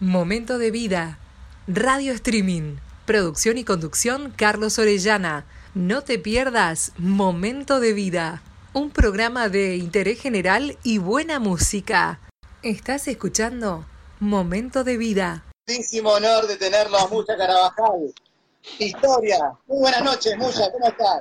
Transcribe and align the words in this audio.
Momento 0.00 0.58
de 0.58 0.70
vida. 0.70 1.18
Radio 1.66 2.12
Streaming. 2.12 2.76
Producción 3.04 3.58
y 3.58 3.64
conducción 3.64 4.30
Carlos 4.30 4.78
Orellana. 4.78 5.44
No 5.74 6.02
te 6.02 6.20
pierdas 6.20 6.92
Momento 6.98 7.80
de 7.80 7.92
vida. 7.94 8.40
Un 8.72 8.90
programa 8.90 9.48
de 9.48 9.74
interés 9.74 10.20
general 10.20 10.78
y 10.84 10.98
buena 10.98 11.40
música. 11.40 12.20
Estás 12.62 13.08
escuchando 13.08 13.86
Momento 14.20 14.84
de 14.84 14.98
vida. 14.98 15.42
Muchísimo 15.66 16.10
honor 16.10 16.46
de 16.46 16.56
tenerlo 16.58 16.96
a 16.96 17.08
Mucha 17.08 17.36
Carabajal. 17.36 18.14
Historia. 18.78 19.38
Muy 19.66 19.80
buenas 19.80 20.04
noches, 20.04 20.38
Mucha. 20.38 20.70
¿Cómo 20.70 20.86
estás? 20.86 21.20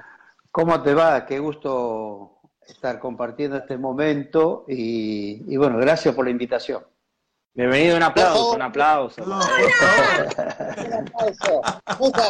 ¿Cómo 0.52 0.84
te 0.84 0.94
va? 0.94 1.26
Qué 1.26 1.40
gusto 1.40 2.38
estar 2.68 3.00
compartiendo 3.00 3.58
este 3.58 3.76
momento 3.76 4.66
y, 4.68 5.52
y 5.52 5.58
bueno, 5.58 5.80
gracias 5.80 6.14
por 6.14 6.26
la 6.26 6.32
invitación. 6.32 6.84
Bienvenido, 7.58 7.98
un 7.98 8.04
aplauso, 8.04 8.52
un 8.54 8.62
aplauso. 8.62 9.24
Un 9.24 9.32
aplauso. 9.34 9.82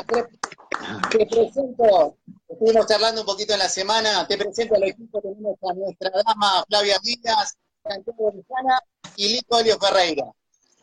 Te, 0.07 1.17
te 1.17 1.25
presento, 1.25 2.15
estuvimos 2.47 2.85
charlando 2.87 3.19
un 3.21 3.27
poquito 3.27 3.51
en 3.51 3.59
la 3.59 3.67
semana, 3.67 4.25
te 4.25 4.37
presento 4.37 4.75
al 4.75 4.83
equipo, 4.83 5.19
tenemos 5.19 5.57
a 5.69 5.73
nuestra 5.73 6.11
dama 6.25 6.63
Flavia 6.69 6.95
Díaz, 7.03 7.57
Santiago 7.83 8.31
Lujana 8.33 8.79
y 9.17 9.33
Lico 9.35 9.59
Elio 9.59 9.77
Ferreira. 9.77 10.23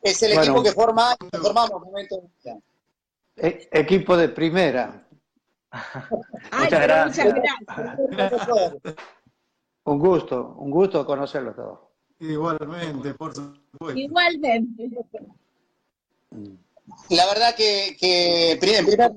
Es 0.03 0.23
el 0.23 0.35
Bueno. 0.35 0.43
equipo 0.53 0.63
que 0.63 0.73
forma, 0.73 1.17
que 1.17 1.39
formamos 1.39 1.81
Momento 1.81 2.17
de 2.17 2.29
Vida. 2.45 2.59
E- 3.37 3.69
equipo 3.73 4.15
de 4.15 4.29
primera, 4.29 5.09
Muchas 6.53 6.83
gracias. 6.83 7.35
un 9.85 9.99
gusto, 9.99 10.55
un 10.59 10.71
gusto 10.71 11.07
conocerlos 11.07 11.57
todos. 11.57 11.79
Igualmente, 12.19 13.15
por 13.15 13.35
supuesto. 13.35 13.64
Igualmente. 13.95 14.91
La 17.11 17.27
verdad 17.27 17.55
que, 17.55 17.97
que 17.99 18.53
en 18.53 18.59
primer 18.59 18.85
lugar 18.85 19.13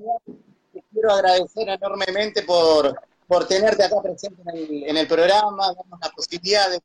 te 0.74 0.84
quiero 0.92 1.12
agradecer 1.12 1.70
enormemente 1.70 2.44
por, 2.44 3.00
por 3.28 3.48
tenerte 3.48 3.84
acá 3.84 4.02
presente 4.02 4.42
en 4.46 4.58
el, 4.58 4.84
en 4.84 4.98
el 4.98 5.08
programa, 5.08 5.74
darnos 5.74 6.00
la 6.02 6.10
posibilidad 6.10 6.70
de, 6.70 6.82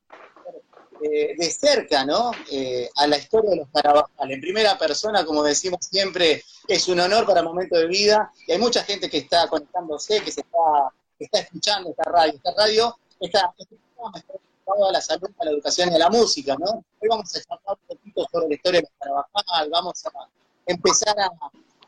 eh, 1.02 1.34
de 1.36 1.50
cerca 1.50 2.04
¿no? 2.04 2.30
Eh, 2.50 2.88
a 2.94 3.06
la 3.08 3.16
historia 3.16 3.50
de 3.50 3.56
los 3.56 3.69
Carabajal. 3.72 4.30
En 4.30 4.41
primera 4.41 4.78
persona, 4.78 5.24
como 5.24 5.42
decimos 5.42 5.80
siempre, 5.84 6.44
es 6.68 6.86
un 6.86 7.00
honor 7.00 7.26
para 7.26 7.42
Momento 7.42 7.76
de 7.76 7.88
Vida 7.88 8.30
y 8.47 8.52
hay 8.52 8.58
mucha 8.58 8.84
gente 8.84 9.10
que 9.10 9.18
está 9.18 9.48
conectándose, 9.48 10.20
que 10.22 10.30
se 10.30 10.42
está, 10.42 10.92
que 11.18 11.24
está 11.24 11.41
escuchando 11.41 11.91
esta 11.91 12.04
radio. 12.04 12.34
Esta 12.34 12.54
radio, 12.56 12.97
esta, 13.18 13.52
está 13.58 13.64
dedicado 13.68 14.51
a 14.66 14.92
la 14.92 15.00
salud, 15.00 15.28
a 15.38 15.44
la 15.44 15.50
educación 15.50 15.92
y 15.92 15.96
a 15.96 15.98
la 15.98 16.10
música. 16.10 16.56
¿no? 16.58 16.84
Hoy 17.00 17.08
vamos 17.08 17.34
a 17.36 17.40
charlar 17.40 17.76
un 17.88 17.96
poquito 17.96 18.26
sobre 18.30 18.48
la 18.48 18.54
historia 18.54 18.80
de 18.80 18.88
Carabajal, 18.98 19.70
vamos 19.70 20.04
a 20.06 20.10
empezar 20.66 21.14
a, 21.18 21.30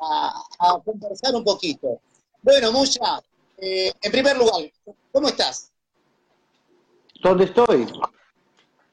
a- 0.00 0.42
a 0.58 0.80
conversar 0.84 1.34
un 1.34 1.44
poquito. 1.44 2.00
Bueno, 2.42 2.72
Mucha, 2.72 3.20
eh, 3.58 3.92
en 4.02 4.12
primer 4.12 4.36
lugar, 4.36 4.70
¿cómo 5.12 5.28
estás? 5.28 5.70
¿Dónde 7.22 7.44
estoy? 7.44 7.86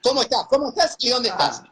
¿Cómo 0.03 0.21
estás? 0.21 0.45
¿Cómo 0.49 0.69
estás 0.69 0.95
y 0.99 1.09
dónde 1.09 1.29
estás? 1.29 1.63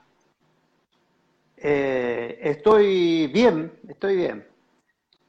Eh, 1.57 2.39
estoy 2.41 3.27
bien, 3.27 3.79
estoy 3.87 4.15
bien. 4.17 4.47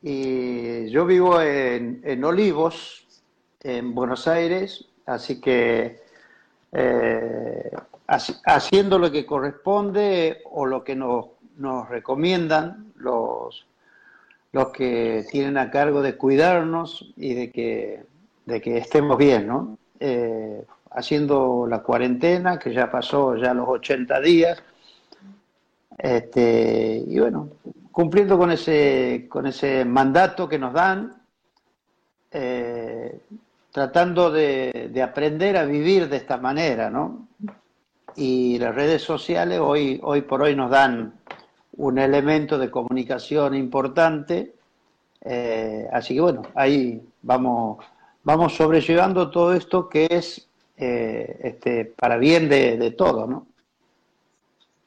Y 0.02 0.90
yo 0.90 1.04
vivo 1.04 1.40
en, 1.40 2.00
en 2.04 2.24
Olivos, 2.24 3.06
en 3.62 3.94
Buenos 3.94 4.26
Aires, 4.26 4.86
así 5.06 5.40
que 5.40 6.02
eh, 6.72 7.70
haci- 8.06 8.40
haciendo 8.44 8.98
lo 8.98 9.10
que 9.10 9.26
corresponde 9.26 10.42
o 10.50 10.66
lo 10.66 10.84
que 10.84 10.94
nos, 10.96 11.26
nos 11.56 11.88
recomiendan 11.88 12.92
los, 12.96 13.66
los 14.52 14.68
que 14.70 15.24
tienen 15.30 15.58
a 15.58 15.70
cargo 15.70 16.02
de 16.02 16.16
cuidarnos 16.16 17.12
y 17.16 17.34
de 17.34 17.50
que, 17.50 18.04
de 18.46 18.60
que 18.60 18.78
estemos 18.78 19.16
bien, 19.18 19.46
¿no? 19.46 19.78
Eh, 19.98 20.64
haciendo 20.92 21.66
la 21.68 21.82
cuarentena, 21.82 22.58
que 22.58 22.72
ya 22.72 22.90
pasó 22.90 23.36
ya 23.36 23.54
los 23.54 23.68
80 23.68 24.20
días, 24.20 24.62
este, 25.98 27.04
y 27.06 27.18
bueno, 27.18 27.48
cumpliendo 27.92 28.38
con 28.38 28.50
ese, 28.50 29.26
con 29.28 29.46
ese 29.46 29.84
mandato 29.84 30.48
que 30.48 30.58
nos 30.58 30.72
dan, 30.72 31.22
eh, 32.32 33.20
tratando 33.72 34.30
de, 34.30 34.90
de 34.92 35.02
aprender 35.02 35.56
a 35.56 35.64
vivir 35.64 36.08
de 36.08 36.16
esta 36.16 36.36
manera, 36.36 36.90
¿no? 36.90 37.28
Y 38.16 38.58
las 38.58 38.74
redes 38.74 39.02
sociales 39.02 39.60
hoy, 39.60 40.00
hoy 40.02 40.22
por 40.22 40.42
hoy 40.42 40.56
nos 40.56 40.70
dan 40.70 41.20
un 41.76 41.98
elemento 41.98 42.58
de 42.58 42.70
comunicación 42.70 43.54
importante, 43.54 44.54
eh, 45.22 45.88
así 45.92 46.14
que 46.14 46.20
bueno, 46.20 46.42
ahí 46.54 47.00
vamos, 47.22 47.84
vamos 48.24 48.54
sobrellevando 48.54 49.30
todo 49.30 49.54
esto 49.54 49.88
que 49.88 50.08
es 50.10 50.46
eh, 50.76 51.38
este, 51.42 51.84
para 51.84 52.16
bien 52.16 52.48
de, 52.48 52.76
de 52.76 52.90
todo, 52.90 53.26
¿no? 53.26 53.46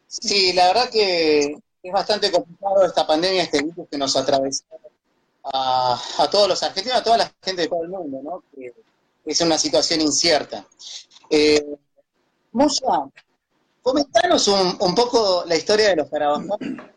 Sí, 0.07 0.53
la 0.53 0.67
verdad 0.67 0.89
que 0.91 1.57
es 1.81 1.91
bastante 1.91 2.31
complicado 2.31 2.85
esta 2.85 3.07
pandemia, 3.07 3.43
este 3.43 3.63
virus 3.63 3.87
que 3.89 3.97
nos 3.97 4.15
atravesó 4.15 4.63
a, 5.43 6.01
a 6.19 6.29
todos 6.29 6.47
los 6.47 6.63
argentinos, 6.63 6.99
a 6.99 7.03
toda 7.03 7.17
la 7.17 7.31
gente 7.41 7.63
de 7.63 7.67
todo 7.67 7.83
el 7.83 7.89
mundo, 7.89 8.19
¿no? 8.23 8.43
Que 8.55 8.73
es 9.25 9.41
una 9.41 9.57
situación 9.57 10.01
incierta. 10.01 10.65
Eh, 11.29 11.65
Musa, 12.51 13.09
comentanos 13.81 14.47
un, 14.47 14.77
un 14.79 14.95
poco 14.95 15.43
la 15.47 15.55
historia 15.55 15.89
de 15.89 15.95
los 15.97 16.09
Carabajal. 16.09 16.91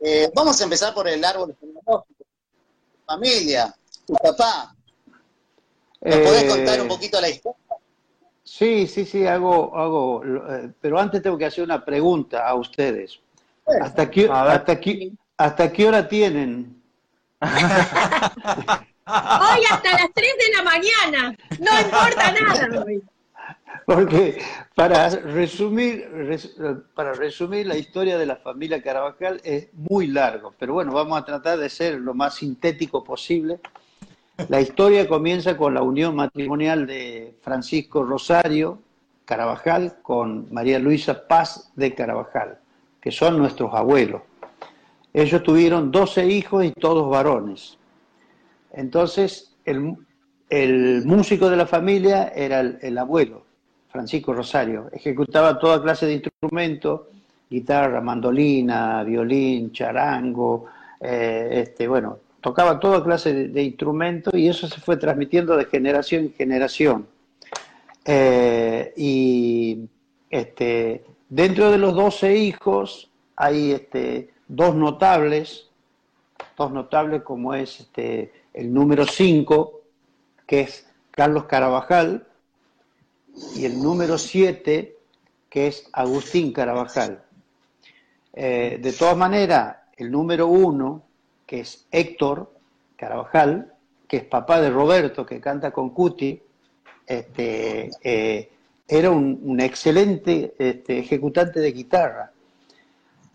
Eh, 0.00 0.30
vamos 0.34 0.58
a 0.60 0.64
empezar 0.64 0.94
por 0.94 1.08
el 1.08 1.22
árbol 1.24 1.54
genealógico. 1.60 2.24
Tu 2.24 3.04
familia, 3.06 3.74
tu 4.06 4.14
papá. 4.14 4.74
¿Nos 6.00 6.16
podés 6.16 6.44
Eh, 6.44 6.48
contar 6.48 6.80
un 6.80 6.88
poquito 6.88 7.20
la 7.20 7.28
historia? 7.28 7.58
Sí, 8.42 8.86
sí, 8.86 9.04
sí, 9.04 9.26
hago, 9.26 9.76
hago, 9.76 10.22
eh, 10.24 10.72
pero 10.80 10.98
antes 10.98 11.22
tengo 11.22 11.36
que 11.38 11.44
hacer 11.44 11.62
una 11.62 11.84
pregunta 11.84 12.46
a 12.48 12.54
ustedes. 12.54 13.20
¿Hasta 13.80 14.10
qué, 14.10 14.28
hasta 14.30 14.80
qué, 14.80 15.12
hasta 15.36 15.70
qué 15.72 15.86
hora 15.86 16.08
tienen? 16.08 16.79
Hoy 19.06 19.64
hasta 19.70 19.92
las 19.92 20.10
3 20.14 20.34
de 20.38 20.56
la 20.56 20.62
mañana. 20.62 21.36
No 21.58 21.80
importa 21.80 22.32
nada 22.32 22.84
hoy. 22.84 23.02
Porque 23.86 24.40
para 24.74 25.08
resumir, 25.08 26.08
res- 26.12 26.54
para 26.94 27.12
resumir 27.14 27.66
la 27.66 27.76
historia 27.76 28.18
de 28.18 28.26
la 28.26 28.36
familia 28.36 28.82
Carabajal 28.82 29.40
es 29.42 29.68
muy 29.74 30.06
largo, 30.06 30.54
pero 30.58 30.74
bueno, 30.74 30.92
vamos 30.92 31.18
a 31.20 31.24
tratar 31.24 31.58
de 31.58 31.68
ser 31.68 31.94
lo 31.98 32.14
más 32.14 32.34
sintético 32.36 33.02
posible. 33.02 33.58
La 34.48 34.60
historia 34.60 35.08
comienza 35.08 35.56
con 35.56 35.74
la 35.74 35.82
unión 35.82 36.14
matrimonial 36.14 36.86
de 36.86 37.34
Francisco 37.42 38.04
Rosario 38.04 38.78
Carabajal 39.24 39.96
con 40.02 40.52
María 40.52 40.78
Luisa 40.78 41.26
Paz 41.26 41.72
de 41.74 41.94
Carabajal, 41.94 42.58
que 43.00 43.10
son 43.10 43.38
nuestros 43.38 43.74
abuelos. 43.74 44.22
Ellos 45.12 45.42
tuvieron 45.42 45.90
12 45.90 46.26
hijos 46.26 46.64
y 46.64 46.72
todos 46.72 47.10
varones. 47.10 47.78
Entonces, 48.72 49.56
el, 49.64 49.96
músico 51.04 51.50
de 51.50 51.56
la 51.56 51.66
familia 51.66 52.32
era 52.34 52.60
el, 52.60 52.78
el 52.82 52.98
abuelo, 52.98 53.44
Francisco 53.88 54.32
Rosario. 54.32 54.88
Ejecutaba 54.92 55.58
toda 55.58 55.82
clase 55.82 56.06
de 56.06 56.14
instrumentos, 56.14 57.02
guitarra, 57.50 58.00
mandolina, 58.00 59.02
violín, 59.02 59.72
charango, 59.72 60.66
eh, 61.00 61.62
este, 61.64 61.88
bueno, 61.88 62.18
tocaba 62.40 62.78
toda 62.78 63.02
clase 63.02 63.48
de, 63.48 63.62
instrumentos 63.62 64.32
y 64.34 64.48
eso 64.48 64.68
se 64.68 64.80
fue 64.80 64.96
transmitiendo 64.96 65.56
de 65.56 65.64
generación 65.64 66.24
en 66.24 66.32
generación. 66.34 67.06
Eh, 68.04 68.92
y 68.96 69.88
este, 70.30 71.04
dentro 71.28 71.70
de 71.70 71.78
los 71.78 71.94
12 71.94 72.36
hijos 72.36 73.10
hay 73.36 73.72
este, 73.72 74.30
dos 74.50 74.74
notables, 74.74 75.68
dos 76.56 76.72
notables 76.72 77.22
como 77.22 77.54
es 77.54 77.80
este, 77.80 78.32
el 78.52 78.74
número 78.74 79.06
5, 79.06 79.80
que 80.46 80.62
es 80.62 80.88
Carlos 81.12 81.44
Carabajal, 81.44 82.26
y 83.54 83.64
el 83.64 83.80
número 83.80 84.18
7, 84.18 84.96
que 85.48 85.66
es 85.68 85.88
Agustín 85.92 86.52
Carabajal. 86.52 87.22
Eh, 88.32 88.78
de 88.82 88.92
todas 88.92 89.16
maneras, 89.16 89.76
el 89.96 90.10
número 90.10 90.48
1, 90.48 91.02
que 91.46 91.60
es 91.60 91.86
Héctor 91.92 92.52
Carabajal, 92.96 93.72
que 94.08 94.18
es 94.18 94.24
papá 94.24 94.60
de 94.60 94.70
Roberto, 94.70 95.24
que 95.24 95.40
canta 95.40 95.70
con 95.70 95.90
Cuti, 95.90 96.42
este, 97.06 97.90
eh, 98.02 98.50
era 98.88 99.10
un, 99.12 99.60
excelente 99.60 100.54
este, 100.58 100.98
ejecutante 100.98 101.60
de 101.60 101.70
guitarra. 101.70 102.32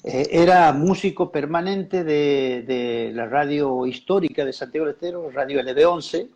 Eh, 0.08 0.30
era 0.44 0.72
músico 0.72 1.32
permanente 1.32 2.04
de, 2.04 3.12
la 3.12 3.26
radio 3.26 3.88
histórica 3.88 4.46
de 4.46 4.54
Santiago 4.54 4.86
del 4.86 4.94
Estero, 4.94 5.32
Radio 5.32 5.60
LB11, 5.64 6.30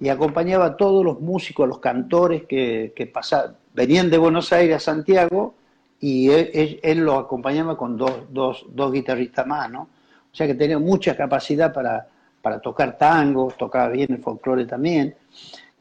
y 0.00 0.08
acompañaba 0.10 0.66
a 0.66 0.76
todos 0.76 1.02
los 1.02 1.18
músicos, 1.22 1.64
a 1.64 1.66
los 1.66 1.78
cantores 1.78 2.42
que, 2.44 3.10
pasaban, 3.10 3.56
venían 3.72 4.10
de 4.10 4.18
Buenos 4.18 4.52
Aires 4.52 4.76
a 4.76 4.80
Santiago 4.80 5.54
y 5.98 6.28
él, 6.28 6.98
lo 6.98 7.14
acompañaba 7.14 7.74
con 7.74 7.96
dos, 7.96 8.12
dos, 8.28 8.66
dos, 8.68 8.92
guitarristas 8.92 9.46
más, 9.46 9.70
¿no? 9.70 9.88
O 10.30 10.36
sea 10.36 10.46
que 10.46 10.54
tenía 10.54 10.78
mucha 10.78 11.16
capacidad 11.16 11.72
para, 11.72 12.06
para 12.42 12.60
tocar 12.60 12.98
tango, 12.98 13.50
tocaba 13.56 13.88
bien 13.88 14.12
el 14.12 14.18
folclore 14.18 14.66
también. 14.66 15.14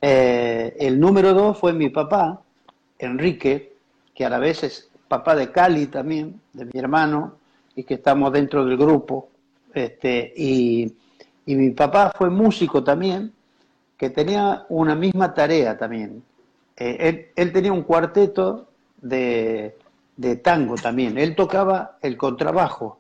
Eh, 0.02 0.74
el 0.80 0.98
número 0.98 1.34
dos 1.34 1.58
fue 1.58 1.74
mi 1.74 1.90
papá, 1.90 2.42
Enrique, 2.98 3.74
que 4.14 4.24
a 4.24 4.30
la 4.30 4.40
vez 4.40 4.64
es 4.64 4.90
papá 5.18 5.36
de 5.36 5.52
Cali 5.52 5.88
también, 5.88 6.42
de 6.54 6.66
mi 6.66 6.80
hermano, 6.80 7.38
y 7.76 7.84
que 7.84 7.96
estamos 7.96 8.32
dentro 8.34 8.66
del 8.66 8.78
grupo. 8.78 9.30
Este, 9.74 10.34
y, 10.36 10.94
y 11.46 11.56
mi 11.56 11.72
papá 11.72 12.12
fue 12.16 12.30
músico 12.30 12.84
también, 12.84 13.32
que 13.98 14.10
tenía 14.10 14.66
una 14.70 14.96
misma 14.96 15.34
tarea 15.34 15.78
también. 15.78 16.24
Eh, 16.76 17.32
él, 17.36 17.54
tenía 17.54 17.72
un 17.72 17.84
cuarteto 17.84 18.68
de, 19.02 19.76
tango 20.44 20.76
también. 20.76 21.18
Él 21.18 21.36
tocaba 21.36 21.98
el 22.02 22.18
contrabajo, 22.18 23.00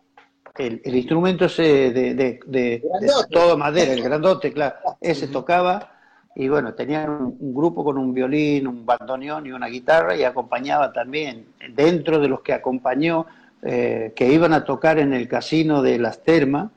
el, 0.57 0.95
instrumento 0.95 1.45
ese 1.45 1.91
de, 1.91 2.13
de, 2.13 2.39
de, 2.45 2.83
todo 3.29 3.57
madera, 3.57 3.91
el 3.91 4.01
grandote, 4.01 4.53
claro. 4.53 4.75
Ese 5.01 5.27
tocaba 5.27 5.94
y 6.35 6.49
bueno, 6.49 6.73
tenía 6.73 7.09
un, 7.09 7.55
grupo 7.55 7.83
con 7.83 7.97
un 7.97 8.13
violín, 8.13 8.67
un 8.67 8.85
bandoneón 8.85 9.47
y 9.47 9.51
una 9.51 9.67
guitarra 9.67 10.15
y 10.15 10.23
acompañaba 10.23 10.91
también, 10.91 11.45
dentro 11.73 12.19
de 12.19 12.27
los 12.27 12.41
que 12.41 12.53
acompañó, 12.53 13.25
eh, 13.61 14.11
que 14.15 14.31
iban 14.31 14.53
a 14.53 14.65
tocar 14.65 14.99
en 14.99 15.13
el 15.13 15.27
casino 15.29 15.81
de 15.81 15.97
Las 15.97 16.23
Termas, 16.23 16.69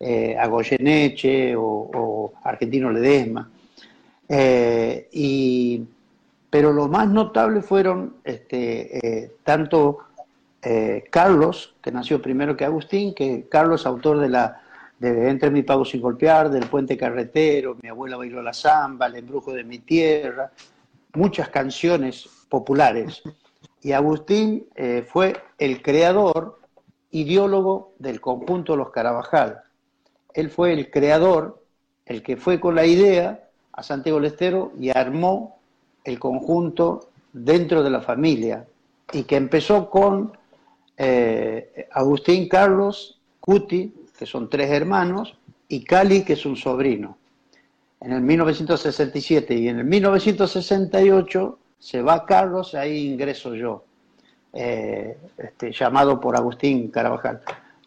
eh, 0.00 0.36
o, 1.56 2.32
Argentino 2.42 2.90
Ledesma. 2.90 3.48
Eh, 4.28 5.08
y, 5.12 5.82
pero 6.50 6.72
lo 6.72 6.88
más 6.88 7.08
notable 7.08 7.62
fueron 7.62 8.16
este, 8.24 8.98
eh, 8.98 9.32
tanto 9.42 9.98
Carlos, 11.10 11.74
que 11.82 11.92
nació 11.92 12.22
primero 12.22 12.56
que 12.56 12.64
Agustín, 12.64 13.14
que 13.14 13.44
Carlos, 13.50 13.84
autor 13.84 14.18
de 14.18 14.30
la 14.30 14.62
Entre 15.04 15.50
mi 15.50 15.62
pago 15.62 15.84
sin 15.84 16.00
golpear, 16.00 16.50
del 16.50 16.66
Puente 16.66 16.96
Carretero, 16.96 17.76
Mi 17.82 17.88
abuela 17.88 18.16
bailó 18.16 18.42
la 18.42 18.52
samba, 18.52 19.06
El 19.06 19.16
embrujo 19.16 19.52
de 19.52 19.64
mi 19.64 19.80
tierra, 19.80 20.50
muchas 21.14 21.48
canciones 21.48 22.28
populares. 22.48 23.22
Y 23.82 23.92
Agustín 23.92 24.66
fue 25.06 25.36
el 25.58 25.82
creador, 25.82 26.58
ideólogo 27.10 27.92
del 27.98 28.20
conjunto 28.20 28.76
Los 28.76 28.90
Carabajal. 28.90 29.62
Él 30.32 30.50
fue 30.50 30.72
el 30.72 30.90
creador, 30.90 31.62
el 32.06 32.22
que 32.22 32.36
fue 32.36 32.58
con 32.58 32.74
la 32.74 32.86
idea 32.86 33.48
a 33.72 33.82
Santiago 33.82 34.18
del 34.18 34.32
Estero 34.32 34.72
y 34.78 34.90
armó 34.90 35.58
el 36.02 36.18
conjunto 36.18 37.08
dentro 37.32 37.82
de 37.82 37.90
la 37.90 38.00
familia 38.00 38.66
y 39.12 39.24
que 39.24 39.36
empezó 39.36 39.88
con 39.90 40.36
eh, 40.96 41.88
Agustín 41.92 42.48
Carlos 42.48 43.20
Cuti, 43.40 43.92
que 44.18 44.26
son 44.26 44.48
tres 44.48 44.70
hermanos, 44.70 45.36
y 45.68 45.84
Cali, 45.84 46.24
que 46.24 46.34
es 46.34 46.46
un 46.46 46.56
sobrino. 46.56 47.18
En 48.00 48.12
el 48.12 48.20
1967 48.20 49.54
y 49.54 49.68
en 49.68 49.78
el 49.78 49.84
1968 49.84 51.58
se 51.78 52.02
va 52.02 52.24
Carlos, 52.26 52.74
ahí 52.74 53.12
ingreso 53.12 53.54
yo, 53.54 53.84
eh, 54.52 55.18
este, 55.36 55.72
llamado 55.72 56.20
por 56.20 56.36
Agustín 56.36 56.88
Carabajal. 56.88 57.40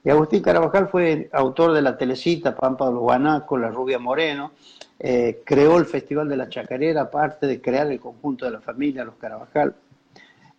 Y 0.03 0.09
Agustín 0.09 0.41
Carabajal 0.41 0.87
fue 0.89 1.29
autor 1.33 1.73
de 1.73 1.81
la 1.81 1.97
telecita 1.97 2.55
Pampa 2.55 2.87
de 2.87 2.93
los 2.93 3.05
La 3.09 3.69
Rubia 3.69 3.99
Moreno, 3.99 4.51
eh, 4.99 5.41
creó 5.45 5.77
el 5.77 5.85
Festival 5.85 6.27
de 6.29 6.37
la 6.37 6.49
Chacarera, 6.49 7.01
aparte 7.01 7.45
de 7.45 7.61
crear 7.61 7.91
el 7.91 7.99
conjunto 7.99 8.45
de 8.45 8.51
la 8.51 8.61
familia, 8.61 9.03
los 9.03 9.15
Carabajal. 9.15 9.75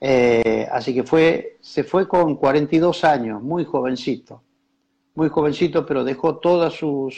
Eh, 0.00 0.69
así 0.70 0.94
que 0.94 1.03
fue, 1.03 1.56
se 1.61 1.82
fue 1.82 2.06
con 2.06 2.37
42 2.37 3.05
años, 3.05 3.43
muy 3.43 3.65
jovencito, 3.65 4.43
muy 5.19 5.31
jovencito, 5.31 5.85
pero 5.85 6.05
dejó 6.05 6.37
toda 6.37 6.70
su, 6.70 7.12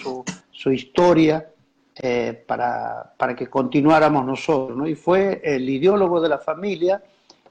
su, 0.52 0.72
historia 0.72 1.50
eh, 1.96 2.32
para, 2.46 3.12
para, 3.18 3.36
que 3.36 3.48
continuáramos 3.48 4.24
nosotros. 4.24 4.74
¿no? 4.74 4.86
Y 4.86 4.94
fue 4.94 5.42
el 5.44 5.68
ideólogo 5.68 6.18
de 6.18 6.30
la 6.30 6.38
familia, 6.38 7.02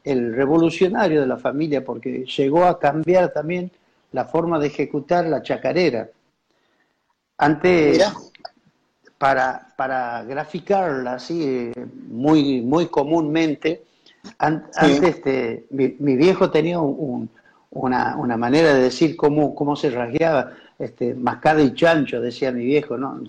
el 0.03 0.33
revolucionario 0.33 1.21
de 1.21 1.27
la 1.27 1.37
familia, 1.37 1.85
porque 1.85 2.25
llegó 2.25 2.65
a 2.65 2.79
cambiar 2.79 3.31
también 3.31 3.69
la 4.11 4.25
forma 4.25 4.57
de 4.57 4.67
ejecutar 4.67 5.27
la 5.27 5.43
chacarera. 5.43 6.09
Antes, 7.37 8.11
para, 9.19 9.67
para 9.77 10.23
graficarla 10.23 11.13
así 11.13 11.71
muy, 12.07 12.61
muy 12.61 12.87
comúnmente, 12.87 13.83
antes 14.39 15.03
este, 15.03 15.67
mi, 15.69 16.15
viejo 16.15 16.49
tenía 16.49 16.79
una, 17.71 18.37
manera 18.37 18.73
de 18.73 18.81
decir 18.81 19.15
cómo, 19.15 19.53
cómo 19.53 19.75
se 19.75 19.89
rasgueaba, 19.89 20.53
este, 20.77 21.13
mascada 21.13 21.61
y 21.61 21.73
chancho, 21.73 22.21
decía 22.21 22.51
mi 22.51 22.65
viejo, 22.65 22.97
¿no? 22.97 23.21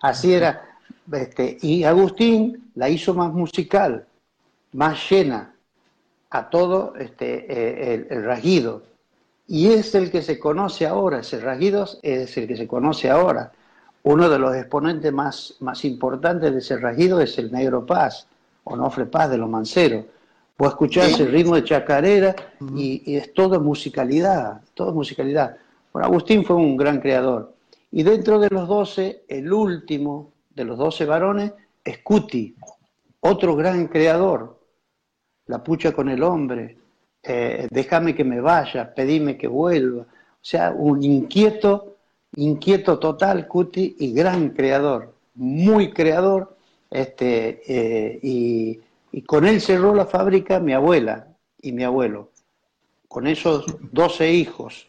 Así 0.00 0.32
era. 0.32 0.68
Este, 1.12 1.58
y 1.60 1.84
Agustín 1.84 2.70
la 2.74 2.88
hizo 2.88 3.14
más 3.14 3.32
musical, 3.32 4.06
más 4.72 5.10
llena 5.10 5.52
a 6.30 6.48
todo 6.48 6.94
este, 6.98 7.46
eh, 7.52 7.94
el, 7.94 8.06
el 8.10 8.24
rasguido. 8.24 8.82
Y 9.46 9.68
es 9.72 9.94
el 9.94 10.10
que 10.10 10.22
se 10.22 10.38
conoce 10.38 10.86
ahora, 10.86 11.20
ese 11.20 11.40
rasguido 11.40 11.86
es 12.02 12.36
el 12.36 12.48
que 12.48 12.56
se 12.56 12.66
conoce 12.66 13.10
ahora. 13.10 13.52
Uno 14.04 14.28
de 14.28 14.38
los 14.38 14.54
exponentes 14.56 15.12
más, 15.12 15.54
más 15.60 15.84
importantes 15.84 16.52
de 16.52 16.58
ese 16.58 16.76
rasguido 16.76 17.20
es 17.20 17.38
el 17.38 17.52
Negro 17.52 17.84
Paz, 17.86 18.26
Onofre 18.64 19.06
Paz 19.06 19.30
de 19.30 19.38
los 19.38 19.48
Manceros. 19.48 20.04
Vos 20.58 20.68
escuchás 20.68 21.18
el 21.18 21.32
ritmo 21.32 21.56
de 21.56 21.64
chacarera 21.64 22.34
y, 22.76 23.16
es 23.16 23.32
todo 23.34 23.60
musicalidad, 23.60 24.60
todo 24.74 24.92
musicalidad. 24.92 25.56
Bueno, 25.92 26.06
Agustín 26.06 26.44
fue 26.44 26.56
un 26.56 26.76
gran 26.76 27.00
creador. 27.00 27.54
Y 27.90 28.02
dentro 28.02 28.38
de 28.38 28.48
los 28.50 28.68
doce, 28.68 29.24
el 29.28 29.52
último 29.52 30.32
de 30.54 30.64
los 30.64 30.78
doce 30.78 31.04
varones 31.04 31.52
es 31.84 31.98
Cuti, 31.98 32.54
otro 33.20 33.56
gran 33.56 33.88
creador. 33.88 34.58
La 35.46 35.62
pucha 35.62 35.92
con 35.92 36.08
el 36.08 36.22
hombre, 36.22 36.78
eh, 37.22 37.66
déjame 37.70 38.14
que 38.14 38.24
me 38.24 38.40
vaya, 38.40 38.94
pedime 38.94 39.36
que 39.36 39.48
vuelva. 39.48 40.02
O 40.02 40.44
sea, 40.44 40.70
un 40.70 41.02
inquieto 41.02 41.92
inquieto 42.36 42.98
total, 42.98 43.46
Cuti, 43.46 43.96
y 43.98 44.12
gran 44.12 44.50
creador, 44.50 45.14
muy 45.34 45.92
creador, 45.92 46.56
este, 46.90 47.62
eh, 47.66 48.20
y, 48.22 48.80
con 49.20 49.46
él 49.46 49.60
cerró 49.60 49.94
la 49.94 50.06
fábrica 50.06 50.58
mi 50.58 50.72
abuela 50.72 51.28
y 51.60 51.72
mi 51.72 51.84
abuelo, 51.84 52.30
con 53.08 53.26
esos 53.26 53.66
12 53.92 54.32
hijos. 54.32 54.86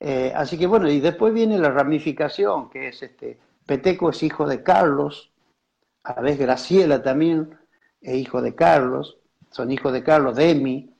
Eh, 0.00 0.32
así 0.34 0.58
que 0.58 0.66
bueno, 0.66 0.90
y 0.90 0.98
después 0.98 1.32
viene 1.32 1.58
la 1.58 1.70
ramificación, 1.70 2.68
que 2.68 2.88
es 2.88 3.02
este, 3.02 3.38
Peteco 3.64 4.10
es 4.10 4.22
hijo 4.24 4.46
de 4.48 4.62
Carlos, 4.62 5.30
a 6.02 6.16
la 6.16 6.22
vez 6.22 6.38
Graciela 6.38 7.02
también 7.02 7.50
es 8.00 8.16
hijo 8.16 8.42
de 8.42 8.54
Carlos, 8.54 9.18
son 9.50 9.70
hijos 9.70 9.92
de 9.92 10.02
Carlos, 10.02 10.34
Demi, 10.34 10.90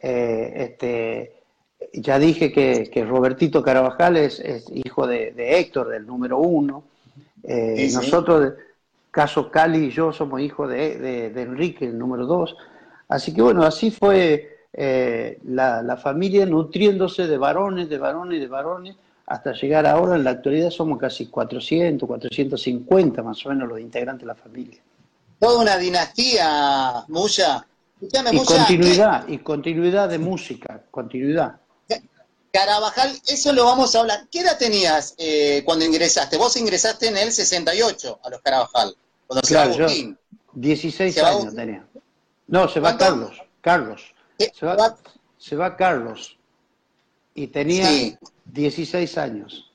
eh, 0.00 0.52
este, 0.56 1.38
ya 1.92 2.18
dije 2.18 2.52
que, 2.52 3.04
Robertito 3.04 3.62
Carabajal 3.62 4.16
es, 4.16 4.42
hijo 4.74 5.06
de, 5.06 5.32
Héctor, 5.36 5.88
del 5.88 6.06
número 6.06 6.38
uno. 6.38 6.84
Eh, 7.42 7.88
nosotros, 7.92 8.54
caso 9.10 9.50
Cali 9.50 9.86
y 9.86 9.90
yo, 9.90 10.12
somos 10.12 10.40
hijos 10.40 10.68
de, 10.68 11.32
Enrique, 11.36 11.86
el 11.86 11.98
número 11.98 12.26
dos. 12.26 12.56
Así 13.08 13.32
que 13.32 13.42
bueno, 13.42 13.62
así 13.62 13.90
fue 13.90 14.66
eh, 14.72 15.38
la, 15.44 15.82
la 15.82 15.96
familia 15.96 16.46
nutriéndose 16.46 17.26
de 17.26 17.38
varones, 17.38 17.88
de 17.88 17.98
varones, 17.98 18.40
de 18.40 18.46
varones, 18.46 18.96
hasta 19.28 19.52
llegar 19.52 19.86
ahora, 19.86 20.16
en 20.16 20.24
la 20.24 20.30
actualidad 20.30 20.70
somos 20.70 20.98
casi 20.98 21.26
400, 21.26 22.06
450 22.06 23.22
más 23.22 23.44
o 23.44 23.50
menos 23.50 23.68
los 23.68 23.78
integrantes 23.78 24.22
de 24.22 24.26
la 24.26 24.34
familia. 24.34 24.78
Toda 25.38 25.60
una 25.60 25.76
dinastía, 25.76 27.04
Muya. 27.08 27.66
Escuchame, 28.00 28.30
Y 28.30 28.36
Muya, 28.36 28.56
continuidad, 28.56 29.28
y 29.28 29.38
continuidad 29.38 30.08
de 30.08 30.18
música, 30.18 30.82
continuidad. 30.90 31.56
Carabajal, 32.52 33.20
eso 33.26 33.52
lo 33.52 33.64
vamos 33.64 33.94
a 33.94 34.00
hablar. 34.00 34.26
¿Qué 34.30 34.40
edad 34.40 34.58
tenías 34.58 35.14
eh, 35.18 35.62
cuando 35.64 35.84
ingresaste? 35.84 36.36
Vos 36.36 36.56
ingresaste 36.56 37.08
en 37.08 37.16
el 37.16 37.32
68 37.32 38.20
a 38.22 38.30
los 38.30 38.40
Carabajal, 38.42 38.96
cuando 39.26 39.46
se 39.46 39.54
va 39.54 39.62
Claro, 39.64 39.78
yo 39.78 39.84
Agustín. 39.84 40.18
16 40.54 41.14
Se 41.14 41.20
va 41.22 41.28
años 41.28 41.40
Agustín. 41.40 41.56
tenía. 41.58 41.88
No, 42.46 42.68
se 42.68 42.80
va. 42.80 42.96
Carlos, 42.96 43.36
Carlos. 43.60 44.02
Se 44.38 44.64
va, 44.66 44.96
se 45.36 45.56
va 45.56 45.76
Carlos. 45.76 46.38
Y 47.34 47.48
tenía 47.48 47.86
Sí. 47.88 48.16
16 48.46 49.18
años. 49.18 49.70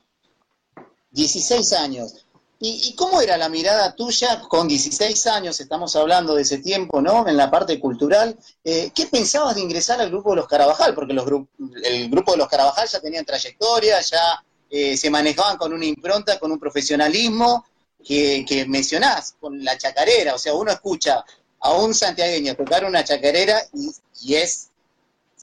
16 1.12 1.72
años. 1.74 2.23
¿Y, 2.60 2.88
y 2.88 2.94
cómo 2.94 3.20
era 3.20 3.36
la 3.36 3.48
mirada 3.48 3.94
tuya 3.94 4.40
con 4.48 4.68
16 4.68 5.26
años? 5.26 5.60
Estamos 5.60 5.94
hablando 5.96 6.34
de 6.34 6.42
ese 6.42 6.58
tiempo, 6.58 7.00
¿no? 7.02 7.26
En 7.28 7.36
la 7.36 7.50
parte 7.50 7.78
cultural. 7.78 8.38
Eh, 8.62 8.90
¿Qué 8.94 9.06
pensabas 9.06 9.54
de 9.56 9.60
ingresar 9.62 10.00
al 10.00 10.08
grupo 10.10 10.30
de 10.30 10.36
los 10.36 10.48
Carabajal? 10.48 10.94
Porque 10.94 11.12
los 11.12 11.26
gru- 11.26 11.46
el 11.82 12.08
grupo 12.08 12.32
de 12.32 12.38
los 12.38 12.48
Carabajal 12.48 12.88
ya 12.88 13.00
tenían 13.00 13.24
trayectoria, 13.24 14.00
ya 14.00 14.42
eh, 14.70 14.96
se 14.96 15.10
manejaban 15.10 15.56
con 15.58 15.72
una 15.72 15.84
impronta, 15.84 16.38
con 16.38 16.52
un 16.52 16.58
profesionalismo 16.58 17.66
que, 18.02 18.44
que 18.48 18.64
mencionás, 18.66 19.34
con 19.40 19.62
la 19.62 19.76
chacarera. 19.76 20.34
O 20.34 20.38
sea, 20.38 20.54
uno 20.54 20.70
escucha 20.72 21.24
a 21.60 21.72
un 21.72 21.92
santiagueño 21.94 22.54
tocar 22.54 22.84
una 22.84 23.04
chacarera 23.04 23.60
y, 23.74 23.90
y 24.22 24.34
es, 24.36 24.68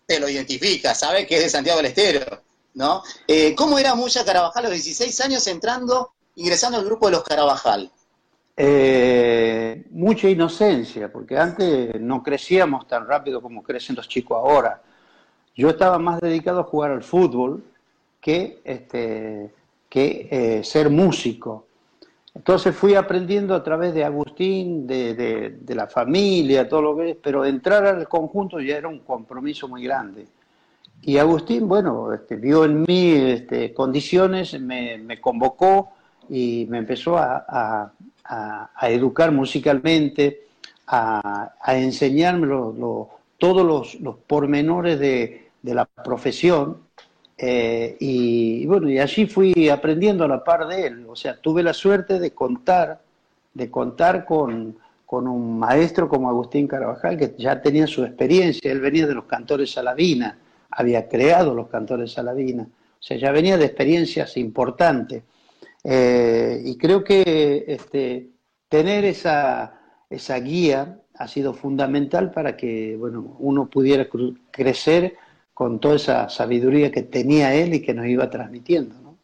te 0.07 0.19
lo 0.19 0.27
identifica, 0.29 0.95
sabe 0.95 1.27
que 1.27 1.35
es 1.37 1.43
de 1.43 1.49
Santiago 1.49 1.77
del 1.77 1.87
Estero, 1.87 2.41
¿no? 2.73 3.03
Eh, 3.27 3.53
¿Cómo 3.55 3.77
era 3.77 3.95
Muya 3.95 4.23
Carabajal 4.25 4.65
a 4.65 4.69
los 4.69 4.77
16 4.77 5.19
años 5.21 5.45
entrando, 5.47 6.13
ingresando 6.41 6.77
al 6.77 6.85
grupo 6.85 7.05
de 7.05 7.11
los 7.13 7.23
Carabajal? 7.23 7.91
Eh, 8.57 9.85
mucha 9.91 10.27
inocencia, 10.29 11.11
porque 11.11 11.37
antes 11.37 11.99
no 12.01 12.21
crecíamos 12.21 12.87
tan 12.87 13.07
rápido 13.07 13.41
como 13.41 13.63
crecen 13.63 13.95
los 13.95 14.07
chicos 14.07 14.37
ahora. 14.37 14.81
Yo 15.55 15.69
estaba 15.69 15.97
más 15.99 16.19
dedicado 16.19 16.59
a 16.59 16.63
jugar 16.63 16.91
al 16.91 17.03
fútbol 17.03 17.63
que, 18.19 18.61
este, 18.63 19.51
que 19.89 20.27
eh, 20.31 20.63
ser 20.63 20.89
músico. 20.89 21.65
Entonces 22.33 22.75
fui 22.75 22.95
aprendiendo 22.95 23.53
a 23.55 23.63
través 23.63 23.93
de 23.93 24.03
Agustín, 24.05 24.87
de, 24.87 25.13
de- 25.13 25.75
la 25.75 25.87
familia, 25.87 26.67
todo 26.67 26.81
lo 26.81 26.97
que 26.97 27.11
es, 27.11 27.17
pero 27.21 27.45
entrar 27.45 27.85
al 27.85 28.07
conjunto 28.07 28.59
ya 28.59 28.77
era 28.77 28.87
un 28.87 28.99
compromiso 28.99 29.67
muy 29.67 29.83
grande. 29.83 30.27
Y 31.01 31.17
Agustín, 31.17 31.67
bueno, 31.67 32.13
este, 32.13 32.35
vio 32.35 32.63
en 32.65 32.83
mí 32.83 33.11
este, 33.13 33.73
condiciones, 33.73 34.59
me, 34.59 34.97
me 34.99 35.19
convocó 35.19 35.91
y 36.29 36.65
me 36.69 36.77
empezó 36.79 37.17
a, 37.17 37.45
a- 37.47 37.91
a- 38.75 38.89
educar 38.89 39.31
musicalmente, 39.31 40.41
a, 40.87 41.53
enseñarme 41.75 42.47
lo- 42.47 43.09
todos 43.37 43.65
los, 43.65 43.99
los 44.01 44.17
pormenores 44.17 44.99
de, 44.99 45.49
de 45.61 45.73
la 45.73 45.85
profesión. 45.85 46.77
eh, 47.37 47.97
y, 47.99 48.61
y 48.63 48.65
bueno, 48.67 48.87
y 48.89 48.99
allí 48.99 49.25
fui 49.25 49.67
aprendiendo 49.69 50.23
a 50.23 50.27
la 50.27 50.43
par 50.43 50.67
de 50.67 50.85
él. 50.87 51.05
O 51.09 51.15
sea, 51.15 51.37
tuve 51.41 51.63
la 51.63 51.73
suerte 51.73 52.19
de 52.19 52.31
contar, 52.31 53.01
de 53.53 53.71
contar 53.71 54.25
con, 54.25 54.77
con 55.05 55.27
un 55.27 55.57
maestro 55.59 56.07
como 56.07 56.29
Agustín 56.29 56.67
Carabajal, 56.67 57.17
que 57.17 57.33
ya 57.37 57.59
tenía 57.61 57.87
su 57.87 58.03
experiencia. 58.05 58.71
Él 58.71 58.79
venía 58.79 59.07
de 59.07 59.15
los 59.15 59.25
cantores 59.25 59.71
Salavina, 59.71 60.37
había 60.69 61.07
creado 61.09 61.53
los 61.55 61.67
cantores 61.67 62.11
Salavina. 62.13 62.63
O 62.63 63.03
sea, 63.03 63.17
ya 63.17 63.31
venía 63.31 63.57
de 63.57 63.65
experiencias 63.65 64.37
importantes. 64.37 65.23
Eh, 65.83 66.61
y 66.63 66.77
creo 66.77 67.03
que 67.03 67.65
este, 67.67 68.29
tener 68.69 69.05
esa, 69.05 69.79
esa 70.09 70.39
guía 70.39 70.99
ha 71.15 71.27
sido 71.27 71.53
fundamental 71.53 72.31
para 72.31 72.55
que 72.55 72.95
bueno, 72.97 73.35
uno 73.39 73.69
pudiera 73.69 74.07
crecer 74.51 75.15
con 75.53 75.79
toda 75.79 75.95
esa 75.95 76.29
sabiduría 76.29 76.91
que 76.91 77.03
tenía 77.03 77.53
él 77.53 77.73
y 77.73 77.81
que 77.81 77.93
nos 77.93 78.07
iba 78.07 78.29
transmitiendo. 78.29 78.95
¿no? 79.01 79.17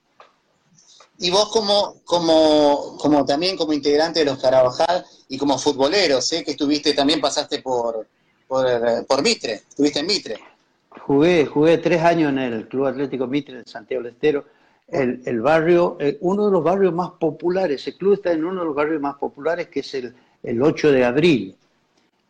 Y 1.20 1.32
vos 1.32 1.50
como, 1.52 1.96
como, 2.06 2.98
como 3.00 3.26
también 3.26 3.58
como 3.58 3.74
integrante 3.74 4.20
de 4.20 4.26
los 4.26 4.40
Carabajal 4.40 5.04
y 5.30 5.38
como 5.38 5.58
futbolero, 5.58 6.22
sé 6.22 6.44
que 6.44 6.52
estuviste, 6.52 6.94
también 6.94 7.20
pasaste 7.20 7.60
por, 7.62 8.08
por, 8.48 8.68
eh, 8.70 9.04
por 9.08 9.24
Mitre, 9.24 9.64
estuviste 9.68 10.00
en 10.00 10.06
Mitre. 10.06 10.40
Jugué, 11.02 11.46
jugué 11.46 11.78
tres 11.80 12.02
años 12.04 12.32
en 12.32 12.40
el 12.40 12.68
Club 12.68 12.86
Atlético 12.86 13.26
Mitre 13.26 13.58
de 13.58 13.64
Santiago 13.66 14.04
del 14.04 14.14
Estero, 14.14 14.46
el, 14.88 15.22
el 15.26 15.42
barrio, 15.42 15.98
eh, 16.00 16.18
uno 16.22 16.46
de 16.46 16.52
los 16.52 16.64
barrios 16.64 16.94
más 16.94 17.12
populares, 17.12 17.86
el 17.88 17.96
club 17.96 18.14
está 18.14 18.32
en 18.32 18.46
uno 18.46 18.62
de 18.62 18.68
los 18.68 18.76
barrios 18.76 19.02
más 19.02 19.16
populares 19.16 19.68
que 19.68 19.82
es 19.82 19.94
el, 19.94 20.14
el 20.44 20.62
8 20.62 20.92
de 20.92 21.06
abril. 21.06 21.56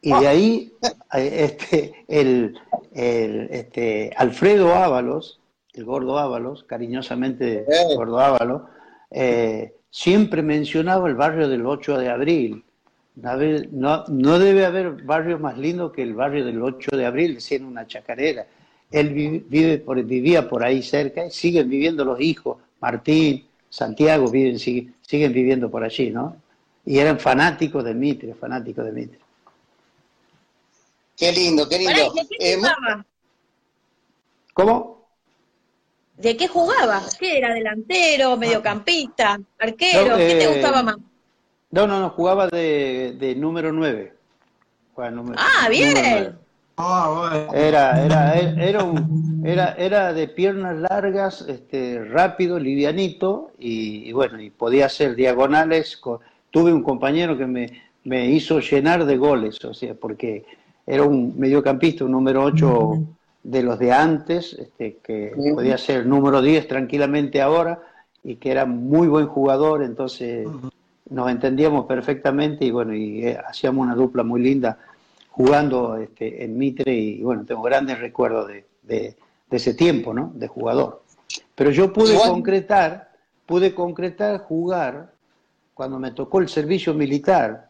Y 0.02 0.12
de 0.12 0.28
ahí 0.28 0.74
eh, 1.14 1.32
este, 1.44 2.06
el, 2.08 2.58
el, 2.94 3.48
este, 3.52 4.12
Alfredo 4.16 4.74
Ábalos, 4.74 5.40
el 5.74 5.86
gordo 5.86 6.18
Ábalos, 6.18 6.64
cariñosamente 6.64 7.66
Eh. 7.68 7.96
gordo 7.96 8.20
Ábalos, 8.20 8.64
eh, 9.12 9.74
siempre 9.90 10.42
mencionaba 10.42 11.08
el 11.08 11.16
barrio 11.16 11.48
del 11.48 11.66
8 11.66 11.98
de 11.98 12.10
abril. 12.10 12.64
No, 13.16 14.06
no 14.08 14.38
debe 14.38 14.66
haber 14.66 14.92
barrio 15.04 15.40
más 15.40 15.58
lindo 15.58 15.92
que 15.92 16.04
el 16.04 16.14
barrio 16.14 16.46
del 16.46 16.62
8 16.62 16.96
de 16.96 17.06
abril, 17.06 17.36
decía 17.36 17.58
en 17.58 17.66
una 17.66 17.88
chacarera. 17.88 18.46
Él 18.92 19.44
vive 19.48 19.80
por, 19.80 20.02
vivía 20.04 20.48
por 20.48 20.64
ahí 20.64 20.82
cerca, 20.82 21.30
siguen 21.30 21.70
viviendo 21.70 22.06
los 22.06 22.20
hijos, 22.22 22.58
Martín, 22.80 23.46
Santiago, 23.70 24.30
viven, 24.30 24.60
siguen, 24.60 24.96
siguen 25.02 25.34
viviendo 25.34 25.70
por 25.70 25.84
allí, 25.84 26.10
¿no? 26.10 26.38
Y 26.86 27.00
eran 27.00 27.20
fanáticos 27.20 27.84
de 27.84 27.94
Mitre, 27.94 28.34
fanáticos 28.34 28.86
de 28.86 28.92
Mitre. 28.92 29.20
Qué 31.18 31.32
lindo, 31.32 31.68
qué 31.68 31.80
lindo. 31.80 32.14
¿De 32.14 32.28
qué 32.30 32.54
eh, 32.54 32.56
jugaba? 32.56 33.06
¿Cómo? 34.54 35.08
¿De 36.16 36.38
qué 36.38 36.48
jugaba? 36.48 37.04
¿Qué 37.20 37.38
era? 37.40 37.54
¿Delantero, 37.54 38.32
ah. 38.32 38.38
mediocampista, 38.38 39.40
arquero? 39.60 40.10
No, 40.10 40.18
¿Qué 40.18 40.28
te 40.28 40.44
eh, 40.44 40.48
gustaba 40.48 40.84
más? 40.84 40.98
No, 41.72 41.86
no, 41.86 42.00
no, 42.00 42.10
jugaba 42.12 42.48
de, 42.48 43.36
número 43.38 43.72
9. 43.72 44.14
Ah, 45.36 45.68
bien. 45.70 46.40
Era, 47.50 48.04
era, 48.04 48.36
era, 48.36 48.84
un- 48.84 49.08
era, 49.42 49.74
era 49.76 50.14
de 50.14 50.28
piernas 50.28 50.76
largas, 50.78 51.42
este, 51.48 52.04
rápido, 52.04 52.60
livianito, 52.60 53.52
y, 53.60 54.08
y 54.10 54.12
bueno, 54.12 54.40
y 54.42 54.50
podía 54.50 54.86
hacer 54.88 55.16
diagonales. 55.16 56.00
Tuve 56.52 56.74
un 56.74 56.84
compañero 56.84 57.38
que 57.38 57.46
me, 57.48 57.68
me 58.04 58.30
hizo 58.30 58.60
llenar 58.60 59.06
de 59.06 59.18
goles, 59.18 59.64
o 59.66 59.74
sea, 59.74 59.94
porque 59.96 60.46
era 60.86 61.04
un 61.04 61.38
mediocampista, 61.38 62.06
un 62.06 62.12
número 62.12 62.44
8 62.44 63.04
de 63.44 63.64
los 63.64 63.80
de 63.80 63.92
antes, 63.92 64.54
este, 64.54 64.98
que 65.04 65.40
podía 65.54 65.78
ser 65.78 66.06
número 66.06 66.42
10 66.42 66.68
tranquilamente 66.68 67.42
ahora, 67.42 67.82
y 68.24 68.36
que 68.36 68.52
era 68.52 68.66
muy 68.66 69.08
buen 69.08 69.28
jugador, 69.28 69.84
entonces 69.84 70.58
nos 71.10 71.30
entendíamos 71.32 71.86
perfectamente 71.86 72.66
y 72.66 72.72
bueno, 72.72 72.94
y 72.94 73.26
eh, 73.26 73.38
hacíamos 73.48 73.84
una 73.86 73.96
dupla 73.96 74.24
muy 74.24 74.42
linda 74.42 74.78
jugando 75.38 75.98
este, 75.98 76.44
en 76.44 76.58
Mitre 76.58 76.92
y 76.96 77.22
bueno, 77.22 77.46
tengo 77.46 77.62
grandes 77.62 78.00
recuerdos 78.00 78.48
de, 78.48 78.66
de- 78.82 79.16
de 79.50 79.58
ese 79.58 79.76
tiempo, 79.76 80.12
¿no? 80.12 80.32
De 80.34 80.48
jugador. 80.48 81.04
Pero 81.54 81.70
yo 81.70 81.94
pude 81.94 82.16
concretar, 82.32 83.12
pude 83.46 83.74
concretar 83.76 84.40
jugar 84.40 85.12
cuando 85.76 86.00
me 86.00 86.10
tocó 86.12 86.40
el 86.40 86.50
servicio 86.50 86.94
militar, 86.96 87.70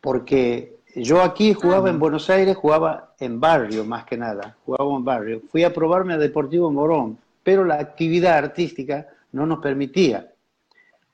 porque 0.00 0.76
yo 0.96 1.22
aquí 1.22 1.54
jugaba 1.54 1.90
en 1.90 1.98
Buenos 2.00 2.28
Aires, 2.28 2.56
jugaba 2.56 3.14
en 3.20 3.38
barrio 3.40 3.84
más 3.84 4.04
que 4.04 4.16
nada, 4.16 4.56
jugaba 4.66 4.94
en 4.96 5.04
barrio. 5.04 5.42
Fui 5.50 5.62
a 5.62 5.72
probarme 5.72 6.14
a 6.14 6.18
Deportivo 6.18 6.70
Morón, 6.72 7.18
pero 7.42 7.64
la 7.64 7.76
actividad 7.76 8.36
artística 8.36 9.06
no 9.32 9.46
nos 9.46 9.60
permitía. 9.60 10.28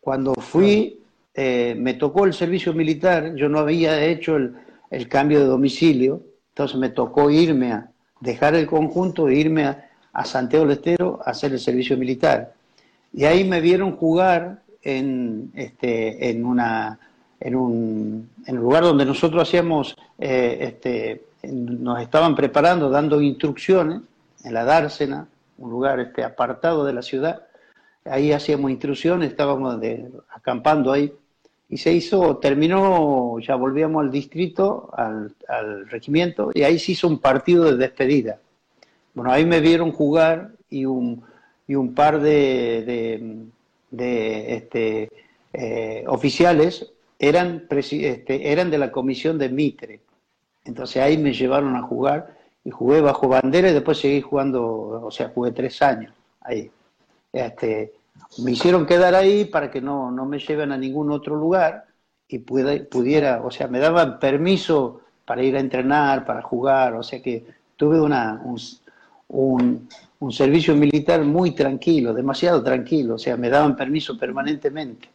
Cuando 0.00 0.34
fui, 0.34 1.00
eh, 1.34 1.74
me 1.78 1.94
tocó 1.94 2.24
el 2.24 2.32
servicio 2.32 2.72
militar, 2.72 3.34
yo 3.34 3.48
no 3.48 3.58
había 3.60 4.02
hecho 4.04 4.36
el, 4.36 4.54
el 4.92 5.08
cambio 5.08 5.40
de 5.40 5.46
domicilio, 5.46 6.22
entonces 6.50 6.76
me 6.78 6.90
tocó 6.90 7.30
irme 7.30 7.72
a 7.72 7.90
dejar 8.20 8.54
el 8.54 8.66
conjunto 8.66 9.28
e 9.28 9.34
irme 9.34 9.64
a, 9.64 9.90
a 10.12 10.24
Santiago 10.24 10.66
del 10.66 10.76
Estero 10.76 11.20
a 11.24 11.30
hacer 11.30 11.52
el 11.52 11.58
servicio 11.58 11.96
militar. 11.96 12.52
Y 13.12 13.24
ahí 13.24 13.44
me 13.44 13.60
vieron 13.60 13.96
jugar 13.96 14.62
en, 14.82 15.50
este, 15.54 16.30
en, 16.30 16.44
una, 16.44 16.98
en, 17.40 17.56
un, 17.56 18.30
lugar 18.48 18.82
donde 18.82 19.04
nosotros 19.04 19.48
hacíamos, 19.48 19.96
eh, 20.18 20.58
este, 20.60 21.24
nos 21.50 22.00
estaban 22.00 22.34
preparando, 22.34 22.90
dando 22.90 23.20
instrucciones, 23.20 24.02
en 24.44 24.54
la 24.54 24.64
Dársena, 24.64 25.28
un 25.58 25.70
lugar 25.70 26.00
este, 26.00 26.24
apartado 26.24 26.84
de 26.84 26.92
la 26.92 27.02
ciudad. 27.02 27.42
Ahí 28.04 28.32
hacíamos 28.32 28.70
instrucciones, 28.70 29.30
estábamos 29.30 29.78
acampando 30.30 30.90
ahí. 30.90 31.12
Y 31.72 31.78
se 31.78 31.90
hizo, 31.90 32.36
terminó, 32.36 33.38
ya 33.40 33.54
volvíamos 33.54 34.04
al 34.04 34.10
distrito, 34.10 34.90
al, 34.94 35.34
regimiento, 35.88 36.50
y 36.52 36.64
ahí 36.64 36.78
se 36.78 36.92
hizo 36.92 37.08
un 37.08 37.18
partido 37.18 37.64
de 37.64 37.78
despedida. 37.78 38.38
Bueno, 39.14 39.32
ahí 39.32 39.46
me 39.46 39.60
vieron 39.60 39.90
jugar 39.90 40.50
y 40.68 40.84
un, 40.84 41.24
y 41.66 41.74
un 41.74 41.94
par 41.94 42.20
de, 42.20 43.46
de, 43.90 44.54
este, 44.54 45.08
eh, 45.54 46.04
oficiales 46.08 46.92
eran, 47.18 47.66
este, 47.70 48.52
eran 48.52 48.70
de 48.70 48.76
la 48.76 48.92
comisión 48.92 49.38
de 49.38 49.48
Mitre. 49.48 50.00
Entonces 50.66 51.02
ahí 51.02 51.16
me 51.16 51.32
llevaron 51.32 51.74
a 51.74 51.82
jugar 51.84 52.36
y 52.66 52.70
jugué 52.70 53.00
bajo 53.00 53.28
bandera 53.28 53.70
y 53.70 53.72
después 53.72 53.96
seguí 53.96 54.20
jugando, 54.20 55.06
o 55.06 55.10
sea, 55.10 55.30
jugué 55.30 55.52
tres 55.52 55.80
años 55.80 56.12
ahí. 56.42 56.70
Este, 57.32 57.94
me 58.38 58.52
hicieron 58.52 58.86
quedar 58.86 59.14
ahí 59.14 59.44
para 59.44 59.70
que 59.70 59.80
no, 59.80 60.10
no 60.10 60.24
me 60.26 60.38
lleven 60.38 60.72
a 60.72 60.76
ningún 60.78 61.10
otro 61.10 61.36
lugar 61.36 61.86
y 62.28 62.38
pude- 62.38 62.84
pudiera, 62.84 63.42
o 63.44 63.50
sea, 63.50 63.68
me 63.68 63.78
daban 63.78 64.18
permiso 64.18 65.00
para 65.24 65.42
ir 65.42 65.56
a 65.56 65.60
entrenar, 65.60 66.24
para 66.24 66.42
jugar, 66.42 66.94
o 66.94 67.02
sea 67.02 67.20
que 67.22 67.44
tuve 67.76 68.00
una, 68.00 68.40
un, 68.44 68.58
un- 69.28 69.88
un 70.20 70.32
servicio 70.32 70.74
militar 70.76 71.22
muy 71.24 71.50
tranquilo, 71.52 72.14
demasiado 72.14 72.62
tranquilo, 72.62 73.14
o 73.16 73.18
sea, 73.18 73.36
me 73.36 73.50
daban 73.50 73.76
permiso 73.76 74.16
permanentemente. 74.16 75.08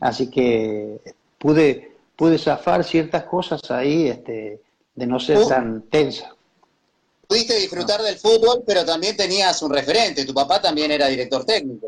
Así 0.00 0.28
que 0.30 1.00
pude, 1.38 1.92
pude 2.14 2.38
zafar 2.38 2.84
ciertas 2.84 3.24
cosas 3.24 3.70
ahí 3.70 4.08
este, 4.08 4.60
de 4.94 5.06
no 5.06 5.18
ser 5.18 5.38
Uh. 5.38 5.48
tan 5.48 5.82
tensa. 5.82 6.34
Pudiste 7.26 7.54
disfrutar 7.56 8.02
del 8.02 8.16
fútbol, 8.16 8.62
pero 8.66 8.84
también 8.84 9.16
tenías 9.16 9.62
un 9.62 9.72
referente. 9.72 10.24
Tu 10.26 10.34
papá 10.34 10.60
también 10.60 10.90
era 10.90 11.06
director 11.06 11.44
técnico. 11.44 11.86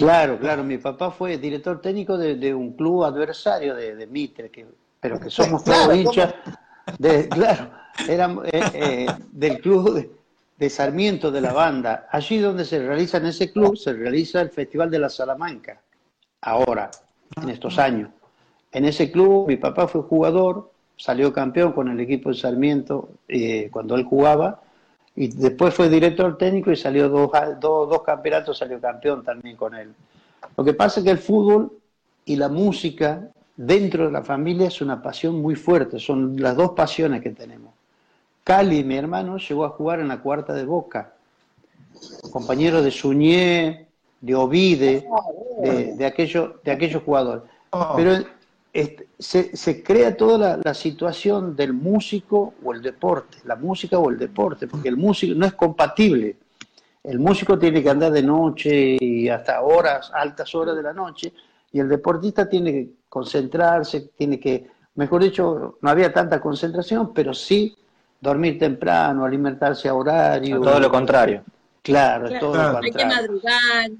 Claro, 0.00 0.38
claro, 0.38 0.64
mi 0.64 0.78
papá 0.78 1.10
fue 1.10 1.36
director 1.36 1.78
técnico 1.82 2.16
de, 2.16 2.36
de 2.36 2.54
un 2.54 2.72
club 2.72 3.04
adversario 3.04 3.74
de, 3.74 3.94
de 3.94 4.06
Mitre, 4.06 4.48
que, 4.48 4.66
pero 4.98 5.20
que 5.20 5.28
somos 5.28 5.62
todos 5.62 5.76
Claro, 5.76 5.94
hinchas, 5.94 6.34
de, 6.98 7.28
claro, 7.28 7.70
éramos, 8.08 8.46
eh, 8.46 8.62
eh, 8.72 9.06
del 9.30 9.60
club 9.60 9.92
de, 9.92 10.10
de 10.56 10.70
Sarmiento 10.70 11.30
de 11.30 11.42
la 11.42 11.52
banda. 11.52 12.08
Allí 12.10 12.38
donde 12.38 12.64
se 12.64 12.78
realiza 12.78 13.18
en 13.18 13.26
ese 13.26 13.52
club, 13.52 13.76
se 13.76 13.92
realiza 13.92 14.40
el 14.40 14.48
Festival 14.48 14.90
de 14.90 15.00
la 15.00 15.10
Salamanca, 15.10 15.82
ahora, 16.40 16.90
en 17.42 17.50
estos 17.50 17.78
años. 17.78 18.08
En 18.72 18.86
ese 18.86 19.12
club 19.12 19.48
mi 19.48 19.58
papá 19.58 19.86
fue 19.86 20.00
jugador, 20.00 20.70
salió 20.96 21.30
campeón 21.30 21.72
con 21.72 21.88
el 21.88 22.00
equipo 22.00 22.30
de 22.30 22.36
Sarmiento 22.36 23.10
eh, 23.28 23.68
cuando 23.70 23.96
él 23.96 24.04
jugaba, 24.04 24.62
y 25.16 25.28
después 25.28 25.74
fue 25.74 25.88
director 25.88 26.36
técnico 26.38 26.70
y 26.70 26.76
salió 26.76 27.08
dos, 27.08 27.30
dos, 27.60 27.88
dos 27.88 28.02
campeonatos, 28.02 28.58
salió 28.58 28.80
campeón 28.80 29.24
también 29.24 29.56
con 29.56 29.74
él. 29.74 29.92
Lo 30.56 30.64
que 30.64 30.72
pasa 30.74 31.00
es 31.00 31.04
que 31.04 31.10
el 31.10 31.18
fútbol 31.18 31.72
y 32.24 32.36
la 32.36 32.48
música 32.48 33.28
dentro 33.56 34.06
de 34.06 34.12
la 34.12 34.22
familia 34.22 34.68
es 34.68 34.80
una 34.80 35.02
pasión 35.02 35.40
muy 35.40 35.56
fuerte, 35.56 35.98
son 35.98 36.40
las 36.40 36.56
dos 36.56 36.70
pasiones 36.70 37.22
que 37.22 37.30
tenemos. 37.30 37.74
Cali, 38.44 38.82
mi 38.84 38.96
hermano, 38.96 39.36
llegó 39.36 39.64
a 39.64 39.70
jugar 39.70 40.00
en 40.00 40.08
la 40.08 40.20
cuarta 40.20 40.54
de 40.54 40.64
Boca, 40.64 41.12
compañero 42.32 42.82
de 42.82 42.90
Suñé, 42.90 43.86
de 44.20 44.34
Ovide, 44.34 45.06
de, 45.62 45.94
de, 45.96 46.06
aquellos, 46.06 46.62
de 46.62 46.70
aquellos 46.70 47.02
jugadores. 47.02 47.42
Pero 47.96 48.24
este, 48.72 49.08
se, 49.18 49.56
se, 49.56 49.82
crea 49.82 50.16
toda 50.16 50.38
la, 50.38 50.60
la, 50.62 50.74
situación 50.74 51.56
del 51.56 51.72
músico 51.72 52.54
o 52.62 52.72
el 52.72 52.80
deporte, 52.80 53.38
la 53.44 53.56
música 53.56 53.98
o 53.98 54.10
el 54.10 54.18
deporte, 54.18 54.68
porque 54.68 54.88
el 54.88 54.96
músico 54.96 55.34
no 55.36 55.46
es 55.46 55.54
compatible. 55.54 56.36
El 57.02 57.18
músico 57.18 57.58
tiene 57.58 57.82
que 57.82 57.90
andar 57.90 58.12
de 58.12 58.22
noche 58.22 58.96
y 59.00 59.28
hasta 59.28 59.62
horas, 59.62 60.10
altas 60.14 60.54
horas 60.54 60.76
de 60.76 60.82
la 60.82 60.92
noche, 60.92 61.32
y 61.72 61.80
el 61.80 61.88
deportista 61.88 62.48
tiene 62.48 62.72
que 62.72 62.90
concentrarse, 63.08 64.10
tiene 64.16 64.38
que, 64.38 64.68
mejor 64.94 65.22
dicho, 65.22 65.78
no 65.80 65.90
había 65.90 66.12
tanta 66.12 66.40
concentración, 66.40 67.12
pero 67.12 67.34
sí 67.34 67.76
dormir 68.20 68.58
temprano, 68.58 69.24
alimentarse 69.24 69.88
a 69.88 69.94
horario. 69.94 70.60
Todo 70.60 70.78
lo 70.78 70.90
contrario. 70.90 71.42
Claro, 71.82 72.26
claro. 72.26 72.40
todo 72.40 72.52
claro. 72.52 72.68
lo 72.68 72.80
contrario. 72.80 73.08
Hay 73.08 73.10
que 73.10 73.16
madrugar. 73.16 73.90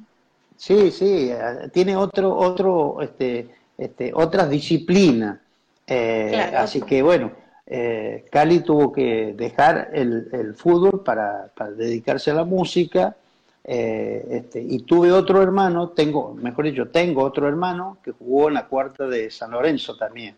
Sí, 0.56 0.90
sí, 0.90 1.32
tiene 1.72 1.96
otro, 1.96 2.36
otro, 2.36 3.00
este, 3.00 3.48
este, 3.80 4.12
otras 4.14 4.50
disciplinas. 4.50 5.38
Eh, 5.86 6.28
claro. 6.30 6.58
Así 6.58 6.82
que 6.82 7.02
bueno, 7.02 7.32
eh, 7.66 8.26
Cali 8.30 8.60
tuvo 8.60 8.92
que 8.92 9.32
dejar 9.34 9.90
el, 9.94 10.28
el 10.32 10.54
fútbol 10.54 11.02
para, 11.02 11.50
para, 11.56 11.70
dedicarse 11.70 12.30
a 12.30 12.34
la 12.34 12.44
música. 12.44 13.16
Eh, 13.64 14.26
este, 14.30 14.60
y 14.60 14.80
tuve 14.80 15.10
otro 15.12 15.42
hermano, 15.42 15.90
tengo, 15.90 16.34
mejor 16.34 16.66
dicho, 16.66 16.88
tengo 16.88 17.22
otro 17.22 17.48
hermano 17.48 17.98
que 18.02 18.12
jugó 18.12 18.48
en 18.48 18.54
la 18.54 18.66
cuarta 18.66 19.06
de 19.06 19.30
San 19.30 19.52
Lorenzo 19.52 19.96
también. 19.96 20.34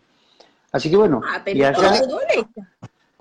Así 0.71 0.89
que 0.89 0.95
bueno, 0.95 1.21
ah, 1.25 1.41
y 1.45 1.63
allá, 1.63 1.93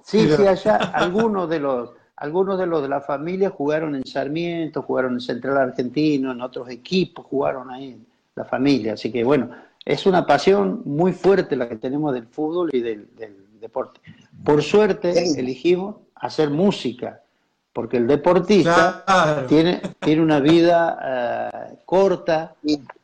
sí, 0.04 0.28
sí, 0.36 0.46
allá 0.46 0.76
algunos 0.76 1.48
de 1.48 1.60
los 1.60 1.90
algunos 2.16 2.58
de 2.58 2.66
los 2.66 2.82
de 2.82 2.88
la 2.88 3.00
familia 3.00 3.50
jugaron 3.50 3.94
en 3.94 4.06
Sarmiento, 4.06 4.82
jugaron 4.82 5.14
en 5.14 5.20
Central 5.20 5.56
Argentino, 5.58 6.30
en 6.30 6.40
otros 6.40 6.68
equipos, 6.70 7.26
jugaron 7.26 7.70
ahí 7.70 7.98
la 8.34 8.44
familia. 8.44 8.94
Así 8.94 9.10
que 9.10 9.24
bueno, 9.24 9.50
es 9.84 10.06
una 10.06 10.26
pasión 10.26 10.82
muy 10.84 11.12
fuerte 11.12 11.56
la 11.56 11.68
que 11.68 11.76
tenemos 11.76 12.14
del 12.14 12.26
fútbol 12.26 12.70
y 12.72 12.80
del, 12.80 13.08
del 13.16 13.36
deporte. 13.60 14.00
Por 14.44 14.62
suerte 14.62 15.38
elegimos 15.38 15.96
hacer 16.14 16.50
música, 16.50 17.22
porque 17.72 17.96
el 17.96 18.06
deportista 18.06 19.02
claro. 19.06 19.46
tiene, 19.46 19.80
tiene 20.00 20.22
una 20.22 20.40
vida 20.40 21.62
uh, 21.72 21.76
corta, 21.84 22.54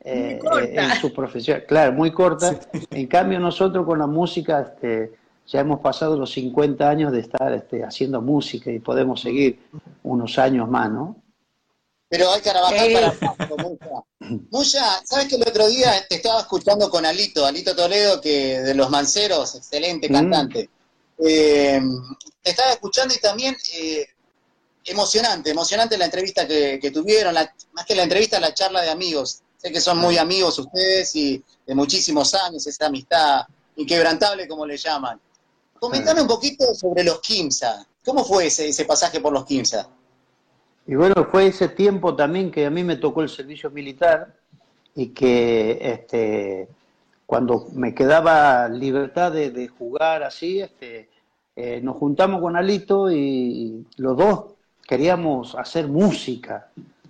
eh, 0.03 0.39
corta, 0.41 0.83
en 0.83 0.91
su 1.01 1.13
profesión, 1.13 1.61
claro, 1.67 1.93
muy 1.93 2.11
corta. 2.11 2.53
Sí. 2.53 2.85
En 2.91 3.07
cambio 3.07 3.39
nosotros 3.39 3.85
con 3.85 3.99
la 3.99 4.07
música 4.07 4.61
este, 4.61 5.13
ya 5.47 5.61
hemos 5.61 5.79
pasado 5.79 6.17
los 6.17 6.31
50 6.31 6.87
años 6.87 7.11
de 7.11 7.21
estar 7.21 7.51
este, 7.53 7.83
haciendo 7.83 8.21
música 8.21 8.71
y 8.71 8.79
podemos 8.79 9.21
seguir 9.21 9.59
unos 10.03 10.37
años 10.37 10.69
más, 10.69 10.91
¿no? 10.91 11.15
Pero 12.09 12.31
hay 12.31 12.41
que 12.41 12.49
trabajar 12.49 12.89
eh. 12.89 12.93
para 12.93 13.57
Mucha. 13.63 14.47
Mucha, 14.51 15.05
¿sabes 15.05 15.27
que 15.27 15.35
el 15.35 15.43
otro 15.43 15.67
día 15.67 16.05
te 16.09 16.15
estaba 16.15 16.41
escuchando 16.41 16.89
con 16.89 17.05
Alito, 17.05 17.45
Alito 17.45 17.75
Toledo, 17.75 18.19
que 18.19 18.59
de 18.59 18.73
Los 18.73 18.89
Manceros, 18.89 19.55
excelente 19.55 20.09
cantante. 20.09 20.69
Mm. 21.17 21.25
Eh, 21.25 21.81
te 22.41 22.49
estaba 22.49 22.71
escuchando 22.71 23.13
y 23.13 23.19
también 23.19 23.55
eh, 23.73 24.07
emocionante, 24.85 25.51
emocionante 25.51 25.97
la 25.97 26.05
entrevista 26.05 26.47
que, 26.47 26.79
que 26.81 26.91
tuvieron, 26.91 27.33
la, 27.33 27.53
más 27.73 27.85
que 27.85 27.95
la 27.95 28.03
entrevista, 28.03 28.39
la 28.39 28.53
charla 28.53 28.81
de 28.81 28.89
amigos. 28.89 29.41
Sé 29.57 29.71
que 29.71 29.81
son 29.81 29.97
muy 29.97 30.17
amigos 30.17 30.57
ustedes 30.57 31.15
y 31.15 31.43
de 31.65 31.75
muchísimos 31.75 32.33
años, 32.33 32.65
esa 32.65 32.87
amistad 32.87 33.41
inquebrantable 33.75 34.47
como 34.47 34.65
le 34.65 34.77
llaman. 34.77 35.19
Comentame 35.79 36.21
un 36.21 36.27
poquito 36.27 36.73
sobre 36.73 37.03
los 37.03 37.19
Kimsa. 37.21 37.85
¿Cómo 38.03 38.25
fue 38.25 38.47
ese, 38.47 38.69
ese 38.69 38.85
pasaje 38.85 39.19
por 39.19 39.31
los 39.31 39.45
Kimsa? 39.45 39.87
Y 40.89 40.95
bueno, 40.95 41.27
fue 41.29 41.45
ese 41.45 41.69
tiempo 41.69 42.15
también 42.15 42.49
que 42.49 42.65
a 42.65 42.71
mí 42.71 42.83
me 42.83 42.95
tocó 42.95 43.21
el 43.21 43.29
servicio 43.29 43.69
militar 43.69 44.33
y 44.95 45.09
que 45.09 45.77
este, 45.79 46.67
cuando 47.27 47.67
me 47.75 47.93
quedaba 47.93 48.67
libertad 48.67 49.31
de, 49.31 49.51
de 49.51 49.67
jugar 49.67 50.23
así, 50.23 50.61
este, 50.61 51.07
eh, 51.55 51.79
nos 51.83 51.95
juntamos 51.97 52.41
con 52.41 52.55
Alito 52.55 53.11
y 53.11 53.85
los 53.97 54.17
dos 54.17 54.45
queríamos 54.87 55.53
hacer 55.53 55.87
música, 55.87 56.69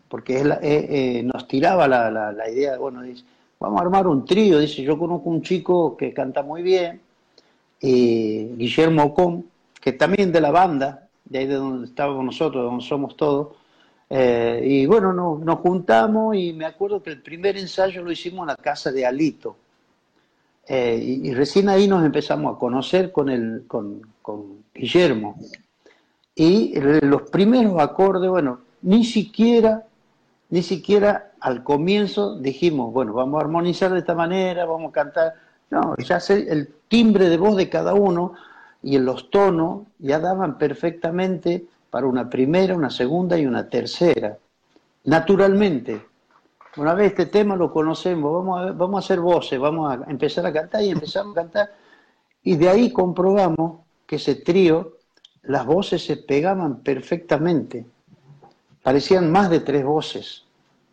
porque 0.09 0.41
eh, 0.41 0.57
eh, 0.61 1.23
nos 1.23 1.47
tiraba 1.47 1.87
la, 1.87 2.11
la, 2.11 2.33
la 2.33 2.49
idea, 2.49 2.77
bueno, 2.77 3.01
dice, 3.01 3.23
vamos 3.61 3.79
a 3.79 3.83
armar 3.85 4.07
un 4.07 4.25
trío, 4.25 4.59
dice, 4.59 4.83
yo 4.83 4.99
conozco 4.99 5.29
un 5.29 5.41
chico 5.41 5.95
que 5.95 6.13
canta 6.13 6.43
muy 6.43 6.63
bien, 6.63 6.99
y 7.79 8.43
Guillermo 8.57 9.05
Ocón, 9.05 9.45
que 9.79 9.93
también 9.93 10.33
de 10.33 10.41
la 10.41 10.51
banda, 10.51 11.07
de 11.23 11.39
ahí 11.39 11.45
de 11.45 11.55
donde 11.55 11.87
estábamos 11.87 12.25
nosotros, 12.25 12.65
donde 12.65 12.83
somos 12.83 13.15
todos, 13.15 13.58
eh, 14.09 14.61
y 14.63 14.85
bueno, 14.85 15.13
no, 15.13 15.37
nos 15.37 15.59
juntamos 15.59 16.35
y 16.35 16.53
me 16.53 16.65
acuerdo 16.65 17.03
que 17.03 17.11
el 17.11 17.21
primer 17.21 17.57
ensayo 17.57 18.03
lo 18.03 18.11
hicimos 18.11 18.41
en 18.41 18.47
la 18.47 18.55
casa 18.55 18.91
de 18.91 19.05
Alito. 19.05 19.55
Eh, 20.67 20.99
y, 21.01 21.29
y, 21.29 21.33
recién 21.33 21.67
ahí 21.67 21.87
nos 21.87 22.05
empezamos 22.05 22.55
a 22.55 22.59
conocer 22.59 23.11
con, 23.11 23.29
el, 23.29 23.63
con, 23.67 24.01
con 24.21 24.63
Guillermo. 24.73 25.35
Y 26.35 26.79
los 26.79 27.23
primeros 27.23 27.79
acordes, 27.79 28.29
bueno, 28.29 28.61
ni 28.81 29.03
siquiera, 29.03 29.85
ni 30.49 30.63
siquiera 30.63 31.31
al 31.39 31.63
comienzo 31.63 32.37
dijimos, 32.37 32.93
bueno, 32.93 33.13
vamos 33.13 33.39
a 33.39 33.45
armonizar 33.45 33.91
de 33.91 33.99
esta 33.99 34.15
manera, 34.15 34.65
vamos 34.65 34.89
a 34.89 34.93
cantar. 34.93 35.33
No, 35.69 35.95
ya 35.97 36.19
sé, 36.19 36.47
el 36.49 36.69
timbre 36.87 37.29
de 37.29 37.37
voz 37.37 37.55
de 37.55 37.69
cada 37.69 37.93
uno 37.93 38.33
y 38.81 38.97
los 38.97 39.29
tonos 39.29 39.83
ya 39.99 40.19
daban 40.19 40.57
perfectamente 40.57 41.65
para 41.89 42.07
una 42.07 42.29
primera, 42.29 42.75
una 42.75 42.89
segunda 42.89 43.37
y 43.37 43.45
una 43.45 43.69
tercera. 43.69 44.37
Naturalmente. 45.05 46.05
Una 46.77 46.93
vez 46.93 47.11
este 47.11 47.25
tema 47.25 47.55
lo 47.55 47.71
conocemos, 47.73 48.45
vamos 48.45 48.95
a, 48.95 49.05
hacer 49.05 49.19
voces, 49.19 49.59
vamos 49.59 49.91
a 49.91 50.09
empezar 50.09 50.45
a 50.45 50.53
cantar 50.53 50.83
y 50.83 50.89
empezamos 50.89 51.35
a 51.35 51.41
cantar. 51.41 51.73
Y 52.43 52.55
de 52.55 52.69
ahí 52.69 52.91
comprobamos 52.91 53.81
que 54.05 54.17
ese 54.17 54.35
trío, 54.35 54.93
las 55.43 55.65
voces 55.65 56.05
se 56.05 56.17
pegaban 56.17 56.81
perfectamente. 56.81 57.85
Parecían 58.83 59.31
más 59.31 59.49
de 59.49 59.61
tres 59.61 59.83
voces. 59.83 60.45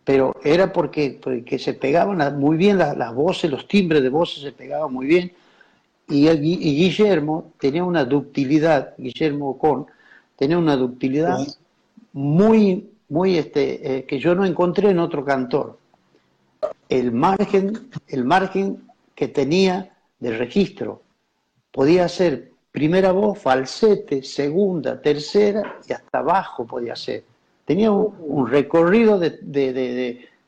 pero 0.05 0.35
era 0.43 0.73
porque, 0.73 1.19
porque 1.23 1.59
se 1.59 1.75
pegaban 1.75 2.39
muy 2.39 2.57
bien 2.57 2.79
las, 2.79 2.97
las, 2.97 3.15
voces, 3.15 3.51
los 3.51 3.69
timbres 3.69 4.03
de 4.03 4.09
voces 4.09 4.43
se 4.43 4.53
pegaban 4.53 4.93
muy 4.93 5.07
bien, 5.07 5.33
y, 6.09 6.29
y 6.29 6.77
Guillermo 6.77 7.53
tenía 7.59 7.83
una 7.85 8.05
ductilidad, 8.05 8.95
Guillermo 8.97 9.51
Ocon, 9.51 9.87
tenía 10.37 10.59
una 10.59 10.77
ductilidad 10.77 11.39
muy, 12.13 12.91
muy, 13.09 13.39
este, 13.39 13.99
eh, 13.99 14.05
que 14.05 14.19
yo 14.19 14.35
no 14.35 14.45
encontré 14.45 14.91
en 14.91 14.99
otro 14.99 15.25
cantor. 15.25 15.79
El 16.89 17.13
margen, 17.13 17.89
el 18.09 18.25
margen 18.25 18.83
que 19.15 19.29
tenía 19.29 19.93
de 20.19 20.37
registro 20.37 21.03
podía 21.73 22.09
ser 22.09 22.53
primera 22.71 23.13
voz, 23.13 23.39
falsete, 23.39 24.23
segunda, 24.23 25.01
tercera 25.01 25.79
y 25.89 25.93
hasta 25.93 26.19
abajo 26.19 26.67
podía 26.67 26.95
ser. 26.95 27.25
Tenía 27.65 27.91
un, 27.91 28.49
recorrido 28.49 29.19
de, 29.19 29.39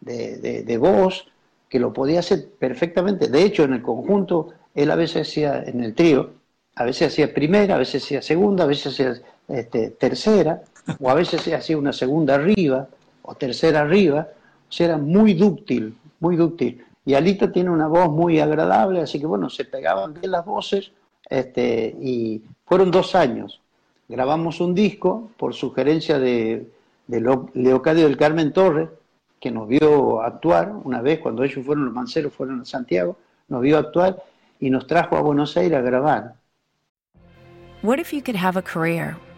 de, 0.01 0.79
voz 0.79 1.27
que 1.69 1.79
lo 1.79 1.93
podía 1.93 2.21
hacer 2.21 2.49
perfectamente. 2.59 3.29
De 3.29 3.43
hecho, 3.43 3.65
en 3.65 3.73
el 3.75 3.83
conjunto, 3.83 4.51
él 4.75 4.91
a 4.91 4.97
veces 4.97 5.29
hacía, 5.29 5.63
en 5.65 5.83
el 5.83 5.95
trío, 5.95 6.31
a 6.77 6.85
veces 6.85 7.13
hacía 7.13 7.35
primera, 7.35 7.75
a 7.75 7.79
veces 7.79 8.05
hacía 8.05 8.23
segunda, 8.23 8.65
a 8.65 8.69
veces 8.69 8.93
hacía 8.93 9.21
este, 9.49 9.91
tercera, 9.91 10.63
o 11.01 11.11
a 11.11 11.15
veces 11.15 11.53
hacía 11.53 11.79
una 11.79 11.93
segunda 11.93 12.35
arriba, 12.35 12.89
o 13.23 13.35
tercera 13.35 13.81
arriba. 13.81 14.29
O 14.71 14.83
era 14.83 14.99
muy 14.99 15.35
dúctil, 15.35 15.97
muy 16.21 16.37
dúctil. 16.37 16.85
Y 17.05 17.15
Alito 17.15 17.51
tiene 17.51 17.71
una 17.71 17.89
voz 17.89 18.11
muy 18.11 18.39
agradable, 18.39 19.01
así 19.01 19.19
que 19.19 19.27
bueno, 19.27 19.49
se 19.49 19.65
pegaban 19.65 20.13
bien 20.13 20.31
las 20.31 20.45
voces 20.45 20.93
este, 21.31 21.97
y 22.01 22.43
fueron 22.67 22.91
dos 22.91 23.15
años. 23.15 23.61
Grabamos 24.09 24.61
un 24.61 24.75
disco 24.75 25.31
por 25.39 25.55
sugerencia 25.55 26.19
de, 26.19 26.71
de 27.07 27.39
Leocadio 27.55 28.05
del 28.05 28.17
Carmen 28.17 28.53
Torres, 28.53 28.91
que 29.41 29.51
nos 29.51 29.69
vio 29.69 30.21
actuar 30.21 30.73
una 30.85 31.01
vez 31.01 31.21
cuando 31.21 31.45
ellos 31.45 31.65
fueron, 31.65 31.87
los 31.87 31.95
manceros 31.95 32.33
fueron 32.33 32.61
a 32.61 32.65
Santiago, 32.65 33.17
nos 33.49 33.63
vio 33.63 33.79
actuar 33.79 34.23
y 34.61 34.71
nos 34.71 34.87
trajo 34.87 35.17
a 35.17 35.21
Buenos 35.21 35.57
Aires 35.57 35.79
a 35.79 35.83
grabar. 35.83 36.35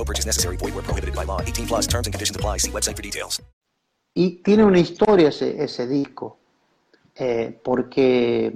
No 0.00 0.04
purchase 0.06 0.24
necessary. 0.24 0.56
Void 0.56 0.74
where 0.74 0.82
prohibited 0.82 1.14
by 1.14 1.24
law. 1.24 1.42
18 1.42 1.66
plus 1.66 1.86
terms 1.86 2.06
and 2.06 2.14
conditions 2.14 2.34
apply. 2.34 2.56
See 2.56 2.70
website 2.70 2.96
for 2.96 3.02
details. 3.02 3.42
Y 4.14 4.42
tiene 4.42 4.64
una 4.64 4.78
historia 4.78 5.28
ese, 5.28 5.62
ese 5.62 5.86
disco, 5.86 6.38
eh, 7.14 7.56
porque 7.62 8.50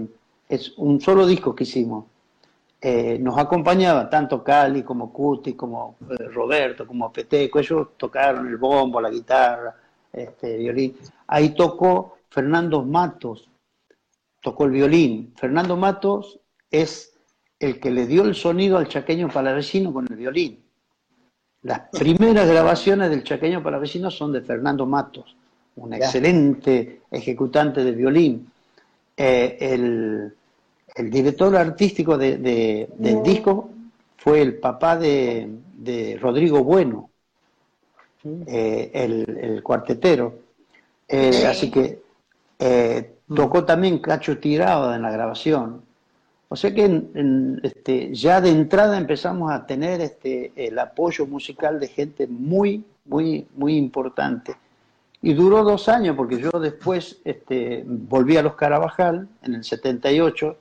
es 0.48 0.72
un 0.78 1.00
solo 1.00 1.26
disco 1.26 1.54
que 1.54 1.64
hicimos. 1.64 2.07
Eh, 2.80 3.18
nos 3.20 3.37
acompañaba 3.38 4.09
tanto 4.09 4.42
Cali 4.42 4.83
como 4.83 5.12
Cuti, 5.12 5.52
como 5.52 5.96
eh, 6.11 6.24
Roberto, 6.33 6.87
como 6.87 7.12
Peteco, 7.12 7.59
ellos 7.59 7.88
tocaron 7.96 8.48
el 8.48 8.57
bombo, 8.57 9.00
la 9.00 9.11
guitarra, 9.11 9.76
este, 10.12 10.57
violín. 10.57 10.96
Ahí 11.26 11.50
tocó 11.50 12.18
Fernando 12.30 12.83
Matos, 12.83 13.48
tocó 14.42 14.64
el 14.64 14.70
violín. 14.72 15.35
Fernando 15.37 15.76
Matos 15.76 16.40
es 16.70 17.12
el 17.59 17.78
que 17.78 17.90
le 17.90 18.07
dio 18.07 18.22
el 18.22 18.35
sonido 18.35 18.78
al 18.78 18.88
chaqueño 18.88 19.28
palavecino 19.28 19.92
con 19.92 20.07
el 20.11 20.16
violín. 20.16 20.63
Las 21.64 21.81
primeras 21.90 22.48
grabaciones 22.48 23.11
del 23.11 23.24
chaqueño 23.24 23.62
palavecino 23.62 24.11
son 24.11 24.33
de 24.33 24.42
Fernando 24.42 24.87
Matos, 24.87 25.35
un 25.77 25.94
excelente 25.94 27.00
ejecutante 27.11 27.83
de 27.83 27.92
violín. 27.92 28.50
Eh, 29.16 29.57
el, 29.61 30.33
el 30.94 31.11
director 31.11 31.57
artístico 31.57 32.16
de, 32.16 32.88
del 32.96 33.22
disco 33.22 33.70
fue 34.18 34.40
el 34.40 34.59
papá 34.59 34.96
de, 34.96 36.18
Rodrigo 36.20 36.62
Bueno, 36.62 37.11
eh, 38.46 38.90
el, 38.94 39.62
cuartetero. 39.62 40.38
Eh, 41.09 41.46
así 41.46 41.70
que 41.70 42.03
eh, 42.59 43.16
tocó 43.35 43.64
también 43.64 43.98
Cacho 43.98 44.38
Tirado 44.38 44.94
en 44.94 45.03
la 45.03 45.11
grabación. 45.11 45.83
O 46.54 46.56
sea 46.56 46.72
que 46.72 47.02
este, 47.64 48.14
ya 48.14 48.40
de 48.40 48.50
entrada 48.50 48.96
empezamos 48.96 49.50
a 49.50 49.66
tener 49.66 50.00
este, 50.00 50.52
el 50.54 50.78
apoyo 50.78 51.26
musical 51.26 51.80
de 51.80 51.88
gente 51.88 52.28
muy, 52.28 52.84
muy, 53.06 53.48
muy 53.56 53.76
importante. 53.76 54.54
Y 55.20 55.34
duró 55.34 55.64
dos 55.64 55.88
años, 55.88 56.14
porque 56.16 56.40
yo 56.40 56.52
después 56.60 57.20
este, 57.24 57.82
volví 57.84 58.36
a 58.36 58.42
los 58.42 58.54
Carabajal 58.54 59.26
en 59.42 59.54
el 59.54 59.64
78 59.64 60.56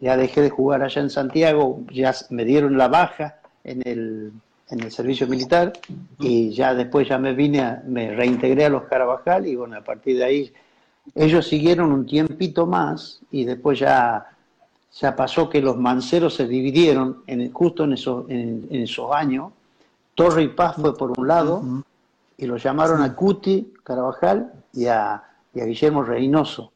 ya 0.00 0.16
dejé 0.16 0.40
de 0.40 0.48
jugar 0.48 0.82
allá 0.82 1.02
en 1.02 1.10
Santiago, 1.10 1.82
ya 1.92 2.14
me 2.30 2.46
dieron 2.46 2.78
la 2.78 2.88
baja 2.88 3.36
en 3.62 3.82
el, 3.84 4.32
en 4.70 4.80
el 4.80 4.90
servicio 4.90 5.26
militar 5.26 5.74
y 6.18 6.48
ya 6.52 6.74
después 6.74 7.08
ya 7.08 7.18
me 7.18 7.34
vine, 7.34 7.80
me 7.86 8.14
reintegré 8.14 8.64
a 8.64 8.70
los 8.70 8.84
Carabajal 8.84 9.46
y 9.46 9.54
bueno, 9.54 9.76
a 9.76 9.84
partir 9.84 10.16
de 10.16 10.24
ahí 10.24 10.52
ellos 11.14 11.46
siguieron 11.46 11.92
un 11.92 12.06
tiempito 12.06 12.66
más 12.66 13.20
y 13.30 13.44
después 13.44 13.78
ya, 13.78 14.26
ya 15.00 15.14
pasó 15.14 15.48
que 15.50 15.60
los 15.60 15.76
manceros 15.76 16.34
se 16.34 16.46
dividieron 16.46 17.22
en, 17.26 17.52
justo 17.52 17.84
en 17.84 17.92
esos, 17.92 18.28
en, 18.30 18.66
esos 18.70 19.12
años. 19.12 19.52
Torre 20.14 20.44
y 20.44 20.48
Paz 20.48 20.76
fue 20.76 20.96
por 20.96 21.18
un 21.18 21.28
lado 21.28 21.62
y 22.38 22.46
lo 22.46 22.56
llamaron 22.56 23.02
a 23.02 23.14
Cuti 23.14 23.74
Carabajal 23.82 24.52
y 24.72 24.86
a, 24.86 25.22
y 25.52 25.60
a 25.60 25.64
Guillermo 25.66 26.02
Reynoso. 26.02 26.72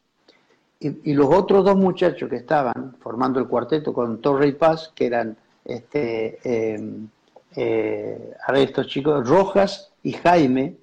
Y, 0.78 1.12
los 1.12 1.28
otros 1.34 1.64
dos 1.64 1.76
muchachos 1.76 2.28
que 2.28 2.36
estaban 2.36 2.96
formando 3.00 3.38
el 3.38 3.46
cuarteto 3.46 3.92
con 3.92 4.20
Torre 4.20 4.48
y 4.48 4.52
Paz, 4.52 4.92
que 4.94 5.06
eran 5.06 5.36
este, 5.64 6.38
em, 6.42 7.08
eh, 7.56 8.34
a 8.46 8.52
ver, 8.52 8.68
estos 8.68 8.86
chicos, 8.86 9.28
Rojas 9.28 9.92
y 10.02 10.12
Jaime, 10.12 10.76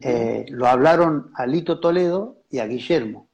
eh, 0.00 0.46
lo 0.48 0.66
hablaron 0.66 1.30
a 1.34 1.46
Lito 1.46 1.78
Toledo 1.78 2.36
y 2.50 2.58
a 2.58 2.66
Guillermo 2.66 3.28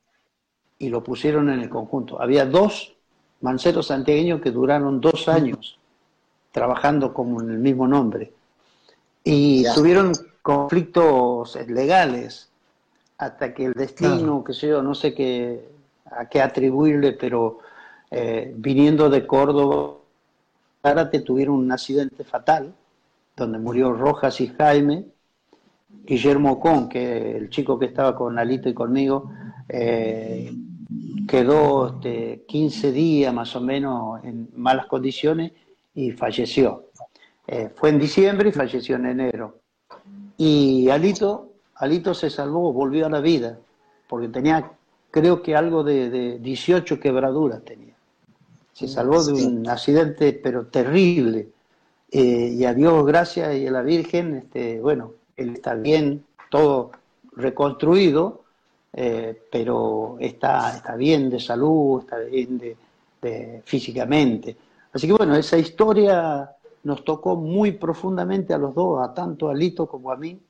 y 0.79 0.88
lo 0.88 1.03
pusieron 1.03 1.49
en 1.49 1.61
el 1.61 1.70
conjunto. 1.70 2.20
Había 2.20 2.44
dos 2.44 2.95
manceros 3.40 3.88
santiagueños 3.88 4.40
que 4.40 4.51
duraron 4.51 5.01
dos 5.01 5.29
años 5.29 5.79
trabajando 6.53 7.12
como 7.12 7.42
en 7.42 7.51
el 7.51 7.59
mismo 7.59 7.87
nombre. 7.87 8.33
Y 9.25 9.64
tuvieron 9.75 10.12
conflictos 10.42 11.59
legales 11.68 12.49
hasta 13.18 13.53
que 13.53 13.66
el 13.66 13.72
destino, 13.72 14.44
qué 14.44 14.55
sé 14.55 14.68
yo, 14.68 14.83
no 14.83 14.94
sé 14.94 15.14
qué, 15.14 15.68
a 16.11 16.27
qué 16.27 16.40
atribuirle, 16.40 17.12
pero 17.12 17.59
eh, 18.11 18.55
viniendo 18.57 19.11
de 19.11 19.27
Córdoba, 19.27 19.96
te 21.11 21.20
tuvieron 21.20 21.57
un 21.57 21.72
accidente 21.72 22.25
fatal, 22.25 22.72
donde 23.37 23.59
murió 23.59 23.92
Rojas 23.92 24.40
y 24.40 24.49
Jaime, 24.49 25.07
Guillermo 26.05 26.61
Con, 26.61 26.88
que 26.88 27.37
el 27.37 27.51
chico 27.51 27.79
que 27.79 27.87
estaba 27.87 28.14
con 28.14 28.38
Alito 28.38 28.68
y 28.68 28.75
conmigo, 28.75 29.31
eh, 29.68 30.53
quedó 31.26 31.96
este, 31.96 32.44
15 32.46 32.92
días 32.92 33.34
más 33.34 33.54
o 33.56 33.60
menos 33.60 34.22
en 34.24 34.48
malas 34.54 34.86
condiciones 34.86 35.52
y 35.94 36.12
falleció. 36.12 36.90
Eh, 37.46 37.70
fue 37.74 37.90
en 37.90 37.98
diciembre 37.98 38.48
y 38.48 38.52
falleció 38.52 38.96
en 38.96 39.06
enero. 39.06 39.58
Y 40.36 40.88
Alito, 40.90 41.52
Alito 41.76 42.14
se 42.14 42.30
salvó, 42.30 42.72
volvió 42.72 43.06
a 43.06 43.10
la 43.10 43.20
vida, 43.20 43.58
porque 44.08 44.28
tenía 44.28 44.72
creo 45.10 45.42
que 45.42 45.56
algo 45.56 45.82
de, 45.82 46.38
18 46.38 47.00
quebraduras 47.00 47.64
tenía. 47.64 47.94
Se 48.74 48.86
salvó 48.86 49.24
de 49.24 49.32
un 49.32 49.66
accidente, 49.66 50.34
pero 50.34 50.66
terrible. 50.66 51.48
Eh, 52.10 52.54
y 52.58 52.64
a 52.64 52.74
Dios 52.74 53.06
gracias 53.06 53.56
y 53.56 53.66
a 53.66 53.70
la 53.70 53.80
Virgen, 53.80 54.34
este, 54.36 54.78
bueno, 54.80 55.14
él 55.36 55.54
está 55.54 55.74
bien, 55.74 56.24
todo 56.50 56.90
reconstruido, 57.32 58.42
eh, 58.98 59.42
pero 59.52 60.16
está, 60.18 60.74
está 60.74 60.96
bien 60.96 61.28
de 61.28 61.38
salud, 61.38 62.00
está 62.00 62.18
bien 62.20 62.59
de, 62.59 63.62
físicamente. 63.64 64.56
Así 64.90 65.06
que 65.06 65.12
bueno, 65.12 65.37
esa 65.37 65.59
historia 65.59 66.50
nos 66.82 67.04
tocó 67.04 67.37
muy 67.37 67.72
profundamente 67.72 68.54
a 68.54 68.59
los 68.59 68.74
dos, 68.74 69.06
a 69.06 69.12
tanto 69.12 69.50
a 69.50 69.54
Lito 69.54 69.87
como 69.87 70.11
a 70.11 70.16
mí, 70.16 70.40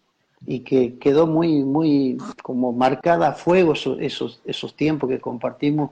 y 0.46 0.61
que 0.61 0.96
quedó 0.96 1.26
muy, 1.26 1.64
muy 1.64 2.18
como 2.42 2.72
marcada 2.72 3.28
a 3.28 3.32
fuego 3.32 3.72
esos, 3.72 3.98
esos, 4.44 4.76
tiempos 4.76 5.11
que 5.11 5.18
compartimos 5.18 5.90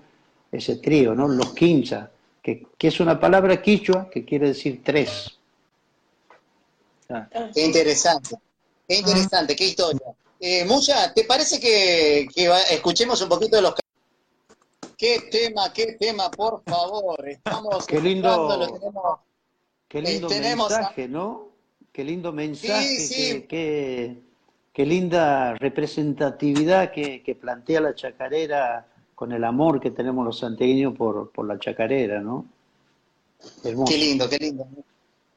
ese 0.53 0.77
trío, 0.77 1.13
¿no? 1.15 1.27
Los 1.27 1.55
quincha, 1.55 2.11
que, 2.41 2.69
que 2.79 2.89
es 2.89 3.01
una 3.01 3.19
palabra 3.19 3.61
quichua 3.61 4.09
que 4.09 4.25
quiere 4.25 4.49
decir 4.49 4.81
tres. 4.85 5.39
Qué 7.53 7.65
interesante, 7.65 8.37
qué 8.87 8.99
interesante, 8.99 9.57
qué 9.57 9.65
historia. 9.65 10.15
Eh, 10.47 10.63
Mucha, 10.67 11.11
¿te 11.15 11.25
parece 11.25 11.59
que, 11.59 12.29
escuchemos 12.71 13.19
un 13.23 13.31
poquito 13.31 13.57
de 13.57 13.63
los... 13.63 13.75
Qué 14.95 15.21
tema, 15.31 15.73
qué 15.73 15.97
tema, 15.99 16.31
por 16.31 16.63
favor. 16.65 17.27
Estamos 17.27 17.87
qué 17.87 17.99
lindo, 17.99 18.71
qué 19.89 20.03
lindo 20.03 20.31
eh, 20.31 20.55
mensaje, 20.55 21.09
¿no? 21.09 21.49
Qué 21.91 22.05
lindo 22.05 22.31
mensaje, 22.31 23.47
Qué, 23.49 24.23
qué, 24.75 24.85
linda 24.85 25.55
representatividad 25.55 26.93
que, 26.93 27.23
que, 27.23 27.35
plantea 27.35 27.81
la 27.81 27.95
chacarera 27.95 28.87
con 29.15 29.33
el 29.33 29.45
amor 29.45 29.81
que 29.81 29.93
tenemos 29.93 30.27
los 30.27 30.41
santiagueños 30.41 30.95
por, 30.95 31.33
por 31.33 31.47
la 31.47 31.59
chacarera, 31.59 32.21
¿no? 32.21 32.45
Qué 33.63 33.97
lindo, 33.97 34.29
qué 34.29 34.37
lindo. 34.37 34.69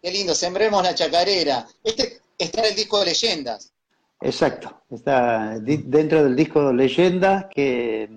Qué 0.02 0.12
lindo, 0.12 0.36
sembremos 0.36 0.84
la 0.84 0.93
chacarera. 0.93 1.65
Este 1.82 2.20
está 2.38 2.60
en 2.60 2.65
el 2.65 2.76
disco 2.76 3.00
de 3.00 3.06
leyendas. 3.06 3.72
Exacto, 4.19 4.82
está 4.89 5.60
dentro 5.60 6.23
del 6.23 6.36
disco 6.36 6.73
leyendas 6.73 7.45
que, 7.53 8.10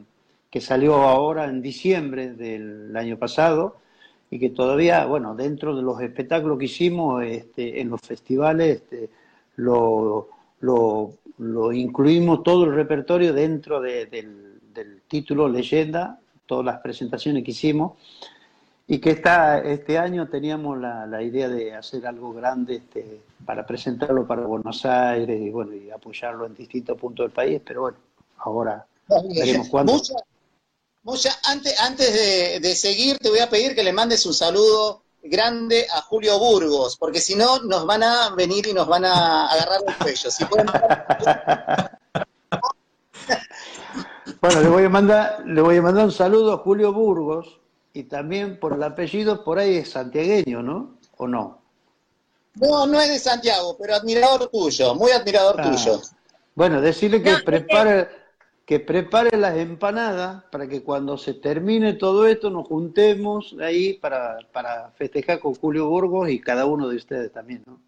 que 0.50 0.60
salió 0.60 0.94
ahora 0.94 1.44
en 1.44 1.60
diciembre 1.60 2.32
del 2.32 2.96
año 2.96 3.18
pasado 3.18 3.76
y 4.30 4.38
que 4.38 4.50
todavía, 4.50 5.04
bueno, 5.06 5.34
dentro 5.34 5.76
de 5.76 5.82
los 5.82 6.00
espectáculos 6.00 6.58
que 6.58 6.66
hicimos 6.66 7.22
este, 7.24 7.80
en 7.80 7.90
los 7.90 8.00
festivales, 8.00 8.76
este, 8.76 9.10
lo, 9.56 10.28
lo, 10.60 11.12
lo, 11.38 11.72
incluimos 11.72 12.42
todo 12.42 12.64
el 12.64 12.74
repertorio 12.74 13.32
dentro 13.32 13.80
del, 13.80 14.60
del, 14.72 15.02
título 15.08 15.48
Leyenda, 15.48 16.20
todas 16.46 16.64
las 16.64 16.80
presentaciones 16.80 17.42
que 17.42 17.50
hicimos, 17.50 17.98
y 18.90 18.98
que 18.98 19.11
esta, 19.11 19.61
este 19.61 19.96
año 19.98 20.29
teníamos 20.29 20.76
la, 20.76 21.07
la, 21.07 21.22
idea 21.22 21.48
de 21.48 21.76
hacer 21.76 22.05
algo 22.09 22.33
grande 22.33 22.79
este, 22.79 23.20
para 23.46 23.64
presentarlo 23.64 24.26
para 24.26 24.42
Buenos 24.42 24.85
Aires 24.85 25.40
y 25.40 25.48
bueno 25.48 25.76
y 25.76 25.92
apoyarlo 25.92 26.44
en 26.44 26.57
distintos 26.57 26.98
puntos 26.98 27.26
del 27.26 27.33
país, 27.33 27.62
pero 27.64 27.83
bueno, 27.83 27.98
ahora 28.38 28.85
veremos 29.33 29.68
cuándo. 29.68 29.92
Mucha, 31.05 31.31
antes, 31.44 31.79
antes 31.79 32.12
de, 32.12 32.59
de, 32.59 32.74
seguir, 32.74 33.18
te 33.18 33.31
voy 33.31 33.38
a 33.38 33.48
pedir 33.48 33.76
que 33.76 33.85
le 33.85 33.92
mandes 33.92 34.26
un 34.26 34.35
saludo 34.35 35.03
grande 35.22 35.87
a 35.94 36.03
Julio 36.03 36.40
Burgos, 36.40 36.96
porque 36.96 37.20
si 37.20 37.37
no, 37.37 37.61
nos 37.61 37.87
van 37.87 38.03
a 38.03 38.31
venir 38.31 38.66
y 38.66 38.72
nos 38.72 38.88
van 38.88 39.05
a 39.05 39.53
agarrar 39.53 39.83
el 39.87 39.94
cuello. 39.98 40.33
Si 40.33 40.44
pueden... 40.46 40.66
bueno, 44.40 44.61
le 44.62 44.68
voy, 44.68 44.83
a 44.83 44.88
mandar, 44.88 45.44
le 45.46 45.62
voy 45.62 45.76
a 45.76 45.83
mandar 45.83 46.07
un 46.07 46.12
saludo 46.12 46.55
a 46.55 46.59
Julio 46.59 46.92
Burgos, 46.92 47.59
y 47.92 48.05
también 48.05 48.59
por 48.59 48.74
el 48.74 48.83
apellido 48.83 49.42
por 49.44 49.59
ahí 49.59 49.76
es 49.76 49.90
santiagueño, 49.90 50.62
¿no? 50.62 50.98
¿O 51.16 51.26
no? 51.26 51.61
No, 52.55 52.87
no 52.87 53.00
es 53.00 53.09
de 53.09 53.18
Santiago, 53.18 53.76
pero 53.79 53.94
admirador 53.94 54.48
tuyo, 54.48 54.94
muy 54.94 55.12
admirador 55.12 55.61
ah. 55.61 55.70
tuyo. 55.70 56.00
Bueno, 56.55 56.81
decirle 56.81 57.22
que 57.22 57.37
prepare 57.44 58.20
que 58.66 58.79
prepare 58.79 59.37
las 59.37 59.57
empanadas 59.57 60.44
para 60.44 60.68
que 60.68 60.85
cuando 60.85 61.18
se 61.18 61.35
termine 61.35 61.94
todo 61.94 62.24
esto 62.24 62.50
nos 62.50 62.68
juntemos 62.68 63.57
ahí 63.61 63.94
para, 63.94 64.38
para 64.53 64.92
festejar 64.92 65.40
con 65.40 65.57
Julio 65.57 65.88
Burgos 65.88 66.31
y 66.31 66.40
cada 66.40 66.66
uno 66.66 66.87
de 66.88 66.94
ustedes 66.94 67.33
también, 67.33 67.64
¿no? 67.66 67.81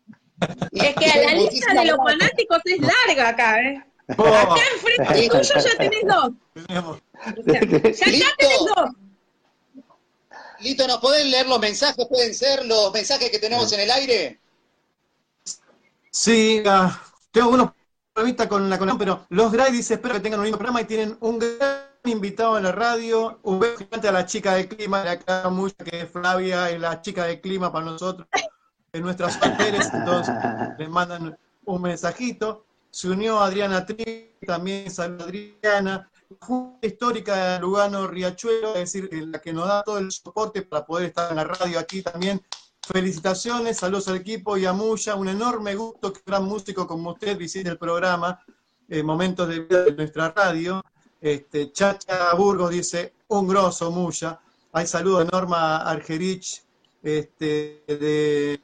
Es 0.72 0.94
que 0.96 1.06
la 1.24 1.34
lista 1.34 1.72
de 1.72 1.84
los 1.84 1.96
fanáticos 1.98 2.58
es 2.64 2.80
larga 2.80 3.28
acá, 3.28 3.62
¿eh? 3.62 3.84
Oh. 4.18 4.24
Acá 4.24 4.60
enfrente 4.74 5.28
tuyo 5.28 5.54
ya 5.54 5.78
tenés 5.78 6.02
dos. 6.04 6.32
ya, 7.46 7.60
ya 7.60 8.26
tenés 8.38 8.58
dos. 8.74 8.90
Lito, 10.62 10.86
¿nos 10.86 10.98
pueden 10.98 11.30
leer 11.30 11.46
los 11.46 11.58
mensajes? 11.58 12.06
¿Pueden 12.06 12.34
ser 12.34 12.64
los 12.66 12.92
mensajes 12.92 13.30
que 13.30 13.38
tenemos 13.38 13.72
en 13.72 13.80
el 13.80 13.90
aire? 13.90 14.40
Sí, 16.10 16.62
ah, 16.66 17.02
tengo 17.30 17.50
unos 17.50 17.70
problemitas 18.12 18.46
con 18.46 18.68
la 18.68 18.78
conexión, 18.78 18.98
pero 18.98 19.26
los 19.30 19.50
Gray 19.50 19.72
dice, 19.72 19.94
espero 19.94 20.14
que 20.14 20.20
tengan 20.20 20.40
un 20.40 20.44
lindo 20.44 20.58
programa 20.58 20.82
y 20.82 20.84
tienen 20.84 21.16
un 21.20 21.38
gran 21.38 21.86
invitado 22.04 22.58
en 22.58 22.64
la 22.64 22.72
radio, 22.72 23.38
un 23.42 23.58
beso 23.58 23.78
gigante 23.78 24.08
a 24.08 24.12
la 24.12 24.26
chica 24.26 24.54
de 24.54 24.68
clima 24.68 25.02
de 25.02 25.10
acá, 25.10 25.48
mucha 25.48 25.84
que 25.84 26.02
es 26.02 26.10
Flavia, 26.10 26.70
y 26.70 26.78
la 26.78 27.00
chica 27.00 27.24
de 27.24 27.40
clima 27.40 27.72
para 27.72 27.86
nosotros, 27.86 28.28
en 28.92 29.02
nuestras 29.02 29.38
Pérez, 29.38 29.88
entonces 29.92 30.34
les 30.78 30.88
mandan 30.88 31.36
un 31.64 31.82
mensajito. 31.82 32.66
Se 32.90 33.08
unió 33.08 33.40
Adriana 33.40 33.86
Tri, 33.86 34.34
también 34.46 34.90
saluda 34.90 35.24
Adriana. 35.24 36.10
Junta 36.40 36.86
Histórica 36.86 37.54
de 37.54 37.60
Lugano 37.60 38.06
Riachuelo, 38.06 38.74
es 38.74 38.92
decir, 38.92 39.08
la 39.28 39.40
que 39.40 39.52
nos 39.52 39.66
da 39.66 39.82
todo 39.82 39.98
el 39.98 40.10
soporte 40.10 40.62
para 40.62 40.84
poder 40.84 41.06
estar 41.06 41.30
en 41.30 41.36
la 41.36 41.44
radio 41.44 41.78
aquí 41.78 42.02
también. 42.02 42.42
Felicitaciones, 42.82 43.78
saludos 43.78 44.08
al 44.08 44.16
equipo 44.16 44.56
y 44.56 44.66
a 44.66 44.72
Muya, 44.72 45.14
un 45.14 45.28
enorme 45.28 45.74
gusto 45.74 46.12
que 46.12 46.18
un 46.20 46.24
gran 46.26 46.44
músico 46.44 46.86
como 46.86 47.12
usted 47.12 47.36
visite 47.36 47.68
el 47.68 47.78
programa, 47.78 48.44
eh, 48.88 49.02
Momentos 49.02 49.48
de 49.48 49.60
Vida 49.60 49.84
de 49.84 49.92
nuestra 49.92 50.30
radio. 50.30 50.82
Este, 51.20 51.70
Chacha 51.70 52.34
Burgos 52.34 52.70
dice, 52.70 53.14
un 53.28 53.46
grosso 53.46 53.90
Muya. 53.90 54.40
Hay 54.72 54.86
saludos 54.86 55.24
de 55.24 55.30
Norma 55.30 55.76
Argerich, 55.78 56.62
este, 57.02 57.84
de 57.86 58.60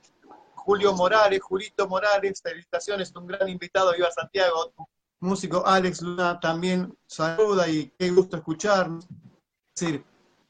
Julio 0.55 0.93
Morales, 0.95 1.41
Julito 1.41 1.89
Morales, 1.89 2.43
felicitaciones, 2.43 3.15
un 3.15 3.27
gran 3.27 3.49
invitado, 3.49 3.93
viva 3.95 4.11
Santiago, 4.11 4.73
músico 5.21 5.67
Alex 5.67 6.03
Luna 6.03 6.39
también 6.41 6.97
saluda 7.07 7.69
y 7.69 7.93
qué 7.99 8.11
gusto 8.11 8.37
escucharnos. 8.37 9.05
Es 9.75 9.81
decir, 9.81 10.05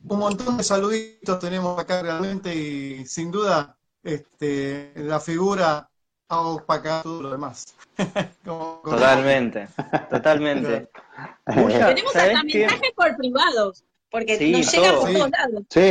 un 0.08 0.18
montón 0.18 0.56
de 0.56 0.64
saluditos 0.64 1.38
tenemos 1.38 1.78
acá 1.78 2.02
realmente 2.02 2.54
y 2.54 3.06
sin 3.06 3.30
duda 3.30 3.76
este, 4.02 4.92
la 4.96 5.20
figura 5.20 5.88
opaca 6.28 7.02
todo 7.02 7.22
lo 7.22 7.30
demás. 7.30 7.74
totalmente, 8.44 9.68
totalmente. 10.10 10.88
tenemos 11.46 12.16
hasta 12.16 12.42
mensajes 12.44 12.92
por 12.94 13.16
privados, 13.16 13.84
porque 14.10 14.32
nos 14.50 14.72
llegan 14.72 14.94
por 14.96 15.12
todos 15.12 15.30
lados. 15.30 15.62
¿Sí? 15.70 15.90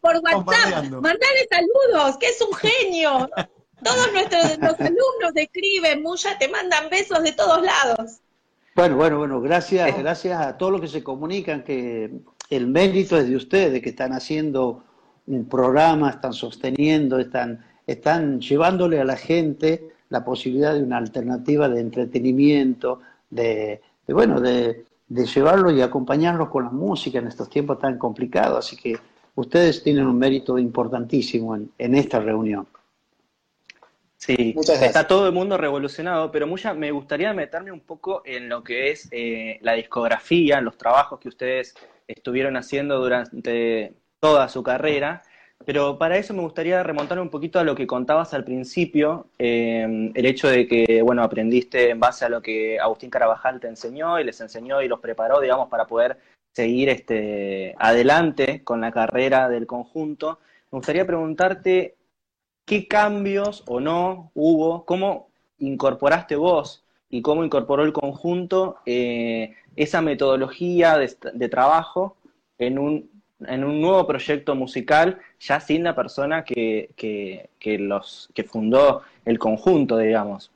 por 0.00 0.16
WhatsApp, 0.18 0.84
mandale 0.90 1.48
saludos, 1.50 2.18
que 2.18 2.26
es 2.28 2.40
un 2.40 2.54
genio. 2.54 3.30
Todos 3.82 4.12
nuestros 4.12 4.58
los 4.60 4.80
alumnos 4.80 5.32
escriben, 5.34 6.02
Muya, 6.02 6.38
te 6.38 6.48
mandan 6.48 6.88
besos 6.90 7.22
de 7.22 7.32
todos 7.32 7.62
lados. 7.62 8.20
Bueno, 8.74 8.96
bueno, 8.96 9.18
bueno, 9.18 9.40
gracias, 9.40 9.98
gracias 9.98 10.40
a 10.40 10.56
todos 10.56 10.72
los 10.72 10.80
que 10.80 10.88
se 10.88 11.02
comunican, 11.02 11.62
que 11.62 12.10
el 12.48 12.66
mérito 12.66 13.18
es 13.18 13.28
de 13.28 13.36
ustedes, 13.36 13.82
que 13.82 13.90
están 13.90 14.12
haciendo 14.12 14.84
un 15.26 15.46
programa, 15.46 16.10
están 16.10 16.32
sosteniendo, 16.32 17.18
están, 17.18 17.64
están 17.86 18.40
llevándole 18.40 18.98
a 18.98 19.04
la 19.04 19.16
gente 19.16 19.90
la 20.08 20.24
posibilidad 20.24 20.74
de 20.74 20.82
una 20.82 20.98
alternativa 20.98 21.68
de 21.68 21.80
entretenimiento, 21.80 23.00
de, 23.30 23.80
bueno, 24.08 24.40
de, 24.40 24.84
de 25.08 25.26
llevarlo 25.26 25.70
y 25.70 25.80
acompañarlos 25.80 26.48
con 26.48 26.64
la 26.64 26.70
música 26.70 27.18
en 27.18 27.28
estos 27.28 27.48
tiempos 27.50 27.78
tan 27.78 27.98
complicados. 27.98 28.66
Así 28.66 28.76
que 28.76 28.98
ustedes 29.34 29.82
tienen 29.82 30.06
un 30.06 30.18
mérito 30.18 30.58
importantísimo 30.58 31.56
en, 31.56 31.70
en 31.78 31.94
esta 31.94 32.20
reunión. 32.20 32.66
Sí, 34.24 34.54
está 34.80 35.08
todo 35.08 35.26
el 35.26 35.32
mundo 35.32 35.58
revolucionado, 35.58 36.30
pero 36.30 36.46
mucha, 36.46 36.74
me 36.74 36.92
gustaría 36.92 37.34
meterme 37.34 37.72
un 37.72 37.80
poco 37.80 38.22
en 38.24 38.48
lo 38.48 38.62
que 38.62 38.92
es 38.92 39.08
eh, 39.10 39.58
la 39.62 39.72
discografía, 39.72 40.60
los 40.60 40.78
trabajos 40.78 41.18
que 41.18 41.28
ustedes 41.28 41.74
estuvieron 42.06 42.56
haciendo 42.56 43.00
durante 43.00 43.94
toda 44.20 44.48
su 44.48 44.62
carrera, 44.62 45.24
pero 45.66 45.98
para 45.98 46.18
eso 46.18 46.34
me 46.34 46.42
gustaría 46.42 46.84
remontar 46.84 47.18
un 47.18 47.30
poquito 47.30 47.58
a 47.58 47.64
lo 47.64 47.74
que 47.74 47.84
contabas 47.84 48.32
al 48.32 48.44
principio, 48.44 49.26
eh, 49.40 50.12
el 50.14 50.24
hecho 50.24 50.46
de 50.46 50.68
que, 50.68 51.02
bueno, 51.02 51.24
aprendiste 51.24 51.90
en 51.90 51.98
base 51.98 52.24
a 52.24 52.28
lo 52.28 52.40
que 52.40 52.78
Agustín 52.78 53.10
Carabajal 53.10 53.58
te 53.58 53.66
enseñó 53.66 54.20
y 54.20 54.24
les 54.24 54.40
enseñó 54.40 54.82
y 54.82 54.86
los 54.86 55.00
preparó, 55.00 55.40
digamos, 55.40 55.68
para 55.68 55.88
poder 55.88 56.16
seguir 56.52 56.90
este, 56.90 57.74
adelante 57.76 58.62
con 58.62 58.82
la 58.82 58.92
carrera 58.92 59.48
del 59.48 59.66
conjunto. 59.66 60.38
Me 60.70 60.76
gustaría 60.76 61.04
preguntarte 61.04 61.96
¿qué 62.64 62.88
cambios 62.88 63.64
o 63.66 63.80
no 63.80 64.30
hubo? 64.34 64.84
¿Cómo 64.84 65.28
incorporaste 65.58 66.36
vos 66.36 66.84
y 67.08 67.22
cómo 67.22 67.44
incorporó 67.44 67.84
el 67.84 67.92
conjunto 67.92 68.78
eh, 68.86 69.54
esa 69.76 70.02
metodología 70.02 70.98
de, 70.98 71.48
trabajo 71.48 72.16
en 72.58 72.78
un, 72.78 73.10
en 73.46 73.64
un, 73.64 73.80
nuevo 73.80 74.06
proyecto 74.06 74.54
musical, 74.54 75.18
ya 75.40 75.60
sin 75.60 75.84
la 75.84 75.94
persona 75.94 76.44
que, 76.44 76.90
que, 76.96 77.78
los, 77.78 78.30
que 78.34 78.44
fundó 78.44 79.02
el 79.24 79.38
conjunto, 79.38 79.98
digamos? 79.98 80.50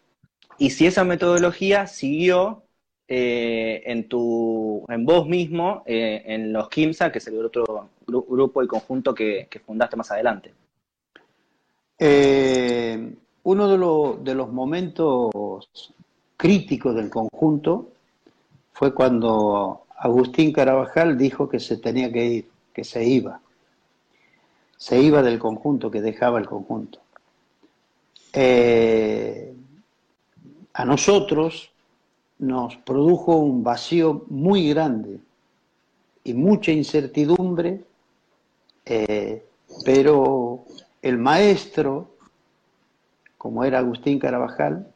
Y 0.58 0.70
si 0.70 0.86
esa 0.86 1.04
metodología 1.04 1.86
siguió 1.86 2.62
eh, 3.08 3.82
en 3.86 4.08
tu, 4.08 4.84
en 4.88 5.04
vos 5.04 5.28
mismo, 5.28 5.82
eh, 5.86 6.22
en 6.26 6.52
los 6.52 6.68
KIMSA, 6.68 7.12
que 7.12 7.18
es 7.18 7.26
el 7.28 7.44
otro 7.44 7.90
grupo 8.06 8.62
y 8.62 8.66
conjunto 8.66 9.14
que, 9.14 9.48
fundaste 9.64 9.96
más 9.96 10.10
adelante. 10.10 10.52
Uno 11.98 13.68
de, 13.68 14.24
de 14.24 14.35
los 14.35 14.52
momentos 14.52 15.92
críticos 16.37 16.94
del 16.94 17.11
conjunto 17.11 17.88
fue 18.72 18.92
cuando 18.92 19.87
Agustín 19.96 20.52
Carabajal 20.52 21.16
dijo 21.16 21.48
que 21.48 21.59
se 21.59 21.78
tenía 21.78 22.12
que 22.12 22.26
ir, 22.26 22.48
que 22.74 22.85
se 22.85 23.04
iba. 23.04 23.40
Se 24.76 25.00
iba 25.00 25.22
del 25.22 25.38
conjunto, 25.38 25.90
que 25.90 26.02
dejaba 26.02 26.38
el 26.38 26.46
conjunto. 26.46 27.00
Eh, 28.35 29.54
a 30.74 30.85
nosotros 30.85 31.70
nos 32.38 32.76
produjo 32.76 33.37
un 33.37 33.64
vacío 33.64 34.24
muy 34.28 34.68
grande 34.68 35.18
y 36.22 36.35
mucha 36.35 36.70
incertidumbre, 36.70 37.82
eh, 38.85 39.42
pero 39.87 40.66
el 41.08 41.18
maestro, 41.18 42.16
como 43.38 43.64
era 43.64 43.78
Agustín 43.78 44.18
Carabajal, 44.18 44.92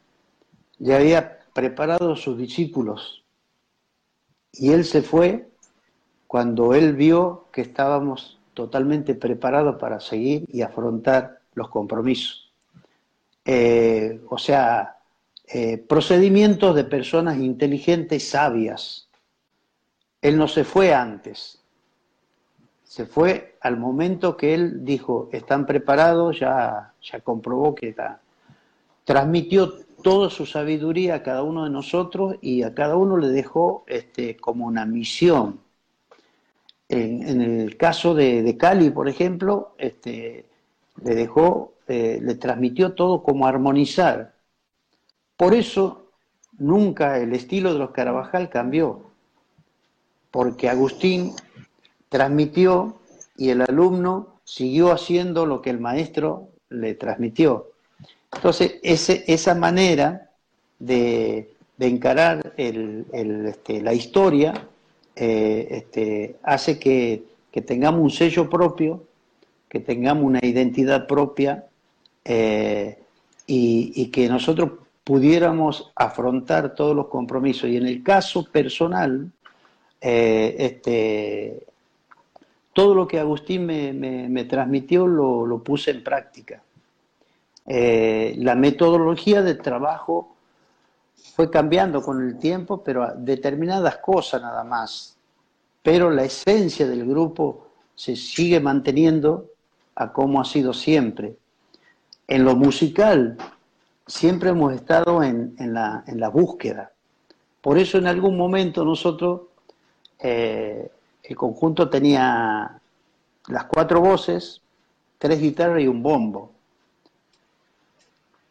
ya 0.79 0.97
había 0.97 1.39
preparado 1.53 2.15
a 2.15 2.17
sus 2.17 2.37
discípulos 2.37 3.23
y 4.53 4.73
él 4.73 4.85
se 4.85 5.03
fue 5.03 5.49
cuando 6.27 6.75
él 6.75 6.97
vio 6.97 7.47
que 7.53 7.61
estábamos 7.61 8.41
totalmente 8.55 9.15
preparados 9.15 9.77
para 9.77 10.01
seguir 10.01 10.47
y 10.49 10.63
afrontar 10.63 11.43
los 11.55 11.69
compromisos. 11.69 12.53
Eh, 13.45 14.21
o 14.29 14.39
sea, 14.39 14.99
eh, 15.47 15.79
procedimientos 15.79 16.75
de 16.75 16.85
personas 16.85 17.39
inteligentes, 17.39 18.29
sabias. 18.29 19.09
Él 20.21 20.37
no 20.37 20.49
se 20.49 20.65
fue 20.65 20.93
antes, 20.93 21.63
se 22.83 23.07
fue 23.07 23.50
al 23.61 23.77
momento 23.77 24.37
que 24.37 24.55
él 24.55 24.85
dijo, 24.85 25.29
están 25.33 25.67
preparados, 25.67 26.41
ya, 26.41 26.95
ya 27.03 27.21
comprobó 27.21 27.75
que 27.75 27.91
está. 27.91 28.21
Transmitió 29.05 29.75
toda 30.03 30.31
su 30.31 30.47
sabiduría 30.47 31.17
a 31.17 31.23
cada 31.23 31.43
uno 31.43 31.65
de 31.65 31.71
nosotros 31.71 32.37
y 32.41 32.63
a 32.63 32.75
cada 32.75 32.97
uno 32.97 33.17
le 33.19 33.29
dejó 33.29 33.85
este, 33.87 34.37
como 34.37 34.67
una 34.67 34.87
misión. 34.87 35.61
En, 36.89 37.41
el 37.41 37.77
caso 37.77 38.15
de, 38.15 38.57
Cali, 38.59 38.91
por 38.91 39.09
ejemplo, 39.09 39.75
este, 39.79 40.47
le 41.05 41.15
dejó, 41.15 41.75
eh, 41.87 42.19
le 42.21 42.35
transmitió 42.35 42.95
todo 42.95 43.23
como 43.23 43.47
armonizar. 43.47 44.35
Por 45.37 45.55
eso 45.55 46.11
nunca 46.59 47.19
el 47.19 47.33
estilo 47.33 47.73
de 47.73 47.79
los 47.79 47.93
Carabajal 47.93 48.49
cambió, 48.49 49.13
porque 50.33 50.69
Agustín 50.69 51.33
transmitió 52.09 53.00
y 53.41 53.49
el 53.49 53.63
alumno 53.63 54.35
siguió 54.45 54.93
haciendo 54.93 55.47
lo 55.47 55.63
que 55.63 55.71
el 55.71 55.81
maestro 55.81 56.51
le 56.69 56.95
transmitió. 56.95 57.71
Entonces, 58.35 58.75
esa 58.83 59.55
manera 59.55 60.29
de, 60.79 61.49
encarar 61.79 62.53
este, 62.59 63.81
la 63.81 63.95
historia 63.95 64.69
eh, 65.17 65.69
este, 65.71 66.37
hace 66.43 66.79
que, 66.79 67.25
tengamos 67.65 68.03
un 68.03 68.11
sello 68.11 68.51
propio, 68.51 69.05
que 69.71 69.81
tengamos 69.81 70.25
una 70.25 70.41
identidad 70.43 71.07
propia 71.07 71.65
eh, 72.27 72.99
y, 73.47 74.07
que 74.09 74.29
nosotros 74.29 74.73
pudiéramos 75.03 75.91
afrontar 75.97 76.75
todos 76.75 76.95
los 76.95 77.07
compromisos. 77.07 77.71
Y 77.71 77.79
en 77.79 77.87
el 77.87 78.03
caso 78.03 78.45
personal, 78.53 79.33
eh, 80.03 80.57
este, 80.59 81.70
todo 82.73 82.95
lo 82.95 83.07
que 83.07 83.19
Agustín 83.19 83.67
me, 83.67 84.45
transmitió 84.45 85.07
lo 85.07 85.63
puse 85.63 85.91
en 85.91 86.05
práctica. 86.05 86.63
Eh, 87.73 88.35
la 88.39 88.57
metodología 88.57 89.43
de 89.43 89.55
trabajo 89.55 90.35
fue 91.37 91.51
cambiando 91.51 92.03
con 92.03 92.21
el 92.27 92.37
tiempo, 92.37 92.83
pero 92.83 93.15
determinadas 93.17 93.99
cosas 93.99 94.43
nada 94.43 94.65
más. 94.65 95.17
Pero 95.83 96.11
la 96.11 96.25
esencia 96.25 96.89
del 96.89 97.07
grupo 97.07 97.69
se 97.95 98.17
sigue 98.17 98.59
manteniendo 98.59 99.47
a 99.95 100.13
como 100.13 100.41
ha 100.41 100.45
sido 100.45 100.73
siempre. 100.73 101.37
En 102.27 102.45
lo 102.45 102.57
musical, 102.57 103.37
siempre 104.05 104.51
hemos 104.51 104.75
estado 104.75 105.23
en, 105.23 105.55
la, 105.57 106.29
búsqueda. 106.33 106.91
Por 107.61 107.79
eso 107.79 107.99
en 107.99 108.07
algún 108.09 108.37
momento 108.37 108.85
nosotros, 108.85 109.43
eh, 110.19 110.91
el 111.31 111.37
conjunto 111.37 111.89
tenía 111.89 112.79
las 113.49 113.65
cuatro 113.65 114.01
voces, 114.01 114.61
tres 115.19 115.41
guitarras 115.41 115.83
y 115.83 115.89
un 115.89 116.03
bombo 116.03 116.53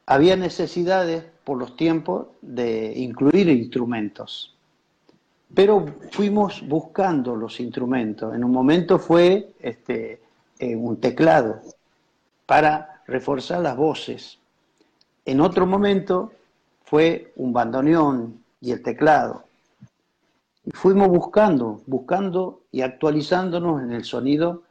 había 0.09 0.35
necesidades 0.35 1.23
por 1.43 1.59
los 1.59 1.75
tiempos 1.75 2.29
de 2.41 2.93
incluir 2.95 3.47
instrumentos. 3.47 4.55
Pero 5.53 5.85
fuimos 6.11 6.67
buscando 6.67 7.35
los 7.35 7.59
instrumentos. 7.59 8.33
En 8.33 8.43
un 8.43 8.51
momento 8.51 8.97
fue 8.97 9.53
este, 9.59 10.19
un 10.59 10.99
teclado 10.99 11.61
para 12.47 13.03
reforzar 13.05 13.61
las 13.61 13.77
voces. 13.77 14.39
En 15.25 15.41
otro 15.41 15.67
momento 15.67 16.31
fue 16.85 17.31
un 17.35 17.53
bandoneón 17.53 18.43
y 18.61 18.71
el 18.71 18.81
teclado. 18.81 19.43
Y 20.65 20.71
fuimos 20.71 21.07
buscando, 21.07 21.81
buscando 21.85 22.63
y 22.71 22.81
actualizándonos 22.81 23.81
en 23.81 23.91
el 23.91 24.03
sonido 24.03 24.63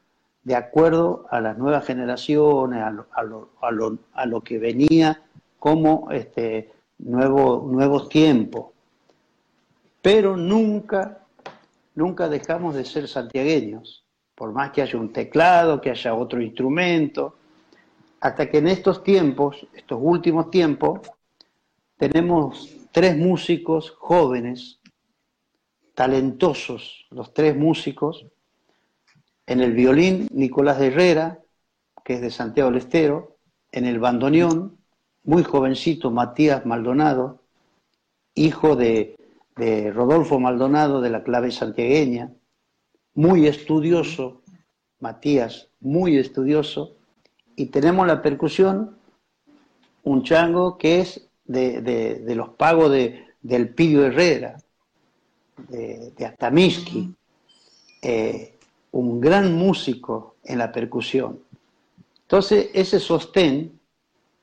de 0.42 0.54
acuerdo 0.54 1.26
a 1.30 1.40
las 1.40 1.58
nuevas 1.58 1.84
generaciones, 1.84 2.82
a 2.82 4.26
lo 4.26 4.40
que 4.42 4.58
venía 4.58 5.22
como 5.58 6.10
este, 6.10 6.72
nuevo, 6.98 7.66
nuevos 7.70 8.08
tiempos. 8.08 8.66
Pero 10.02 10.36
nunca, 10.36 11.18
nunca 11.94 12.28
dejamos 12.28 12.74
de 12.74 12.84
ser 12.84 13.08
santiagueños, 13.08 14.04
por 14.34 14.52
más 14.52 14.70
que 14.70 14.82
haya 14.82 14.98
un 14.98 15.12
teclado, 15.12 15.80
que 15.80 15.90
haya 15.90 16.14
otro 16.14 16.40
instrumento, 16.40 17.34
hasta 18.20 18.50
que 18.50 18.58
en 18.58 18.68
estos 18.68 19.02
tiempos, 19.02 19.66
estos 19.74 19.98
últimos 20.00 20.50
tiempos, 20.50 21.00
tenemos 21.96 22.74
tres 22.92 23.16
músicos 23.16 23.90
jóvenes, 23.90 24.77
talentosos, 25.98 27.06
los 27.10 27.34
tres 27.34 27.56
músicos, 27.56 28.24
en 29.48 29.60
el 29.60 29.72
violín 29.72 30.28
Nicolás 30.30 30.78
de 30.78 30.86
Herrera, 30.86 31.40
que 32.04 32.14
es 32.14 32.20
de 32.20 32.30
Santiago 32.30 32.70
del 32.70 32.78
Estero, 32.78 33.36
en 33.72 33.84
el 33.84 33.98
bandoneón 33.98 34.78
muy 35.24 35.42
jovencito, 35.42 36.12
Matías 36.12 36.64
Maldonado, 36.64 37.42
hijo 38.36 38.76
de, 38.76 39.16
Rodolfo 39.92 40.38
Maldonado 40.38 41.00
de 41.00 41.10
la 41.10 41.24
clave 41.24 41.50
santiagueña, 41.50 42.32
muy 43.14 43.48
estudioso, 43.48 44.42
Matías, 45.00 45.68
muy 45.80 46.16
estudioso, 46.16 46.94
y 47.56 47.66
tenemos 47.66 48.06
la 48.06 48.22
percusión, 48.22 48.96
un 50.04 50.22
chango 50.22 50.78
que 50.78 51.00
es 51.00 51.28
de, 51.44 52.22
los 52.36 52.50
pagos 52.50 52.92
de, 52.92 53.24
del 53.42 53.74
Pidio 53.74 54.06
Herrera, 54.06 54.58
de, 55.68 56.12
de 56.16 57.14
eh, 58.02 58.54
un 58.92 59.20
gran 59.20 59.54
músico 59.54 60.36
en 60.44 60.58
la 60.58 60.70
percusión. 60.70 61.40
Entonces, 62.22 62.68
ese 62.74 63.00
sostén 63.00 63.78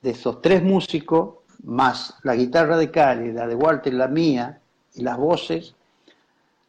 de 0.02 0.10
esos 0.10 0.42
tres 0.42 0.62
músicos, 0.62 1.36
más 1.64 2.14
la 2.22 2.36
guitarra 2.36 2.76
de 2.76 2.90
Cali, 2.90 3.32
la 3.32 3.46
de 3.46 3.54
Walter, 3.54 3.94
la 3.94 4.08
mía 4.08 4.60
y 4.94 5.02
las 5.02 5.16
voces, 5.16 5.74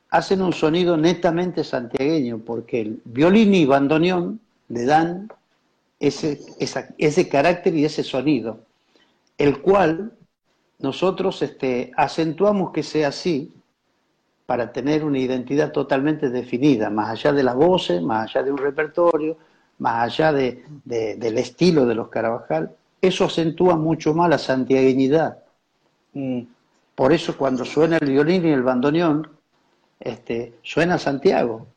hacen 0.10 0.42
un 0.42 0.54
sonido 0.54 0.96
netamente 0.96 1.64
santiagueño, 1.64 2.40
porque 2.40 2.82
el 2.82 3.02
violín 3.04 3.54
y 3.54 3.66
bandoneón 3.66 4.40
le 4.70 4.86
dan 4.86 5.30
ese, 6.00 6.40
ese 6.98 7.30
carácter 7.30 7.76
y 7.76 7.86
ese 7.86 8.04
sonido, 8.04 8.60
el 9.38 9.62
cual 9.62 10.14
nosotros 10.80 11.42
este, 11.42 11.92
acentuamos 11.98 12.72
que 12.72 12.84
sea 12.84 13.10
así 13.10 13.52
para 14.48 14.72
tener 14.72 15.04
una 15.04 15.20
identidad 15.20 15.74
totalmente 15.74 16.30
definida, 16.30 16.90
más 16.90 17.10
allá 17.10 17.34
de 17.34 17.44
las 17.44 17.54
voces, 17.54 18.02
más 18.02 18.30
allá 18.30 18.44
de 18.44 18.52
un 18.54 18.58
repertorio, 18.58 19.38
más 19.80 20.06
allá 20.06 20.32
de, 20.32 20.64
del 20.86 21.38
estilo 21.38 21.86
de 21.86 21.94
los 21.94 22.08
Carabajal, 22.08 22.72
eso 23.02 23.26
acentúa 23.26 23.76
mucho 23.76 24.14
más 24.14 24.30
la 24.30 24.38
santiagueñidad. 24.38 25.40
Mm. 26.14 26.44
Por 26.96 27.12
eso 27.12 27.38
cuando 27.38 27.66
suena 27.66 27.98
el 27.98 28.10
violín 28.10 28.46
y 28.46 28.52
el 28.52 28.64
bandoneón, 28.64 29.30
este, 30.00 30.54
suena 30.64 30.98
Santiago. 30.98 31.68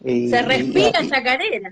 Se 0.00 0.42
respira 0.42 1.06
chacarera. 1.08 1.70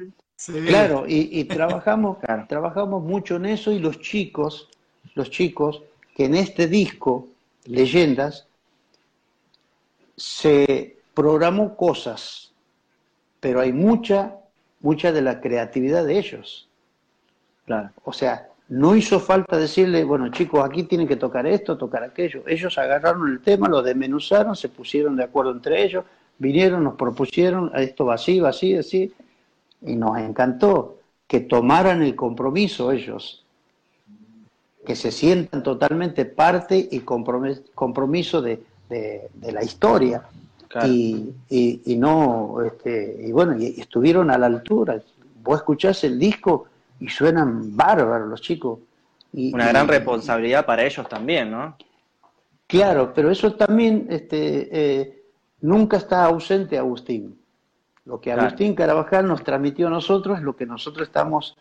Claro, 0.67 1.05
y, 1.07 1.45
trabajamos, 1.49 2.19
trabajamos 2.49 3.05
mucho 3.05 3.37
en 3.37 3.47
eso 3.47 3.71
y 3.71 3.79
los 3.79 4.01
chicos, 4.01 4.69
los 5.15 5.31
chicos 5.31 5.81
que 6.17 6.25
en 6.25 6.35
este 6.35 6.67
disco, 6.67 7.29
Leyendas, 7.67 8.49
se 10.23 10.99
programó 11.15 11.77
cosas, 11.77 12.53
pero 13.41 13.59
hay 13.59 13.73
mucha, 13.73 14.37
mucha 14.79 15.11
de 15.11 15.21
la 15.21 15.41
creatividad 15.41 16.07
de 16.07 16.17
ellos. 16.17 16.69
Claro. 17.67 17.91
O 18.05 18.13
sea, 18.13 18.47
no 18.69 18.95
hizo 18.95 19.19
falta 19.19 19.57
decirle, 19.57 20.05
bueno 20.05 20.31
chicos, 20.31 20.65
aquí 20.65 20.85
tienen 20.85 21.09
que 21.09 21.17
tocar 21.17 21.45
esto, 21.49 21.77
tocar 21.77 22.05
aquello. 22.05 22.45
Ellos 22.47 22.79
agarraron 22.79 23.33
el 23.33 23.41
tema, 23.41 23.69
lo 23.69 23.83
desmenuzaron, 23.83 24.55
se 24.55 24.69
pusieron 24.69 25.17
de 25.17 25.25
acuerdo 25.25 25.51
entre 25.51 25.83
ellos, 25.83 26.05
vinieron, 26.39 26.85
nos 26.85 26.95
propusieron, 26.95 27.73
esto 27.75 28.05
va 28.05 28.15
así, 28.15 28.39
va 28.39 28.51
así, 28.51 28.77
así, 28.77 29.13
y 29.81 29.97
nos 29.97 30.19
encantó 30.19 30.99
que 31.27 31.41
tomaran 31.41 32.01
el 32.01 32.15
compromiso 32.15 32.93
ellos, 32.93 33.45
que 34.87 34.95
se 34.95 35.11
sientan 35.11 35.65
totalmente 35.65 36.27
parte 36.27 36.89
y 36.93 37.01
compromiso 37.01 38.41
de, 38.41 38.63
la 39.41 39.63
historia. 39.63 40.23
Y, 40.87 41.97
no, 41.99 42.63
este, 42.65 43.25
y 43.27 43.33
bueno, 43.33 43.57
y 43.59 43.81
estuvieron 43.81 44.31
a 44.31 44.39
la 44.39 44.47
altura. 44.47 45.03
Vos 45.43 45.59
escuchás 45.59 46.03
el 46.05 46.19
disco 46.19 46.67
y 46.99 47.09
suenan 47.09 47.77
bárbaros 47.77 48.29
los 48.29 48.41
chicos. 48.41 48.79
Y, 49.33 49.53
Una 49.53 49.69
gran 49.69 49.89
responsabilidad 49.89 50.65
para 50.65 50.85
ellos 50.85 51.09
también, 51.09 51.51
¿no? 51.51 51.77
Claro, 52.67 53.13
pero 53.15 53.31
eso 53.31 53.55
también 53.55 54.07
este, 54.09 54.69
eh, 54.73 55.23
nunca 55.61 55.99
está 55.99 56.25
ausente 56.25 56.79
Agustín. 56.79 57.39
Lo 58.05 58.21
que 58.21 58.33
Agustín 58.33 58.75
Carabajal 58.75 59.29
nos 59.29 59.45
transmitió 59.45 59.87
a 59.87 59.91
nosotros 59.91 60.39
es 60.39 60.43
lo 60.45 60.57
que 60.57 60.67
nosotros 60.67 61.07
estamos 61.07 61.57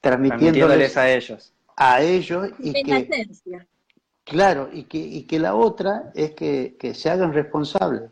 transmitiéndoles 0.00 0.96
a 0.96 1.10
ellos. 1.10 1.52
A 1.76 2.02
ellos 2.02 2.48
y 2.58 2.72
que, 2.82 3.26
claro, 4.24 4.68
y 4.72 4.84
que, 4.84 4.98
y 4.98 5.22
que 5.22 5.38
la 5.38 5.54
otra 5.54 6.10
es 6.14 6.32
que, 6.32 6.92
se 6.94 7.10
hagan 7.10 7.32
responsables, 7.32 8.10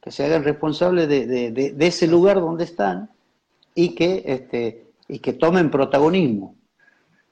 que 0.00 0.10
se 0.10 0.24
hagan 0.24 0.44
responsables 0.44 1.08
de, 1.08 1.74
ese 1.78 2.06
lugar 2.06 2.40
donde 2.40 2.64
están 2.64 3.10
y 3.74 3.94
que, 3.94 4.22
este, 4.26 4.84
y 5.08 5.18
que 5.18 5.32
tomen 5.32 5.70
protagonismo, 5.70 6.54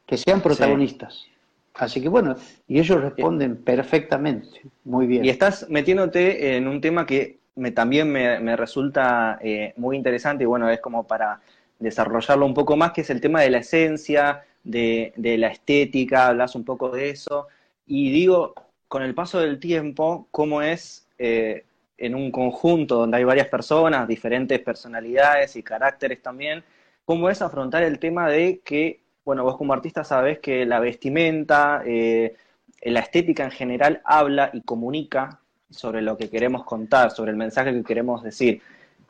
que 0.07 0.16
sean 0.16 0.40
protagonistas. 0.40 1.26
Así 1.74 2.01
que 2.03 2.09
bueno, 2.09 2.36
y 2.66 2.78
ellos 2.78 3.01
responden 3.01 3.57
perfectamente, 3.57 4.61
muy 4.84 5.07
bien. 5.07 5.24
Y 5.24 5.30
estás 5.30 5.68
metiéndote 5.70 6.57
en 6.57 6.66
un 6.66 6.80
tema 6.80 7.07
que 7.07 7.38
me, 7.57 7.70
también 7.70 8.11
me, 8.11 8.57
resulta 8.57 9.38
eh, 9.42 9.72
muy 9.76 9.96
interesante 9.96 10.44
y 10.44 10.46
bueno, 10.46 10.68
es 10.68 10.80
como 10.80 11.07
para 11.07 11.40
desarrollarlo 11.78 12.44
un 12.44 12.55
poco 12.55 12.76
más, 12.76 12.92
que 12.92 13.01
es 13.01 13.11
el 13.11 13.20
tema 13.20 13.40
de 13.40 13.51
la 13.51 13.59
esencia, 13.59 14.44
de, 14.62 15.12
la 15.38 15.48
estética, 15.48 16.28
hablas 16.28 16.55
un 16.55 16.64
poco 16.64 16.90
de 16.90 17.11
eso. 17.11 17.48
Y 17.93 18.09
digo, 18.12 18.55
con 18.86 19.03
el 19.03 19.16
paso 19.16 19.41
del 19.41 19.59
tiempo, 19.59 20.28
cómo 20.30 20.62
es 20.62 21.09
eh, 21.18 21.64
en 21.99 22.14
un 22.14 22.30
conjunto 22.30 22.95
donde 22.95 23.16
hay 23.16 23.24
varias 23.24 23.49
personas, 23.49 24.07
diferentes 24.07 24.61
personalidades 24.61 25.57
y 25.57 25.64
caracteres 25.64 26.22
también, 26.22 26.62
cómo 27.05 27.28
es 27.28 27.43
afrontar 27.43 27.82
el 27.82 27.99
tema 27.99 28.28
de 28.28 28.61
que, 28.61 29.01
bueno, 29.24 29.43
vos 29.43 29.57
como 29.57 29.72
artista 29.72 30.05
sabés 30.05 30.38
que 30.38 30.64
la 30.66 30.78
vestimenta, 30.78 31.82
eh, 31.84 32.36
la 32.82 33.01
estética 33.01 33.43
en 33.43 33.51
general 33.51 34.01
habla 34.05 34.51
y 34.53 34.61
comunica 34.61 35.41
sobre 35.68 36.01
lo 36.01 36.16
que 36.16 36.30
queremos 36.30 36.62
contar, 36.62 37.11
sobre 37.11 37.32
el 37.32 37.36
mensaje 37.36 37.72
que 37.72 37.82
queremos 37.82 38.22
decir. 38.22 38.62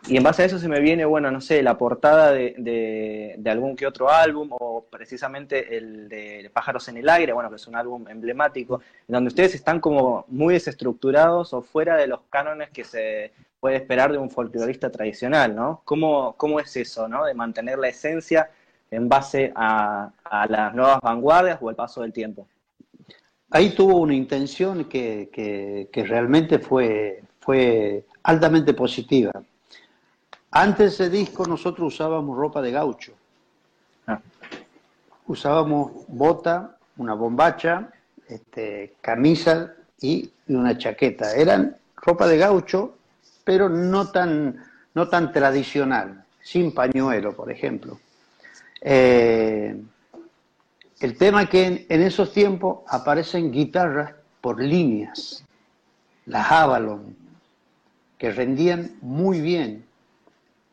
Y 0.08 0.16
en 0.16 0.22
base 0.22 0.42
a 0.42 0.46
eso 0.46 0.58
se 0.58 0.68
me 0.68 0.80
viene, 0.80 1.04
bueno, 1.04 1.30
no 1.30 1.40
sé, 1.40 1.62
la 1.62 1.76
portada 1.76 2.32
de, 2.32 2.54
de, 2.56 3.50
algún 3.50 3.76
que 3.76 3.86
otro 3.86 4.10
álbum, 4.10 4.48
o 4.52 4.84
precisamente 4.90 5.76
el 5.76 6.08
de 6.08 6.50
Pájaros 6.52 6.88
en 6.88 6.96
el 6.96 7.08
Aire, 7.08 7.32
bueno, 7.32 7.50
que 7.50 7.56
es 7.56 7.66
un 7.66 7.76
álbum 7.76 8.08
emblemático, 8.08 8.80
donde 9.06 9.28
ustedes 9.28 9.54
están 9.54 9.78
como 9.78 10.24
muy 10.28 10.54
desestructurados 10.54 11.52
o 11.52 11.62
fuera 11.62 11.96
de 11.96 12.06
los 12.06 12.20
cánones 12.30 12.70
que 12.70 12.84
se 12.84 13.32
puede 13.60 13.76
esperar 13.76 14.10
de 14.10 14.18
un 14.18 14.30
folclorista 14.30 14.90
tradicional, 14.90 15.54
¿no? 15.54 15.82
¿Cómo, 15.84 16.34
cómo 16.38 16.60
es 16.60 16.74
eso, 16.76 17.06
¿no? 17.06 17.26
De 17.26 17.34
mantener 17.34 17.78
la 17.78 17.88
esencia 17.88 18.50
en 18.90 19.08
base 19.08 19.52
a, 19.54 20.10
las 20.48 20.74
nuevas 20.74 21.00
vanguardias 21.02 21.58
o 21.60 21.68
el 21.68 21.76
paso 21.76 22.02
del 22.02 22.12
tiempo 22.12 22.46
ahí 23.50 23.70
tuvo 23.74 23.98
una 23.98 24.14
intención 24.14 24.84
que, 24.84 25.28
que, 25.92 26.04
realmente 26.04 26.60
fue, 26.60 27.22
fue 27.40 28.04
altamente 28.22 28.74
positiva. 28.74 29.32
Antes 30.52 30.98
de 30.98 31.06
ese 31.06 31.10
disco 31.10 31.46
nosotros 31.46 31.94
usábamos 31.94 32.36
ropa 32.36 32.60
de 32.60 32.72
gaucho. 32.72 33.12
Ah. 34.06 34.20
Usábamos 35.26 35.92
bota, 36.08 36.76
una 36.96 37.14
bombacha, 37.14 37.90
este, 38.28 38.94
camisa 39.00 39.74
y, 40.00 40.30
una 40.48 40.76
chaqueta. 40.76 41.34
Eran 41.34 41.76
ropa 41.96 42.26
de 42.26 42.38
gaucho, 42.38 42.96
pero 43.44 43.68
no 43.68 44.10
tan, 44.10 44.64
no 44.94 45.08
tan 45.08 45.32
tradicional, 45.32 46.24
sin 46.42 46.72
pañuelo, 46.72 47.34
por 47.34 47.50
ejemplo. 47.50 48.00
Eh, 48.80 49.80
el 51.00 51.16
tema 51.16 51.48
que 51.48 51.86
en, 51.88 52.02
esos 52.02 52.32
tiempos 52.32 52.80
aparecen 52.86 53.50
guitarras 53.50 54.14
por 54.40 54.60
líneas, 54.60 55.44
las 56.26 56.50
Avalon, 56.50 57.16
que 58.18 58.30
rendían 58.32 58.92
muy 59.00 59.40
bien. 59.40 59.86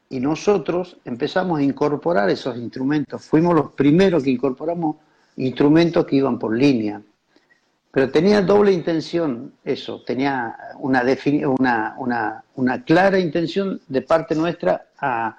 Y 0.09 0.19
nosotros 0.19 0.97
empezamos 1.05 1.59
a 1.59 1.63
incorporar 1.63 2.29
esos 2.29 2.57
instrumentos. 2.57 3.25
Fuimos 3.25 3.55
los 3.55 3.71
primeros 3.71 4.23
que 4.23 4.29
incorporamos 4.29 4.97
instrumentos 5.35 6.05
que 6.05 6.15
iban 6.15 6.39
por 6.39 6.55
línea. 6.55 7.01
Pero 7.91 8.11
tenía 8.11 8.41
doble 8.41 8.71
intención 8.71 9.53
eso, 9.63 10.03
tenía 10.03 10.55
una, 10.79 11.03
una, 11.97 12.43
una, 12.55 12.83
clara 12.83 13.19
intención 13.19 13.81
de 13.87 14.01
parte 14.01 14.35
nuestra 14.35 14.87
a, 14.99 15.37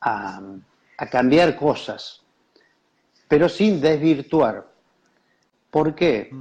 a 0.00 1.06
cambiar 1.10 1.56
cosas 1.56 2.20
pero 3.30 3.48
sin 3.48 3.80
desvirtuar. 3.80 4.66
¿Por 5.70 5.94
qué? 5.94 6.34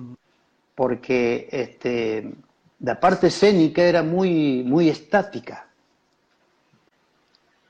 Porque 0.74 1.48
este, 1.52 2.34
la 2.80 3.00
parte 3.00 3.28
escénica 3.28 3.84
era 3.84 4.02
muy, 4.02 4.64
muy 4.64 4.90
estática. 4.90 5.69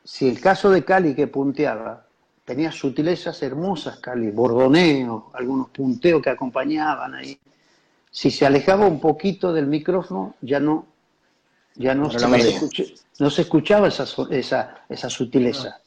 Si 0.09 0.27
el 0.27 0.41
caso 0.41 0.71
de 0.71 0.83
Cali 0.83 1.13
que 1.13 1.27
punteaba, 1.27 2.03
tenía 2.43 2.71
sutilezas 2.71 3.43
hermosas, 3.43 3.99
Cali, 3.99 4.31
bordoneo, 4.31 5.29
algunos 5.35 5.69
punteos 5.69 6.19
que 6.19 6.31
acompañaban 6.31 7.13
ahí. 7.13 7.37
Si 8.09 8.31
se 8.31 8.43
alejaba 8.43 8.87
un 8.87 8.99
poquito 8.99 9.53
del 9.53 9.67
micrófono, 9.67 10.33
ya 10.41 10.59
no, 10.59 10.87
ya 11.75 11.93
no, 11.93 12.09
se, 12.09 12.25
no 13.19 13.29
se 13.29 13.41
escuchaba 13.43 13.87
esa, 13.87 14.07
esa, 14.31 14.83
esa 14.89 15.09
sutileza. 15.11 15.79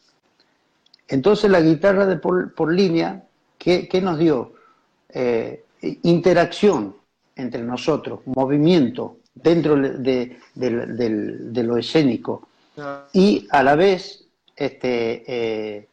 Entonces 1.08 1.50
la 1.50 1.60
guitarra 1.60 2.06
de 2.06 2.16
por, 2.16 2.72
línea, 2.72 3.24
¿qué, 3.58 4.00
nos 4.00 4.20
dio? 4.20 4.52
Eh, 5.08 5.64
interacción 6.04 6.94
entre 7.34 7.64
nosotros, 7.64 8.20
movimiento 8.26 9.16
dentro 9.34 9.74
de, 9.76 10.38
lo 10.54 11.76
escénico. 11.76 12.46
Y 13.12 13.46
a 13.50 13.62
la 13.62 13.74
vez, 13.76 14.24
este, 14.56 15.24
eh, 15.26 15.88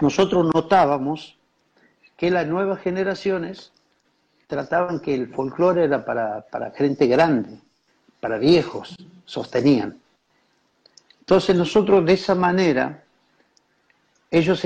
nosotros 0.00 0.50
notábamos 0.52 1.36
que 2.16 2.30
las 2.30 2.46
nuevas 2.46 2.80
generaciones 2.80 3.72
trataban 4.46 5.00
que 5.00 5.14
el 5.14 5.28
folclore 5.28 5.84
era 5.84 6.04
para, 6.04 6.42
para 6.42 6.70
gente 6.72 7.06
grande, 7.06 7.58
para 8.20 8.38
viejos, 8.38 8.96
sostenían. 9.24 9.98
Entonces 11.20 11.56
nosotros 11.56 12.04
de 12.04 12.12
esa 12.14 12.34
manera 12.34 13.02
ellos, 14.32 14.64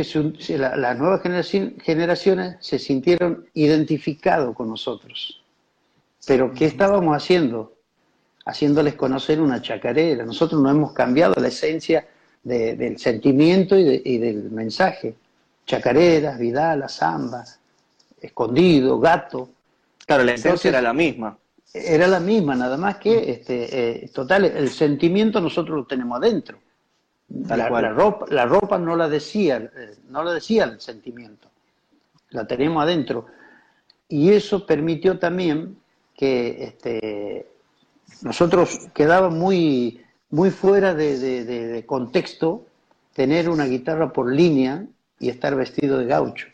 las 0.49 0.99
nuevas 0.99 1.21
generaciones 1.23 2.57
se 2.61 2.79
sintieron 2.79 3.49
identificados 3.53 4.55
con 4.55 4.69
nosotros. 4.69 5.43
Pero 6.25 6.53
¿qué 6.55 6.67
estábamos 6.67 7.17
haciendo? 7.17 7.76
Haciéndoles 8.47 8.95
conocer 8.95 9.41
una 9.41 9.61
chacarera. 9.61 10.25
Nosotros 10.25 10.61
no 10.63 10.71
hemos 10.71 10.93
cambiado 10.93 11.35
la 11.41 11.49
esencia 11.49 12.07
del 12.43 12.99
sentimiento 12.99 13.77
y, 13.77 14.19
del 14.19 14.51
mensaje. 14.51 15.17
Chacareras, 15.67 16.39
vidala, 16.39 16.89
zamba, 16.89 17.45
escondido, 18.21 19.01
gato. 19.01 19.51
Claro, 20.07 20.23
la 20.25 20.35
esencia 20.35 20.69
era 20.69 20.81
la 20.81 20.93
misma. 20.93 21.37
Era 21.75 22.07
la 22.07 22.21
misma, 22.21 22.55
nada 22.55 22.77
más 22.77 22.97
que, 22.97 23.31
este, 23.31 24.05
eh, 24.05 24.11
total, 24.15 24.45
el 24.45 24.71
sentimiento 24.71 25.41
nosotros 25.41 25.77
lo 25.77 25.85
tenemos 25.85 26.17
adentro. 26.17 26.59
La, 27.29 27.69
ropa, 27.91 28.27
la 28.31 28.47
ropa 28.47 28.79
no 28.79 28.95
la 28.95 29.09
decía, 29.09 29.57
eh, 29.57 29.97
no 30.09 30.23
la 30.23 30.33
decía 30.33 30.65
el 30.65 30.81
sentimiento, 30.81 31.51
la 32.31 32.47
tenemos 32.47 32.83
adentro. 32.83 33.27
Y 34.09 34.31
eso 34.31 34.65
permitió 34.65 35.19
también 35.19 35.77
que 36.15 36.63
este, 36.63 37.49
nosotros 38.23 38.89
quedaba 38.95 39.31
muy, 39.31 40.03
muy 40.31 40.51
fuera 40.51 40.95
de, 40.95 41.85
contexto 41.87 42.67
tener 43.15 43.49
una 43.49 43.67
guitarra 43.67 44.13
por 44.13 44.33
línea 44.33 44.85
y 45.19 45.29
estar 45.29 45.55
vestido 45.55 45.99
de 45.99 46.07
gaucho. 46.07 46.49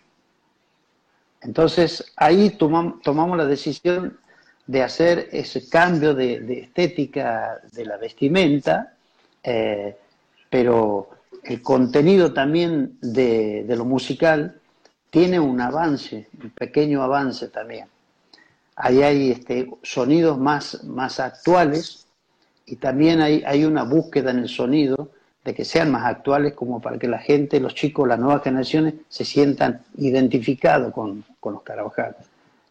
Entonces 1.40 2.12
ahí 2.16 2.50
tomamos 2.50 3.36
la 3.36 3.46
decisión 3.46 4.18
de 4.66 4.82
hacer 4.82 5.28
ese 5.32 5.68
cambio 5.68 6.14
de, 6.14 6.60
estética 6.60 7.60
de 7.72 7.84
la 7.84 7.96
vestimenta, 7.96 8.94
eh, 9.42 9.96
pero 10.48 11.08
el 11.42 11.60
contenido 11.62 12.32
también 12.32 12.96
de, 13.00 13.64
lo 13.68 13.84
musical 13.84 14.60
tiene 15.10 15.40
un 15.40 15.60
avance, 15.60 16.28
un 16.42 16.50
pequeño 16.50 17.02
avance 17.02 17.48
también. 17.48 17.88
Ahí 18.76 19.02
hay 19.02 19.30
este, 19.30 19.70
sonidos 19.82 20.38
más, 20.38 20.84
más 20.84 21.20
actuales 21.20 22.06
y 22.66 22.76
también 22.76 23.20
hay, 23.20 23.42
hay 23.46 23.64
una 23.64 23.84
búsqueda 23.84 24.30
en 24.30 24.38
el 24.38 24.48
sonido 24.48 25.10
de 25.44 25.54
que 25.54 25.64
sean 25.64 25.90
más 25.90 26.04
actuales 26.04 26.54
como 26.54 26.80
para 26.80 26.98
que 26.98 27.08
la 27.08 27.18
gente, 27.18 27.58
los 27.60 27.74
chicos, 27.74 28.06
las 28.06 28.18
nuevas 28.18 28.42
generaciones 28.42 28.94
se 29.08 29.24
sientan 29.24 29.82
identificados 29.96 30.92
con, 30.92 31.24
los 31.42 31.62
Carabajal. 31.62 32.16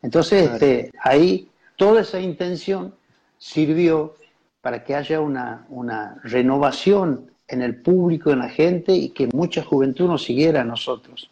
Entonces, 0.01 0.49
este, 0.49 0.91
ahí 1.01 1.49
toda 1.75 2.01
esa 2.01 2.19
intención 2.19 2.95
sirvió 3.37 4.15
para 4.61 4.83
que 4.83 4.95
haya 4.95 5.19
una, 5.19 5.65
una, 5.69 6.19
renovación 6.23 7.31
en 7.47 7.61
el 7.61 7.81
público, 7.81 8.31
en 8.31 8.39
la 8.39 8.49
gente 8.49 8.93
y 8.93 9.09
que 9.09 9.27
mucha 9.33 9.63
juventud 9.63 10.07
nos 10.07 10.23
siguiera 10.23 10.61
a 10.61 10.63
nosotros. 10.63 11.29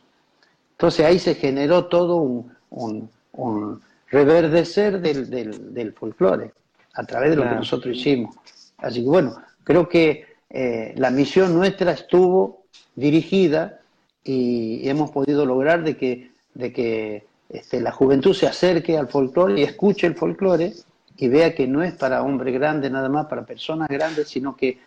Entonces 0.71 1.05
ahí 1.05 1.19
se 1.19 1.35
generó 1.35 1.85
todo 1.85 2.17
un, 2.17 2.51
un, 2.69 3.81
reverdecer 4.11 4.99
del, 4.99 5.29
del, 5.29 5.73
del 5.73 5.93
folclore 5.93 6.53
a 6.93 7.03
través 7.03 7.31
de 7.31 7.35
lo 7.37 7.43
que 7.43 7.55
nosotros 7.55 7.95
hicimos. 7.95 8.35
Así 8.77 9.01
que 9.01 9.07
bueno, 9.07 9.35
creo 9.63 9.87
que 9.87 10.25
eh, 10.49 10.93
la 10.97 11.11
misión 11.11 11.53
nuestra 11.53 11.91
estuvo 11.91 12.65
dirigida 12.95 13.79
y 14.23 14.87
hemos 14.87 15.11
podido 15.11 15.45
lograr 15.45 15.83
de 15.83 15.95
que, 15.95 16.31
de 16.53 16.73
que 16.73 17.25
este, 17.49 17.79
la 17.81 17.91
juventud 17.91 18.33
se 18.33 18.47
acerque 18.47 18.97
al 18.97 19.07
folclore 19.07 19.59
y 19.59 19.63
escuche 19.63 20.07
el 20.07 20.15
folclore 20.15 20.73
y 21.17 21.27
vea 21.27 21.53
que 21.53 21.67
no 21.67 21.83
es 21.83 21.93
para 21.93 22.23
hombres 22.23 22.53
grandes 22.53 22.91
nada 22.91 23.09
más, 23.09 23.27
para 23.27 23.45
personas 23.45 23.87
grandes, 23.89 24.29
sino 24.29 24.55
que 24.55 24.79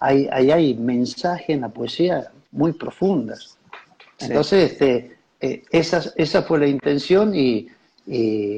hay, 0.00 0.28
hay, 0.30 0.50
hay 0.50 0.74
mensajes 0.74 1.50
en 1.50 1.62
la 1.62 1.68
poesía 1.68 2.30
muy 2.52 2.72
profundas. 2.72 3.56
Entonces, 4.18 4.72
este, 4.72 5.16
eh, 5.40 5.62
esa, 5.70 6.02
esa 6.16 6.42
fue 6.42 6.58
la 6.58 6.66
intención 6.66 7.34
y, 7.34 7.68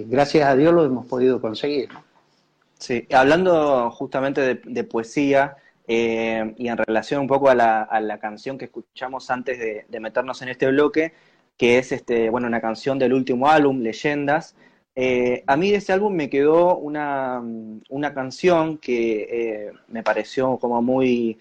gracias 0.07 0.49
a 0.49 0.57
Dios 0.57 0.73
lo 0.73 0.85
hemos 0.85 1.07
podido 1.07 1.41
conseguir. 1.41 1.89
Sí, 2.79 3.07
hablando 3.11 3.91
justamente 3.91 4.61
de 4.65 4.85
poesía, 4.85 5.57
eh, 5.93 6.55
y 6.57 6.69
en 6.69 6.77
relación 6.77 7.23
un 7.23 7.27
poco 7.27 7.51
a 7.51 7.55
la, 7.57 8.19
canción 8.21 8.57
que 8.57 8.67
escuchamos 8.67 9.29
antes 9.29 9.59
de, 9.59 10.01
meternos 10.01 10.41
en 10.41 10.49
este 10.49 10.69
bloque, 10.69 11.13
que 11.57 11.79
es 11.79 11.91
este, 11.91 12.31
bueno, 12.31 12.47
una 12.47 12.61
canción 12.61 12.97
del 12.97 13.13
último 13.13 13.49
álbum, 13.49 13.81
Leyendas. 13.81 14.55
Eh, 14.95 15.43
a 15.49 15.57
mí 15.57 15.69
de 15.69 15.79
ese 15.79 15.93
álbum 15.93 16.15
me 16.15 16.31
quedó 16.31 16.77
una, 16.77 17.43
una 17.89 18.15
canción 18.15 18.79
que 18.79 19.23
eh, 19.69 19.73
me 19.89 20.05
pareció 20.05 20.59
como 20.59 20.81
muy... 20.81 21.41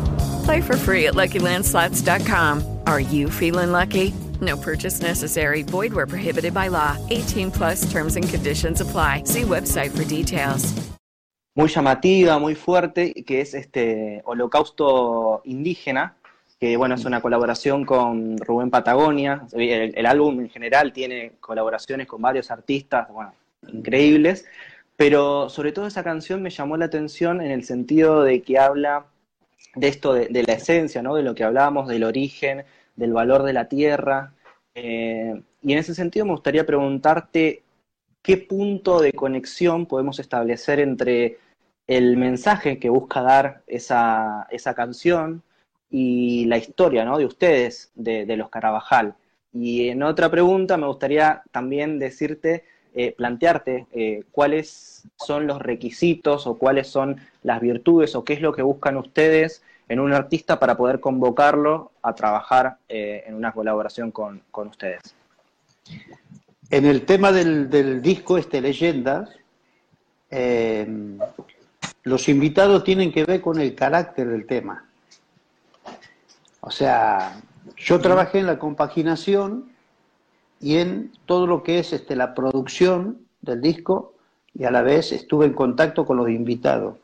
Play 0.43 0.61
for 0.61 0.77
free 0.77 1.07
at 1.07 1.15
LuckyLandSlots.com. 1.15 2.79
Are 2.85 3.01
you 3.01 3.29
feeling 3.29 3.71
lucky? 3.71 4.13
No 4.39 4.55
purchase 4.57 5.01
necessary. 5.01 5.63
Void 5.63 5.93
where 5.93 6.07
prohibited 6.07 6.53
by 6.53 6.69
law. 6.69 6.97
18 7.09 7.51
plus 7.51 7.91
terms 7.91 8.15
and 8.15 8.27
conditions 8.27 8.79
apply. 8.79 9.23
See 9.25 9.43
website 9.43 9.91
for 9.95 10.05
details. 10.05 10.91
muy 11.53 11.67
llamativa, 11.67 12.39
muy 12.39 12.55
fuerte, 12.55 13.13
que 13.25 13.41
es 13.41 13.53
este 13.53 14.21
Holocausto 14.25 15.41
Indígena, 15.45 16.15
que 16.59 16.77
bueno, 16.77 16.95
es 16.95 17.05
una 17.05 17.21
colaboración 17.21 17.85
con 17.85 18.37
Rubén 18.37 18.69
Patagonia. 18.69 19.45
El, 19.51 20.05
álbum 20.05 20.39
en 20.39 20.49
general 20.49 20.93
tiene 20.93 21.33
colaboraciones 21.39 22.07
con 22.07 22.21
varios 22.21 22.51
artistas, 22.51 23.09
bueno, 23.09 23.33
increíbles, 23.67 24.45
pero 24.95 25.49
sobre 25.49 25.71
todo 25.71 25.87
esa 25.87 26.03
canción 26.03 26.41
me 26.41 26.51
llamó 26.51 26.77
la 26.77 26.85
atención 26.85 27.41
en 27.41 27.51
el 27.51 27.63
sentido 27.63 28.23
de 28.23 28.41
que 28.41 28.57
habla 28.57 29.05
de 29.75 29.87
esto, 29.87 30.13
de, 30.13 30.43
la 30.43 30.53
esencia, 30.53 31.01
¿no? 31.01 31.15
De 31.15 31.23
lo 31.23 31.35
que 31.35 31.43
hablábamos, 31.43 31.87
del 31.87 32.03
origen, 32.03 32.65
del 32.95 33.13
valor 33.13 33.43
de 33.43 33.53
la 33.53 33.67
tierra. 33.67 34.33
Eh, 34.75 35.41
y 35.61 35.73
en 35.73 35.79
ese 35.79 35.95
sentido 35.95 36.25
me 36.25 36.33
gustaría 36.33 36.65
preguntarte 36.65 37.63
qué 38.21 38.37
punto 38.37 39.01
de 39.01 39.13
conexión 39.13 39.85
podemos 39.85 40.19
establecer 40.19 40.79
entre 40.79 41.37
el 41.87 42.17
mensaje 42.17 42.79
que 42.79 42.89
busca 42.89 43.21
dar 43.21 43.63
esa, 43.67 44.47
esa 44.51 44.73
canción 44.75 45.43
y 45.89 46.45
la 46.45 46.57
historia 46.57 47.03
¿no? 47.03 47.17
de 47.17 47.25
ustedes, 47.25 47.91
de, 47.95 48.25
los 48.37 48.49
Carabajal. 48.49 49.15
Y 49.53 49.89
en 49.89 50.03
otra 50.03 50.31
pregunta 50.31 50.77
me 50.77 50.87
gustaría 50.87 51.43
también 51.51 51.99
decirte, 51.99 52.63
eh, 52.93 53.11
plantearte 53.11 53.87
eh, 53.91 54.23
son 55.15 55.47
los 55.47 55.61
requisitos 55.61 56.47
o 56.47 56.57
cuáles 56.57 56.87
son 56.87 57.17
las 57.43 57.61
virtudes 57.61 58.15
o 58.15 58.23
qué 58.23 58.33
es 58.33 58.41
lo 58.41 58.53
que 58.53 58.61
buscan 58.61 58.97
ustedes 58.97 59.63
en 59.89 59.99
un 59.99 60.13
artista 60.13 60.59
para 60.59 60.77
poder 60.77 60.99
convocarlo 60.99 61.91
a 62.01 62.15
trabajar 62.15 62.77
eh, 62.87 63.23
en 63.27 63.35
una 63.35 63.51
colaboración 63.51 64.11
con, 64.11 64.41
con 64.49 64.69
ustedes. 64.69 65.01
En 66.69 66.85
el 66.85 67.05
tema 67.05 67.33
del, 67.33 68.01
disco 68.01 68.37
este 68.37 68.61
Leyendas, 68.61 69.29
eh, 70.29 70.87
los 72.03 72.29
invitados 72.29 72.83
tienen 72.85 73.11
que 73.11 73.25
ver 73.25 73.41
con 73.41 73.59
el 73.59 73.75
carácter 73.75 74.29
del 74.29 74.45
tema. 74.45 74.85
O 76.61 76.71
sea, 76.71 77.41
yo 77.75 77.99
trabajé 77.99 78.39
en 78.39 78.47
la 78.47 78.59
compaginación 78.59 79.71
y 80.61 80.77
en 80.77 81.11
todo 81.25 81.47
lo 81.47 81.63
que 81.63 81.79
es 81.79 81.91
este, 81.91 82.15
la 82.15 82.33
producción 82.33 83.25
del 83.41 83.61
disco 83.61 84.10
y 84.53 84.63
a 84.63 84.71
la 84.71 84.81
vez 84.81 85.11
estuve 85.11 85.45
en 85.45 85.53
contacto 85.53 86.05
con 86.05 86.17
los 86.17 86.29
invitados. 86.29 86.97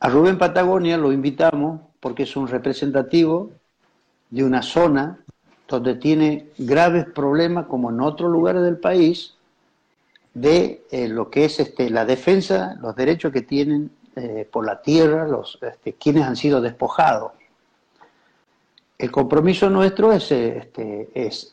A 0.00 0.08
Rubén 0.08 0.38
Patagonia 0.38 0.96
lo 0.96 1.12
invitamos 1.12 1.80
porque 2.00 2.24
es 2.24 2.36
un 2.36 2.48
representativo 2.48 3.52
de 4.30 4.44
una 4.44 4.62
zona 4.62 5.18
donde 5.68 5.94
tiene 5.94 6.48
graves 6.58 7.06
problemas, 7.06 7.66
como 7.66 7.90
en 7.90 8.00
otros 8.00 8.30
lugares 8.30 8.62
del 8.62 8.78
país, 8.78 9.34
de 10.34 10.82
eh, 10.90 11.08
lo 11.08 11.30
que 11.30 11.44
es 11.44 11.60
este, 11.60 11.90
la 11.90 12.04
defensa, 12.04 12.76
los 12.80 12.96
derechos 12.96 13.32
que 13.32 13.42
tienen 13.42 13.90
eh, 14.16 14.48
por 14.50 14.66
la 14.66 14.82
tierra, 14.82 15.26
los, 15.26 15.58
este, 15.62 15.94
quienes 15.94 16.24
han 16.24 16.36
sido 16.36 16.60
despojados. 16.60 17.32
El 18.98 19.10
compromiso 19.10 19.68
nuestro 19.68 20.12
es, 20.12 20.30
este, 20.30 21.10
es, 21.14 21.50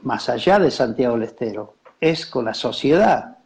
más 0.00 0.28
allá 0.28 0.58
de 0.58 0.70
Santiago 0.70 1.14
del 1.14 1.24
Estero, 1.24 1.74
es 2.02 2.26
con 2.26 2.44
la 2.44 2.52
sociedad. 2.52 3.38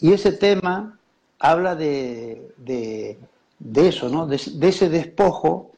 Y 0.00 0.14
ese 0.14 0.32
tema 0.32 0.98
habla 1.38 1.76
de, 1.76 3.18
eso, 3.76 4.08
¿no? 4.08 4.26
de, 4.26 4.36
ese 4.36 4.88
despojo 4.88 5.70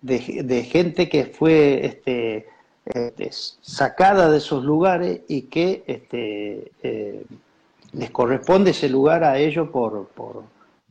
de, 0.00 0.62
gente 0.62 1.08
que 1.08 1.26
fue 1.26 1.84
este, 1.84 2.48
este, 2.86 3.28
sacada 3.30 4.30
de 4.30 4.38
esos 4.38 4.64
lugares 4.64 5.20
y 5.28 5.42
que 5.42 5.84
este, 5.86 6.72
eh, 6.82 7.24
les 7.92 8.10
corresponde 8.10 8.70
ese 8.70 8.88
lugar 8.88 9.22
a 9.22 9.38
ellos 9.38 9.68
por, 9.68 10.08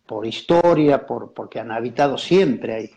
por, 0.05 0.25
historia, 0.25 1.07
por, 1.07 1.31
porque 1.31 1.59
han 1.59 1.71
habitado 1.71 2.17
siempre 2.17 2.75
ahí. 2.75 2.91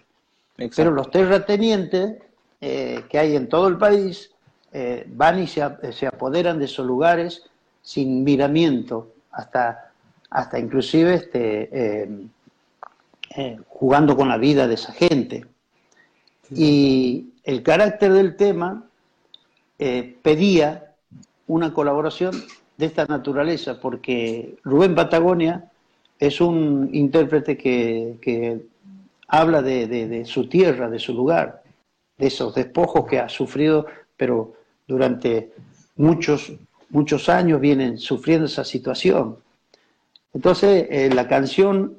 Pero 0.76 0.91
los 0.91 1.11
terratenientes 1.11 2.18
eh, 2.61 3.03
que 3.09 3.18
hay 3.18 3.34
en 3.34 3.49
todo 3.49 3.66
el 3.68 3.78
país 3.78 4.30
eh, 4.72 5.04
van 5.08 5.42
y 5.42 5.46
se, 5.46 5.62
se, 5.92 6.06
apoderan 6.06 6.58
de 6.58 6.66
esos 6.66 6.86
lugares 6.86 7.44
sin 7.82 8.22
miramiento, 8.24 9.12
hasta, 9.32 9.92
hasta 10.30 10.58
inclusive 10.58 11.14
este, 11.14 12.08
jugando 13.68 14.16
con 14.16 14.28
la 14.28 14.36
vida 14.36 14.66
de 14.68 14.74
esa 14.74 14.92
gente. 14.92 15.46
Y 16.50 17.32
el 17.44 17.62
carácter 17.62 18.12
del 18.12 18.36
tema 18.36 18.84
eh, 19.78 20.16
pedía 20.22 20.94
una 21.46 21.72
colaboración 21.72 22.32
de 22.76 22.86
esta 22.86 23.06
naturaleza, 23.06 23.80
porque 23.80 24.56
Rubén 24.62 24.94
Patagonia 24.94 25.70
es 26.18 26.40
un 26.40 26.90
intérprete 26.92 27.56
que, 27.56 28.60
habla 29.26 29.62
de, 29.62 30.24
su 30.26 30.48
tierra, 30.48 30.90
de 30.90 30.98
su 30.98 31.14
lugar, 31.14 31.62
de 32.18 32.26
esos 32.26 32.54
despojos 32.54 33.06
que 33.06 33.20
ha 33.20 33.28
sufrido, 33.28 33.86
pero 34.16 34.54
durante 34.91 35.53
muchos, 35.97 36.53
muchos 36.91 37.28
años 37.28 37.61
vienen 37.61 37.97
sufriendo 37.99 38.47
esa 38.47 38.64
situación. 38.64 39.38
Entonces, 40.34 40.86
eh, 40.91 41.11
la 41.14 41.28
canción 41.28 41.97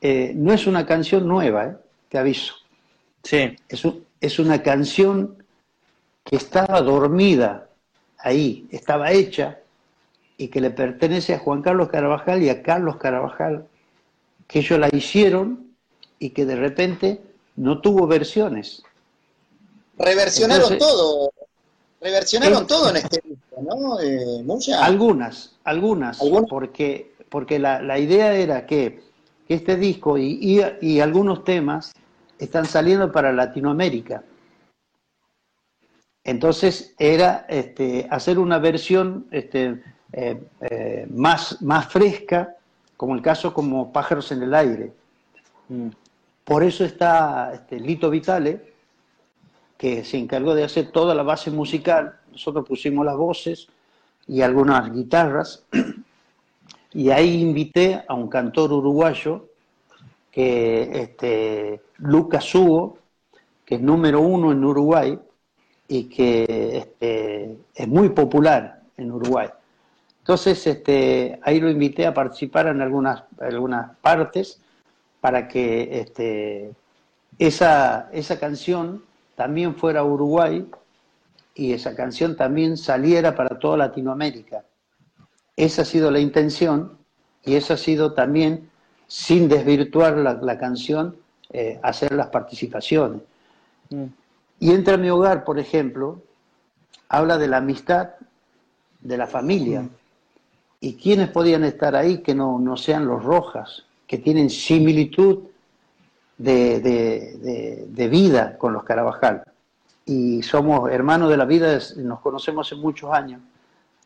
eh, 0.00 0.32
no 0.34 0.52
es 0.52 0.66
una 0.66 0.84
canción 0.84 1.26
nueva, 1.26 1.66
eh, 1.66 1.76
te 2.08 2.18
aviso. 2.18 2.54
Sí. 3.22 3.56
Es, 3.68 3.82
es 4.20 4.38
una 4.40 4.62
canción 4.62 5.36
que 6.24 6.36
estaba 6.36 6.80
dormida 6.80 7.68
ahí, 8.18 8.66
estaba 8.70 9.12
hecha 9.12 9.60
y 10.36 10.48
que 10.48 10.60
le 10.60 10.70
pertenece 10.70 11.34
a 11.34 11.38
Juan 11.38 11.62
Carlos 11.62 11.88
Carabajal 11.88 12.42
y 12.42 12.48
a 12.48 12.62
Carlos 12.62 12.96
Carabajal, 12.96 13.66
que 14.48 14.58
ellos 14.58 14.78
la 14.78 14.88
hicieron 14.92 15.72
y 16.18 16.30
que 16.30 16.44
de 16.44 16.56
repente 16.56 17.20
no 17.54 17.80
tuvo 17.80 18.06
versiones. 18.06 18.82
Reversionaron 19.98 20.78
todo, 20.78 21.32
reversionaron 22.02 22.66
todo 22.66 22.90
en 22.90 22.96
este 22.96 23.22
disco, 23.24 23.62
¿no? 23.62 24.00
Eh, 24.00 24.44
algunas, 24.80 25.56
algunas, 25.64 26.18
porque, 26.48 27.14
porque 27.28 27.58
la, 27.58 27.98
idea 27.98 28.34
era 28.34 28.66
que, 28.66 29.00
este 29.48 29.76
disco 29.76 30.16
y, 30.16 30.64
y 30.80 31.00
algunos 31.00 31.44
temas 31.44 31.92
están 32.38 32.64
saliendo 32.64 33.12
para 33.12 33.32
Latinoamérica. 33.32 34.24
Entonces 36.24 36.94
era 36.98 37.46
este, 37.48 38.06
hacer 38.10 38.38
una 38.38 38.58
versión 38.58 39.26
este, 39.30 39.82
eh, 40.12 40.40
eh, 40.60 41.06
más, 41.10 41.60
más 41.62 41.88
fresca, 41.88 42.56
como 42.96 43.14
el 43.14 43.22
caso 43.22 43.52
como 43.52 43.92
Pájaros 43.92 44.30
en 44.32 44.42
el 44.42 44.54
Aire. 44.54 44.92
Mm. 45.68 45.88
Por 46.44 46.62
eso 46.62 46.84
está 46.84 47.52
este, 47.54 47.80
Lito 47.80 48.10
Vitale, 48.10 48.71
que 49.82 50.04
se 50.04 50.16
encargó 50.16 50.54
de 50.54 50.62
hacer 50.62 50.92
toda 50.92 51.12
la 51.12 51.24
base 51.24 51.50
musical. 51.50 52.20
Nosotros 52.30 52.64
pusimos 52.64 53.04
las 53.04 53.16
voces 53.16 53.66
y 54.28 54.40
algunas 54.40 54.92
guitarras. 54.92 55.64
Y 56.94 57.08
ahí 57.08 57.40
invité 57.40 58.04
a 58.06 58.12
un 58.12 58.28
cantor 58.28 58.70
uruguayo, 58.70 59.48
que 60.30 60.82
este, 60.92 61.80
Lucas 61.96 62.54
Hugo, 62.54 62.98
que 63.64 63.76
es 63.76 63.80
número 63.80 64.20
uno 64.20 64.52
en 64.52 64.62
Uruguay, 64.62 65.18
y 65.88 66.04
que 66.04 66.76
este, 66.76 67.56
es 67.74 67.88
muy 67.88 68.10
popular 68.10 68.82
en 68.98 69.10
Uruguay. 69.10 69.48
Entonces, 70.18 70.66
este, 70.66 71.40
ahí 71.42 71.60
lo 71.60 71.70
invité 71.70 72.06
a 72.06 72.12
participar 72.12 72.66
en 72.66 72.82
algunas, 72.82 73.24
algunas 73.40 73.96
partes 74.02 74.60
para 75.22 75.48
que 75.48 76.00
este, 76.00 76.72
esa, 77.38 78.10
esa 78.12 78.38
canción 78.38 79.02
también 79.34 79.74
fuera 79.74 80.00
a 80.00 80.04
Uruguay 80.04 80.66
y 81.54 81.72
esa 81.72 81.94
canción 81.94 82.36
también 82.36 82.76
saliera 82.76 83.34
para 83.34 83.58
toda 83.58 83.76
Latinoamérica. 83.76 84.64
Esa 85.56 85.82
ha 85.82 85.84
sido 85.84 86.10
la 86.10 86.20
intención 86.20 86.98
y 87.44 87.56
esa 87.56 87.74
ha 87.74 87.76
sido 87.76 88.14
también, 88.14 88.70
sin 89.06 89.48
desvirtuar 89.48 90.16
la, 90.16 90.58
canción, 90.58 91.16
eh, 91.50 91.78
hacer 91.82 92.12
las 92.12 92.28
participaciones. 92.28 93.20
Mm. 93.90 94.04
Y 94.60 94.70
Entra 94.70 94.94
a 94.94 94.98
mi 94.98 95.10
hogar, 95.10 95.44
por 95.44 95.58
ejemplo, 95.58 96.22
habla 97.08 97.36
de 97.36 97.48
la 97.48 97.58
amistad, 97.58 98.10
de 99.00 99.16
la 99.16 99.26
familia. 99.26 99.88
¿Y 100.80 100.94
quiénes 100.94 101.28
podían 101.28 101.64
estar 101.64 101.94
ahí 101.94 102.18
que 102.18 102.34
no, 102.34 102.58
no 102.58 102.76
sean 102.76 103.06
los 103.06 103.22
rojas, 103.22 103.84
que 104.06 104.18
tienen 104.18 104.50
similitud 104.50 105.40
de, 106.42 107.86
de, 107.88 108.08
vida 108.08 108.56
con 108.58 108.72
los 108.72 108.84
Carabajal? 108.84 109.42
Y 110.04 110.42
somos 110.42 110.90
hermanos 110.90 111.30
de 111.30 111.36
la 111.36 111.44
vida, 111.44 111.78
nos 111.96 112.20
conocemos 112.20 112.66
hace 112.66 112.76
muchos 112.76 113.12
años. 113.12 113.40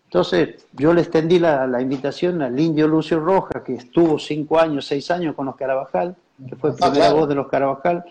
Entonces 0.05 0.67
yo 0.73 0.95
le 0.95 1.01
extendí 1.01 1.39
la, 1.39 1.67
la, 1.67 1.81
invitación 1.81 2.41
al 2.43 2.59
indio 2.59 2.87
Lucio 2.87 3.19
Rojas, 3.19 3.63
que 3.63 3.75
estuvo 3.75 4.19
cinco 4.19 4.61
años, 4.61 4.87
seis 4.87 5.11
años 5.11 5.35
con 5.35 5.47
los 5.47 5.57
Carabajal, 5.57 6.15
que 6.49 6.55
fue 6.57 6.77
primera 6.77 7.13
voz 7.13 7.29
de 7.29 7.35
los 7.35 7.49
Carabajal, 7.49 8.05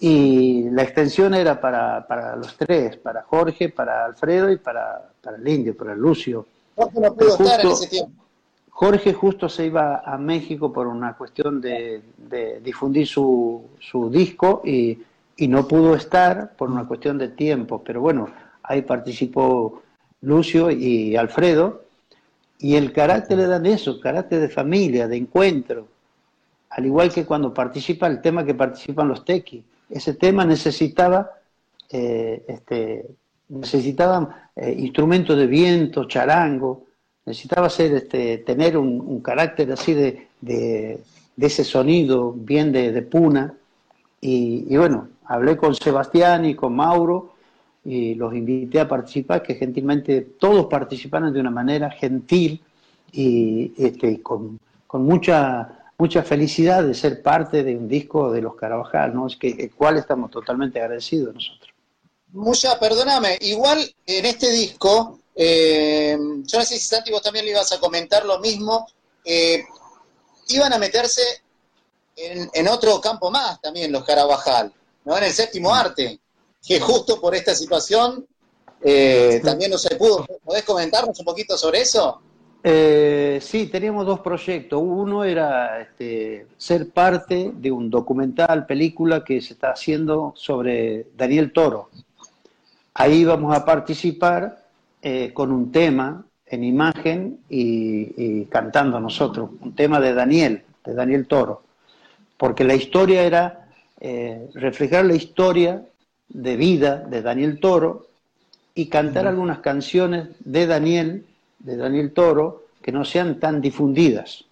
y 0.00 0.68
la 0.70 0.82
extensión 0.82 1.34
era 1.34 1.60
para, 1.60 2.06
para 2.06 2.36
los 2.36 2.56
tres, 2.56 2.96
para 2.96 3.22
Jorge, 3.22 3.68
para 3.68 4.04
Alfredo 4.04 4.50
y 4.50 4.58
para, 4.58 5.10
para 5.22 5.36
el 5.36 5.48
indio, 5.48 5.76
para 5.76 5.94
Lucio. 5.94 6.46
Jorge 6.76 7.00
no 7.00 7.14
pudo 7.14 7.28
estar 7.28 7.60
en 7.60 7.68
ese 7.68 7.88
tiempo. 7.88 8.23
Jorge 8.74 9.14
justo 9.14 9.48
se 9.48 9.66
iba 9.66 10.02
a 10.04 10.18
México 10.18 10.72
por 10.72 10.88
una 10.88 11.16
cuestión 11.16 11.60
de, 11.60 12.02
difundir 12.62 13.06
su, 13.06 13.70
su 13.78 14.10
disco 14.10 14.62
y, 14.64 14.98
no 15.48 15.66
pudo 15.66 15.94
estar 15.96 16.54
por 16.56 16.70
una 16.70 16.86
cuestión 16.86 17.18
de 17.18 17.28
tiempo. 17.28 17.82
Pero 17.84 18.00
bueno, 18.00 18.28
ahí 18.62 18.82
participó 18.82 19.82
Lucio 20.22 20.70
y 20.70 21.16
Alfredo 21.16 21.84
y 22.58 22.76
el 22.76 22.92
carácter 22.92 23.38
le 23.38 23.46
dan 23.46 23.66
eso, 23.66 24.00
carácter 24.00 24.40
de 24.40 24.48
familia, 24.48 25.08
de 25.08 25.16
encuentro. 25.16 25.88
Al 26.70 26.86
igual 26.86 27.12
que 27.12 27.24
cuando 27.24 27.54
participa 27.54 28.06
el 28.06 28.20
tema 28.20 28.44
que 28.44 28.54
participan 28.54 29.08
los 29.08 29.24
tequis 29.24 29.62
ese 29.88 30.14
tema 30.14 30.44
necesitaba, 30.44 31.30
eh, 31.90 32.44
este, 32.48 33.06
necesitaba 33.48 34.50
eh, 34.56 34.74
instrumentos 34.78 35.36
de 35.36 35.46
viento, 35.46 36.06
charango, 36.06 36.83
necesitaba 37.26 37.70
ser, 37.70 37.94
este, 37.94 38.38
tener 38.38 38.76
un, 38.76 39.20
carácter 39.20 39.72
así 39.72 39.94
de, 39.94 40.28
de, 40.40 41.00
ese 41.38 41.64
sonido 41.64 42.32
bien 42.32 42.72
de, 42.72 43.02
puna. 43.02 43.54
Y, 44.20 44.76
bueno, 44.76 45.08
hablé 45.26 45.56
con 45.56 45.74
Sebastián 45.74 46.44
y 46.44 46.54
con 46.54 46.74
Mauro 46.74 47.34
y 47.84 48.14
los 48.14 48.34
invité 48.34 48.80
a 48.80 48.88
participar, 48.88 49.42
que 49.42 49.54
gentilmente 49.54 50.22
todos 50.38 50.66
participaron 50.66 51.32
de 51.32 51.40
una 51.40 51.50
manera 51.50 51.90
gentil 51.90 52.62
y 53.12 53.72
este, 53.76 54.22
con, 54.22 54.58
con 54.86 55.04
mucha 55.04 55.84
mucha 55.98 56.22
felicidad 56.22 56.82
de 56.82 56.94
ser 56.94 57.22
parte 57.22 57.62
de 57.62 57.76
un 57.76 57.88
disco 57.88 58.30
de 58.32 58.42
los 58.42 58.56
Carabajal, 58.56 59.14
¿no? 59.14 59.26
Es 59.26 59.36
que 59.36 59.50
el 59.50 59.70
cual 59.70 59.96
estamos 59.96 60.30
totalmente 60.30 60.80
agradecidos 60.80 61.34
nosotros. 61.34 61.70
Mucha, 62.32 62.78
perdóname, 62.80 63.38
igual 63.42 63.78
en 64.06 64.26
este 64.26 64.50
disco, 64.50 65.20
eh, 65.34 66.16
yo 66.18 66.58
no 66.58 66.64
sé 66.64 66.78
si 66.78 66.80
Santi 66.80 67.10
vos 67.10 67.22
también 67.22 67.44
le 67.44 67.52
ibas 67.52 67.72
a 67.72 67.80
comentar 67.80 68.24
lo 68.24 68.38
mismo, 68.38 68.86
eh, 69.24 69.64
iban 70.48 70.72
a 70.72 70.78
meterse 70.78 71.22
en, 72.16 72.68
otro 72.68 73.00
campo 73.00 73.30
más 73.30 73.60
también 73.60 73.90
los 73.90 74.04
Carabajal, 74.04 74.72
¿no? 75.04 75.16
En 75.16 75.24
el 75.24 75.32
séptimo 75.32 75.70
mm. 75.70 75.72
arte, 75.72 76.20
que 76.66 76.80
justo 76.80 77.20
por 77.20 77.34
esta 77.34 77.54
situación 77.54 78.26
eh, 78.80 79.40
también 79.42 79.70
no 79.70 79.78
se 79.78 79.96
pudo. 79.96 80.26
¿Podés 80.44 80.62
comentarnos 80.62 81.18
un 81.18 81.24
poquito 81.24 81.56
sobre 81.56 81.80
eso? 81.80 82.20
Eh, 82.62 83.40
sí, 83.42 83.66
teníamos 83.66 84.06
dos 84.06 84.20
proyectos. 84.20 84.80
Uno 84.82 85.24
era 85.24 85.80
este, 85.80 86.46
ser 86.56 86.90
parte 86.90 87.52
de 87.54 87.70
un 87.70 87.90
documental, 87.90 88.66
película 88.66 89.24
que 89.24 89.40
se 89.42 89.54
está 89.54 89.72
haciendo 89.72 90.32
sobre 90.36 91.08
Daniel 91.14 91.52
Toro. 91.52 91.90
Ahí 92.94 93.24
vamos 93.24 93.54
a 93.54 93.64
participar 93.64 94.63
eh, 95.06 95.34
con 95.34 95.52
un 95.52 95.70
tema 95.70 96.24
en 96.46 96.64
imagen 96.64 97.40
y, 97.50 98.46
cantando 98.46 98.98
nosotros, 98.98 99.50
un 99.60 99.74
tema 99.74 100.00
de 100.00 100.14
Daniel, 100.14 100.62
de 100.82 100.94
Daniel 100.94 101.26
Toro. 101.26 101.62
Porque 102.38 102.64
la 102.64 102.74
historia 102.74 103.22
era 103.22 103.68
eh, 104.00 104.48
reflejar 104.54 105.04
la 105.04 105.14
historia 105.14 105.84
de 106.30 106.56
vida 106.56 106.96
de 106.96 107.20
Daniel 107.20 107.60
Toro 107.60 108.06
y 108.74 108.86
cantar 108.86 109.26
algunas 109.26 109.58
canciones 109.58 110.28
de 110.40 110.66
Daniel 110.66 111.26
de 111.58 111.76
Daniel 111.76 112.12
Toro 112.14 112.64
que 112.80 112.90
no 112.90 113.04
sean 113.04 113.38
tan 113.38 113.60
difundidas. 113.60 114.46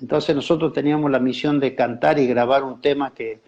Entonces 0.00 0.36
nosotros 0.36 0.72
teníamos 0.72 1.10
la 1.10 1.18
misión 1.18 1.58
de 1.58 1.74
cantar 1.74 2.20
y 2.20 2.28
grabar 2.28 2.62
un 2.62 2.80
tema 2.80 3.12
que, 3.12 3.40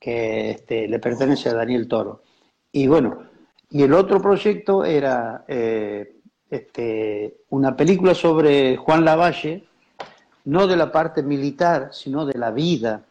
este, 0.00 0.86
le 0.86 1.00
pertenece 1.00 1.48
a 1.48 1.54
Daniel 1.54 1.88
Toro. 1.88 2.22
Y 2.70 2.86
bueno, 2.86 3.24
y 3.70 3.82
el 3.82 3.92
otro 3.92 4.20
proyecto 4.20 4.84
era 4.84 5.44
eh, 5.48 6.16
este, 6.50 7.36
una 7.50 7.76
película 7.76 8.14
sobre 8.14 8.76
Juan 8.76 9.04
Lavalle, 9.04 9.64
no 10.44 10.66
de 10.66 10.76
la 10.76 10.90
parte 10.90 11.22
militar, 11.22 11.90
sino 11.92 12.24
de 12.24 12.38
la 12.38 12.50
vida 12.50 13.02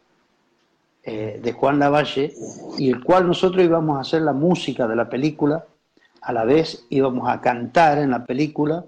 eh, 1.04 1.40
de 1.42 1.52
Juan 1.52 1.78
Lavalle, 1.78 2.34
y 2.76 2.90
el 2.90 3.02
cual 3.02 3.26
nosotros 3.26 3.64
íbamos 3.64 3.96
a 3.96 4.00
hacer 4.00 4.22
la 4.22 4.32
música 4.32 4.88
de 4.88 4.96
la 4.96 5.08
película, 5.08 5.64
a 6.20 6.32
la 6.32 6.44
vez 6.44 6.84
íbamos 6.90 7.28
a 7.28 7.40
cantar 7.40 7.98
en 7.98 8.10
la 8.10 8.24
película 8.24 8.84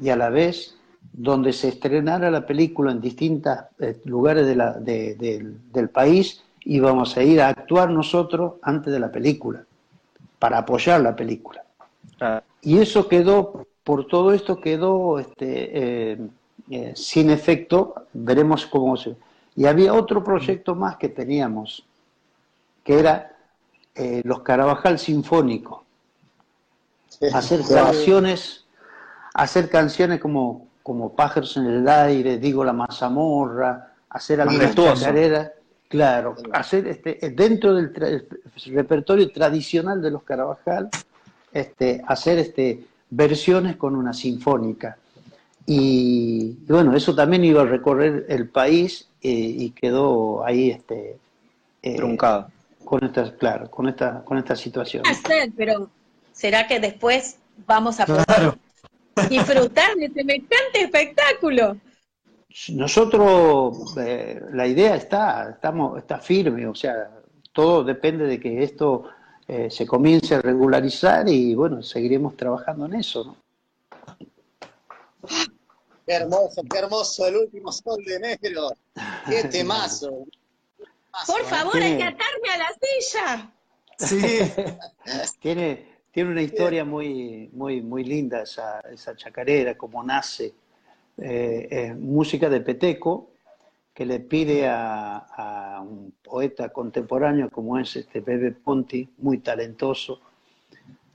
y 0.00 0.08
a 0.08 0.16
la 0.16 0.30
vez 0.30 0.76
donde 1.12 1.52
se 1.52 1.68
estrenara 1.68 2.30
la 2.30 2.46
película 2.46 2.90
en 2.90 3.00
distintos 3.00 3.56
eh, 3.78 4.00
lugares 4.04 4.46
del 4.46 5.88
país 5.90 6.42
íbamos 6.64 7.16
a 7.16 7.22
ir 7.22 7.40
a 7.40 7.48
actuar 7.48 7.90
nosotros 7.90 8.54
antes 8.62 8.92
de 8.92 9.00
la 9.00 9.10
película, 9.10 9.64
para 10.42 10.58
apoyar 10.58 11.00
la 11.00 11.14
película. 11.14 11.62
y 12.62 12.78
eso 12.78 13.06
quedó, 13.06 13.64
por 13.84 14.08
todo 14.08 14.32
esto 14.32 14.60
quedó 14.60 15.20
este, 15.20 16.10
eh, 16.12 16.18
eh, 16.68 16.92
sin 16.96 17.30
efecto, 17.30 18.06
veremos 18.12 18.66
cómo 18.66 18.96
se... 18.96 19.14
Y 19.54 19.66
había 19.66 19.94
otro 19.94 20.24
proyecto 20.24 20.74
más 20.74 20.96
que 20.96 21.08
teníamos, 21.08 21.86
que 22.82 22.98
era 22.98 23.36
eh, 23.94 24.22
los 24.24 24.40
Carabajal 24.42 24.98
Sinfónicos. 24.98 25.82
Hacer 27.32 27.60
canciones, 27.64 28.64
hacer 29.34 29.70
canciones 29.70 30.18
como, 30.18 30.66
como 30.82 31.14
Pájaros 31.14 31.56
en 31.56 31.66
el 31.66 31.88
Aire, 31.88 32.38
Digo 32.38 32.64
la 32.64 32.72
Mazamorra, 32.72 33.92
hacer 34.08 34.40
algunas 34.40 34.74
carreras, 34.74 35.52
claro, 35.92 36.36
hacer 36.52 36.88
este, 36.88 37.18
dentro 37.36 37.74
del 37.74 37.92
repertorio 38.68 39.30
tradicional 39.30 40.00
de 40.00 40.10
los 40.10 40.22
Carabajal, 40.22 40.88
este, 41.52 42.00
hacer 42.06 42.38
este, 42.38 42.80
versiones 43.10 43.76
con 43.76 43.94
una 43.94 44.14
sinfónica. 44.14 44.96
Y, 45.66 46.56
bueno, 46.66 46.96
eso 46.96 47.14
también 47.14 47.44
iba 47.44 47.60
a 47.60 47.66
recorrer 47.66 48.24
el 48.30 48.48
país 48.48 49.06
eh, 49.20 49.28
y 49.28 49.70
quedó 49.72 50.42
ahí 50.46 50.70
este, 50.70 51.18
eh, 51.82 51.96
truncado. 51.96 52.48
Con 52.86 53.04
esta, 53.04 53.30
claro, 53.36 53.70
con 53.70 53.86
esta, 53.86 54.24
con 54.24 54.38
esta 54.38 54.56
situación. 54.56 55.04
pero 55.54 55.90
¿será 56.32 56.66
que 56.66 56.80
después 56.80 57.36
vamos 57.66 58.00
a 58.00 58.06
poder 58.06 58.54
disfrutar 59.28 59.94
de 59.96 60.08
semejante 60.08 60.80
espectáculo? 60.80 61.76
Nosotros, 62.70 63.96
eh, 63.98 64.40
la 64.52 64.66
idea 64.66 64.94
está, 64.96 65.50
estamos, 65.50 65.98
está 65.98 66.18
firme, 66.18 66.66
o 66.66 66.74
sea, 66.74 67.10
todo 67.52 67.82
depende 67.82 68.26
de 68.26 68.38
que 68.38 68.62
esto 68.62 69.04
eh, 69.48 69.70
se 69.70 69.86
comience 69.86 70.34
a 70.34 70.42
regularizar 70.42 71.28
y 71.28 71.54
bueno, 71.54 71.82
seguiremos 71.82 72.36
trabajando 72.36 72.86
en 72.86 72.94
eso, 72.94 73.24
¿no? 73.24 73.36
Qué 76.06 76.14
hermoso, 76.14 76.62
qué 76.68 76.78
hermoso 76.78 77.26
el 77.26 77.36
último 77.36 77.72
sol 77.72 78.04
de 78.04 78.18
negro. 78.18 78.70
Qué 79.28 79.44
temazo. 79.50 80.26
Por 81.26 81.44
favor, 81.44 81.76
hay 81.76 81.96
que 81.96 82.04
atarme 82.04 82.48
a 82.52 82.58
la 82.58 82.70
silla. 82.80 83.52
Sí. 83.98 84.52
tiene, 85.40 86.00
tiene 86.10 86.30
una 86.30 86.42
historia 86.42 86.84
muy, 86.84 87.48
muy, 87.52 87.80
muy 87.82 88.04
linda 88.04 88.42
esa, 88.42 88.80
esa 88.80 89.14
chacarera, 89.14 89.76
como 89.76 90.02
nace. 90.02 90.52
Eh, 91.18 91.94
música 91.98 92.48
de 92.48 92.60
Peteco, 92.60 93.32
que 93.92 94.06
le 94.06 94.20
pide 94.20 94.66
a, 94.68 95.82
un 95.82 96.14
poeta 96.22 96.70
contemporáneo 96.70 97.50
como 97.50 97.78
es 97.78 97.96
este 97.96 98.20
Bebe 98.20 98.52
Ponti, 98.52 99.08
muy 99.18 99.38
talentoso, 99.38 100.20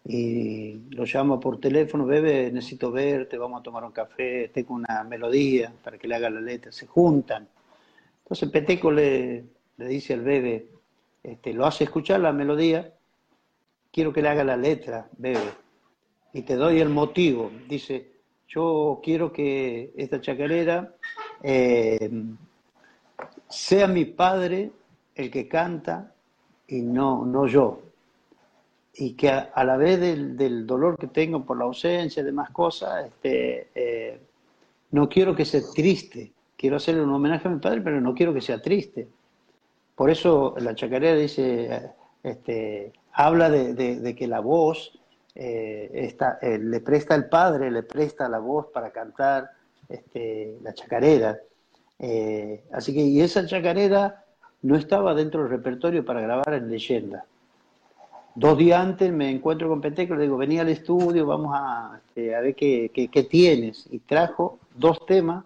y 0.06 0.74
lo 0.92 1.04
llama 1.06 1.40
por 1.40 1.60
teléfono, 1.60 2.06
Bebe, 2.06 2.52
necesito 2.52 2.92
verte, 2.92 3.38
vamos 3.38 3.60
a 3.60 3.64
tomar 3.64 3.84
un 3.84 3.92
café, 3.92 4.50
tengo 4.54 4.76
una 4.76 5.04
melodía 5.04 5.74
para 5.84 5.98
que 5.98 6.08
le 6.08 6.16
haga 6.16 6.30
la 6.30 6.40
letra, 6.40 6.72
se 6.72 6.86
juntan. 6.86 7.48
Entonces 8.24 8.50
Peteco 8.50 8.92
le, 8.92 9.44
le 9.78 9.88
dice 9.88 10.14
al 10.14 10.22
Bebe, 10.22 10.68
este, 11.24 11.54
lo 11.54 11.66
hace 11.66 11.86
escuchar 11.86 12.22
la 12.22 12.32
melodía, 12.32 12.94
quiero 13.92 14.14
que 14.14 14.22
le 14.22 14.30
haga 14.30 14.44
la 14.44 14.56
letra, 14.56 15.10
Bebe, 15.18 15.52
y 16.32 16.44
te 16.44 16.56
doy 16.56 16.80
el 16.80 16.90
motivo. 16.90 17.52
Dice, 17.68 18.17
yo 18.48 19.00
quiero 19.04 19.32
que 19.32 19.92
esta 19.98 20.22
chacarera 20.22 20.96
eh, 21.44 22.10
sea 23.50 23.88
mi 23.88 24.06
padre 24.06 24.72
el 25.16 25.32
que 25.32 25.48
canta 25.48 26.14
y 26.68 26.82
no, 26.82 27.26
no 27.26 27.48
yo. 27.48 27.82
Y 28.94 29.14
que 29.14 29.30
a, 29.30 29.64
la 29.64 29.78
vez 29.78 30.00
del, 30.00 30.66
dolor 30.66 30.98
que 30.98 31.08
tengo 31.08 31.46
por 31.46 31.58
la 31.58 31.66
ausencia 31.66 32.22
y 32.22 32.26
demás 32.26 32.50
cosas, 32.50 33.06
este, 33.06 33.70
eh, 33.76 34.20
no 34.92 35.08
quiero 35.08 35.36
que 35.36 35.46
sea 35.46 35.62
triste. 35.74 36.32
Quiero 36.56 36.78
hacerle 36.78 37.04
un 37.04 37.14
homenaje 37.14 37.48
a 37.48 37.52
mi 37.52 37.60
padre, 37.60 37.82
pero 37.82 38.02
no 38.02 38.16
quiero 38.16 38.34
que 38.34 38.42
sea 38.42 38.60
triste. 38.62 39.08
Por 39.96 40.10
eso 40.10 40.56
la 40.60 40.74
chacarera 40.74 41.16
dice, 41.16 41.92
este, 42.24 42.94
habla 43.14 43.50
de, 43.50 44.16
que 44.16 44.28
la 44.28 44.40
voz 44.40 45.00
eh, 45.40 46.18
eh, 46.42 46.58
le 46.58 46.80
presta 46.80 47.14
el 47.14 47.26
padre, 47.30 47.70
le 47.70 47.84
presta 47.84 48.28
la 48.28 48.40
voz 48.40 48.68
para 48.74 48.90
cantar 48.90 49.52
este, 49.88 50.58
la 50.64 50.74
chacarera. 50.74 51.38
Eh, 52.00 52.64
así 52.72 52.92
que, 52.92 53.02
y 53.02 53.22
esa 53.22 53.46
chacarera 53.46 54.24
no 54.64 54.76
estaba 54.76 55.14
dentro 55.14 55.44
del 55.44 55.52
repertorio 55.52 56.04
para 56.04 56.22
grabar 56.22 56.56
en 56.56 56.72
leyenda. 56.72 57.26
Dos 58.34 58.58
días 58.58 58.80
antes 58.80 59.12
me 59.12 59.30
encuentro 59.30 59.70
con 59.70 59.80
Peteco, 59.80 60.16
le 60.16 60.24
digo, 60.24 60.38
vení 60.38 60.58
al 60.58 60.70
estudio, 60.70 61.28
vamos 61.28 61.52
a, 61.56 62.00
este, 62.08 62.30
ver 62.30 62.56
qué, 62.56 63.28
tienes. 63.30 63.88
Y 63.92 64.00
trajo 64.00 64.58
dos 64.76 65.06
temas 65.06 65.46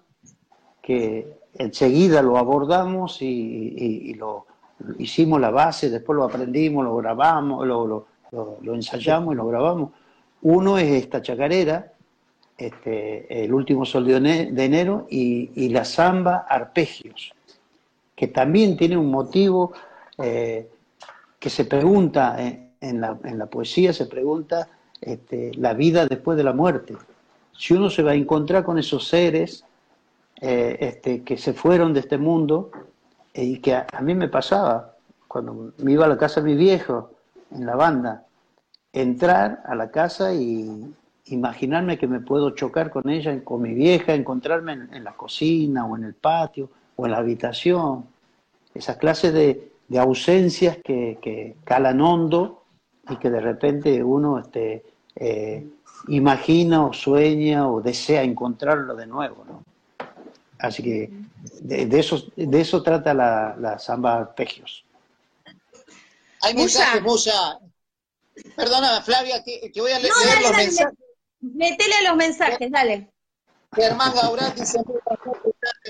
que 0.81 1.37
enseguida 1.55 2.21
lo 2.21 2.37
abordamos 2.37 3.21
y, 3.21 4.13
lo 4.13 4.45
hicimos 4.99 5.41
la 5.41 5.51
base, 5.51 5.89
después 5.89 6.15
lo 6.15 6.23
aprendimos, 6.23 6.85
lo 6.85 6.95
grabamos, 6.95 7.67
lo, 7.67 8.05
lo 8.31 8.75
ensayamos 8.75 9.33
y 9.33 9.37
lo 9.37 9.47
grabamos. 9.47 9.91
Uno 10.41 10.77
es 10.77 10.91
esta 10.91 11.21
chacarera, 11.21 11.93
este, 12.61 13.43
el 13.43 13.53
último 13.53 13.85
sol 13.85 14.05
de 14.05 14.65
enero 14.65 15.07
y, 15.09 15.69
la 15.69 15.83
samba 15.83 16.45
Arpegios, 16.47 17.33
que 18.15 18.27
también 18.27 18.77
tiene 18.77 18.97
un 18.97 19.09
motivo 19.09 19.73
eh, 20.19 20.69
que 21.39 21.49
se 21.49 21.65
pregunta 21.65 22.37
en, 22.39 23.01
la, 23.01 23.45
poesía, 23.47 23.93
se 23.93 24.05
pregunta 24.05 24.67
este, 24.99 25.51
la 25.55 25.73
vida 25.73 26.05
después 26.05 26.37
de 26.37 26.43
la 26.43 26.53
muerte. 26.53 26.95
Si 27.57 27.73
uno 27.73 27.89
se 27.89 28.03
va 28.03 28.11
a 28.11 28.15
encontrar 28.15 28.63
con 28.63 28.77
esos 28.77 29.07
seres 29.07 29.65
eh, 30.39 30.77
este, 30.79 31.23
que 31.23 31.37
se 31.37 31.53
fueron 31.53 31.93
de 31.93 32.01
este 32.01 32.19
mundo 32.19 32.69
eh, 33.33 33.43
y 33.43 33.59
que 33.59 33.73
a, 33.73 33.87
a, 33.91 34.01
mí 34.01 34.13
me 34.13 34.27
pasaba 34.27 34.95
cuando 35.27 35.73
me 35.77 35.91
iba 35.91 36.05
a 36.05 36.09
la 36.09 36.17
casa 36.17 36.41
de 36.41 36.51
mi 36.51 36.55
viejo 36.55 37.11
en 37.51 37.65
la 37.65 37.75
banda, 37.75 38.25
entrar 38.93 39.61
a 39.65 39.75
la 39.75 39.91
casa 39.91 40.33
y, 40.33 40.93
imaginarme 41.25 41.97
que 41.97 42.07
me 42.07 42.19
puedo 42.19 42.51
chocar 42.51 42.89
con 42.89 43.09
ella, 43.09 43.43
con 43.43 43.61
mi 43.61 43.73
vieja, 43.73 44.13
encontrarme 44.13 44.73
en, 44.91 45.03
la 45.03 45.13
cocina 45.13 45.85
o 45.85 45.97
en 45.97 46.03
el 46.03 46.13
patio 46.13 46.69
o 46.95 47.05
en 47.05 47.11
la 47.11 47.17
habitación. 47.17 48.05
Esas 48.73 48.97
clases 48.97 49.33
de, 49.33 49.71
ausencias 49.97 50.77
que, 50.77 51.55
calan 51.63 52.01
hondo 52.01 52.63
y 53.09 53.17
que 53.17 53.29
de 53.29 53.41
repente 53.41 54.01
uno 54.03 54.39
este, 54.39 54.83
eh, 55.15 55.67
imagina 56.07 56.85
o 56.85 56.93
sueña 56.93 57.67
o 57.69 57.81
desea 57.81 58.23
encontrarlo 58.23 58.95
de 58.95 59.07
nuevo. 59.07 59.43
Así 60.59 60.83
que 60.83 61.09
de, 61.61 61.99
eso, 61.99 62.23
de 62.35 62.61
eso 62.61 62.83
trata 62.83 63.13
la, 63.13 63.55
la 63.59 63.79
samba 63.79 64.17
arpegios. 64.17 64.85
Hay 66.41 66.53
mensajes, 66.55 67.01
Musa. 67.01 67.59
Perdona, 68.55 69.01
Flavia, 69.01 69.43
que, 69.43 69.71
voy 69.75 69.91
a 69.91 69.99
leer 69.99 70.13
los 70.41 70.51
mensajes. 70.51 70.97
Metele 71.41 71.95
a 71.95 72.09
los 72.09 72.15
mensajes, 72.15 72.71
dale. 72.71 73.11
Germán 73.73 74.13
Gaurat 74.13 74.53
dice, 74.53 74.79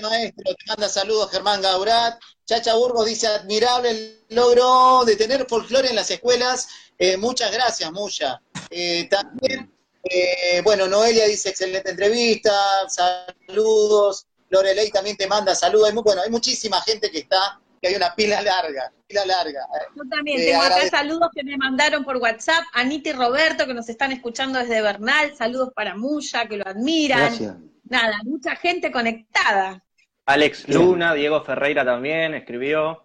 maestro, 0.00 0.54
te 0.54 0.64
manda 0.68 0.88
saludos 0.88 1.30
Germán 1.30 1.60
Gaurat. 1.60 2.18
Chacha 2.46 2.74
Burgos 2.74 3.06
dice, 3.06 3.26
admirable 3.26 3.90
el 3.90 4.24
logro 4.28 5.04
de 5.04 5.16
tener 5.16 5.46
folclore 5.48 5.88
en 5.88 5.96
las 5.96 6.10
escuelas. 6.10 6.68
Eh, 6.96 7.16
muchas 7.16 7.50
gracias, 7.50 7.90
Muya. 7.90 8.40
Eh, 8.70 9.08
también, 9.10 9.74
eh, 10.04 10.60
bueno, 10.62 10.86
Noelia 10.86 11.26
dice, 11.26 11.48
excelente 11.48 11.90
entrevista, 11.90 12.52
saludos. 12.88 14.26
Lorelei 14.48 14.90
también 14.90 15.16
te 15.16 15.26
manda 15.26 15.54
saludos. 15.54 15.92
bueno, 15.94 16.22
hay 16.22 16.30
muchísima 16.30 16.80
gente 16.82 17.10
que 17.10 17.20
está 17.20 17.60
que 17.82 17.88
hay 17.88 17.96
una 17.96 18.14
pila 18.14 18.40
larga, 18.40 18.92
pila 19.08 19.26
larga. 19.26 19.66
Yo 19.96 20.04
también 20.08 20.40
eh, 20.40 20.46
tengo 20.46 20.62
acá 20.62 20.88
saludos 20.88 21.30
que 21.34 21.42
me 21.42 21.56
mandaron 21.56 22.04
por 22.04 22.16
WhatsApp, 22.18 22.62
Anita 22.72 23.10
y 23.10 23.12
Roberto, 23.12 23.66
que 23.66 23.74
nos 23.74 23.88
están 23.88 24.12
escuchando 24.12 24.60
desde 24.60 24.80
Bernal, 24.80 25.34
saludos 25.34 25.72
para 25.74 25.96
Muya, 25.96 26.46
que 26.46 26.58
lo 26.58 26.64
admiran. 26.66 27.68
Nada, 27.88 28.20
mucha 28.22 28.54
gente 28.54 28.92
conectada. 28.92 29.82
Alex 30.26 30.68
Luna, 30.68 31.12
Diego 31.14 31.42
Ferreira 31.42 31.84
también 31.84 32.34
escribió. 32.34 33.04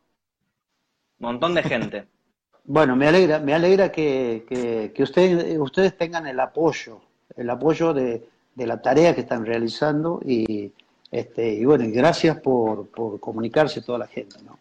Montón 1.19 1.55
de 1.55 1.63
gente. 1.63 2.07
Bueno, 2.69 2.97
me 2.97 3.07
alegra, 3.07 3.39
me 3.39 3.53
alegra 3.53 3.93
que, 3.93 4.93
ustedes, 4.99 5.57
ustedes 5.57 5.97
tengan 5.97 6.27
el 6.27 6.37
apoyo, 6.37 6.99
el 7.37 7.49
apoyo 7.49 7.93
de, 7.93 8.27
de 8.55 8.67
la 8.67 8.81
tarea 8.81 9.15
que 9.15 9.21
están 9.21 9.45
realizando 9.45 10.19
y, 10.25 10.73
este, 11.09 11.53
y 11.53 11.63
bueno, 11.63 11.85
gracias 11.87 12.41
por, 12.41 12.89
por 12.89 13.21
comunicarse 13.21 13.81
toda 13.81 13.99
la 13.99 14.07
gente, 14.07 14.35
¿no? 14.43 14.59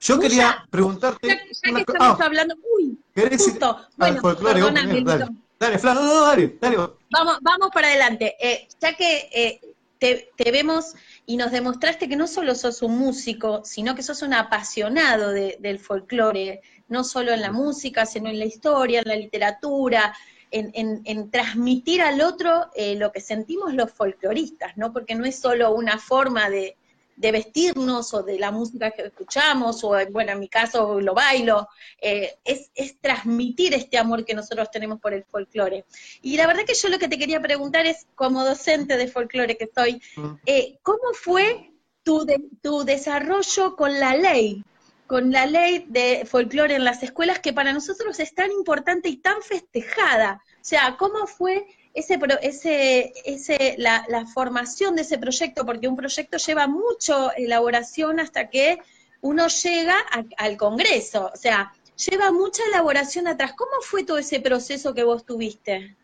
Yo 0.00 0.18
quería 0.18 0.64
preguntarte. 0.70 1.28
Ya, 1.28 1.38
que 1.38 1.80
estamos 1.80 2.20
ah. 2.20 2.24
hablando. 2.24 2.54
Uy, 2.78 2.98
justo. 3.38 3.78
Bueno, 3.96 4.22
perdóname, 4.22 5.02
dale, 5.04 5.26
dale, 5.58 5.78
Flan, 5.78 5.94
no, 5.96 6.26
dale, 6.26 6.58
dale. 6.60 6.76
Vamos, 7.10 7.38
vamos 7.40 7.70
para 7.72 7.88
adelante. 7.88 8.36
Eh, 8.40 8.68
ya 8.80 8.96
que 8.96 9.28
eh, 9.32 9.60
te, 10.00 10.50
vemos 10.50 10.94
y 11.26 11.36
nos 11.36 11.52
demostraste 11.52 12.08
que 12.08 12.16
no 12.16 12.26
solo 12.26 12.54
sos 12.54 12.82
un 12.82 12.98
músico, 12.98 13.62
sino 13.64 13.94
que 13.94 14.02
sos 14.02 14.22
un 14.22 14.34
apasionado 14.34 15.30
del 15.30 15.78
folclore, 15.78 16.62
no 16.88 17.04
solo 17.04 17.32
en 17.32 17.42
la 17.42 17.52
música, 17.52 18.06
sino 18.06 18.28
en 18.30 18.38
la 18.38 18.46
historia, 18.46 19.00
en 19.00 19.08
la 19.08 19.16
literatura, 19.16 20.16
en, 20.50 21.30
transmitir 21.30 22.02
al 22.02 22.22
otro 22.22 22.70
eh, 22.74 22.96
lo 22.96 23.12
que 23.12 23.20
sentimos 23.20 23.74
los 23.74 23.92
folcloristas, 23.92 24.76
¿no? 24.76 24.92
Porque 24.92 25.14
no 25.14 25.24
es 25.24 25.38
solo 25.38 25.72
una 25.72 25.98
forma 25.98 26.50
de, 26.50 26.76
de 27.20 27.32
vestirnos 27.32 28.14
o 28.14 28.22
de 28.22 28.38
la 28.38 28.50
música 28.50 28.92
que 28.92 29.02
escuchamos, 29.02 29.84
o 29.84 29.90
bueno, 30.10 30.32
en 30.32 30.40
mi 30.40 30.48
caso 30.48 31.00
lo 31.02 31.12
bailo, 31.12 31.68
eh, 32.00 32.38
es, 32.44 32.70
transmitir 33.00 33.74
este 33.74 33.98
amor 33.98 34.24
que 34.24 34.32
nosotros 34.32 34.70
tenemos 34.70 34.98
por 35.00 35.12
el 35.12 35.24
folclore. 35.24 35.84
Y 36.22 36.38
la 36.38 36.46
verdad 36.46 36.64
que 36.66 36.74
yo 36.74 36.88
lo 36.88 36.98
que 36.98 37.08
te 37.08 37.18
quería 37.18 37.40
preguntar 37.40 37.84
es, 37.84 38.06
como 38.14 38.42
docente 38.42 38.96
de 38.96 39.06
folclore 39.06 39.58
que 39.58 39.70
soy, 39.74 40.00
mm. 40.16 40.34
eh, 40.46 40.78
¿cómo 40.82 41.12
fue 41.12 41.72
tu, 42.02 42.26
tu 42.62 42.84
desarrollo 42.84 43.76
con 43.76 44.00
la 44.00 44.16
ley? 44.16 44.64
con 45.06 45.32
la 45.32 45.44
ley 45.44 45.86
de 45.88 46.24
folclore 46.24 46.76
en 46.76 46.84
las 46.84 47.02
escuelas 47.02 47.40
que 47.40 47.52
para 47.52 47.72
nosotros 47.72 48.20
es 48.20 48.32
tan 48.32 48.52
importante 48.52 49.08
y 49.08 49.16
tan 49.16 49.42
festejada. 49.42 50.40
O 50.54 50.64
sea, 50.64 50.96
¿cómo 50.96 51.26
fue 51.26 51.66
ese, 51.94 52.18
ese, 52.42 53.12
ese, 53.24 53.74
la, 53.78 54.26
formación 54.32 54.96
de 54.96 55.02
ese 55.02 55.18
proyecto, 55.18 55.66
porque 55.66 55.88
un 55.88 55.96
proyecto 55.96 56.38
lleva 56.38 56.66
mucho 56.66 57.32
elaboración 57.36 58.20
hasta 58.20 58.48
que 58.48 58.78
uno 59.22 59.48
llega 59.48 59.96
al 60.38 60.56
Congreso, 60.56 61.30
o 61.32 61.36
sea, 61.36 61.72
lleva 61.96 62.32
mucha 62.32 62.62
elaboración 62.66 63.26
atrás. 63.26 63.52
¿Cómo 63.56 63.72
fue 63.82 64.04
todo 64.04 64.18
ese 64.18 64.40
proceso 64.40 64.94
que 64.94 65.04
vos 65.04 65.24
tuviste? 65.24 65.96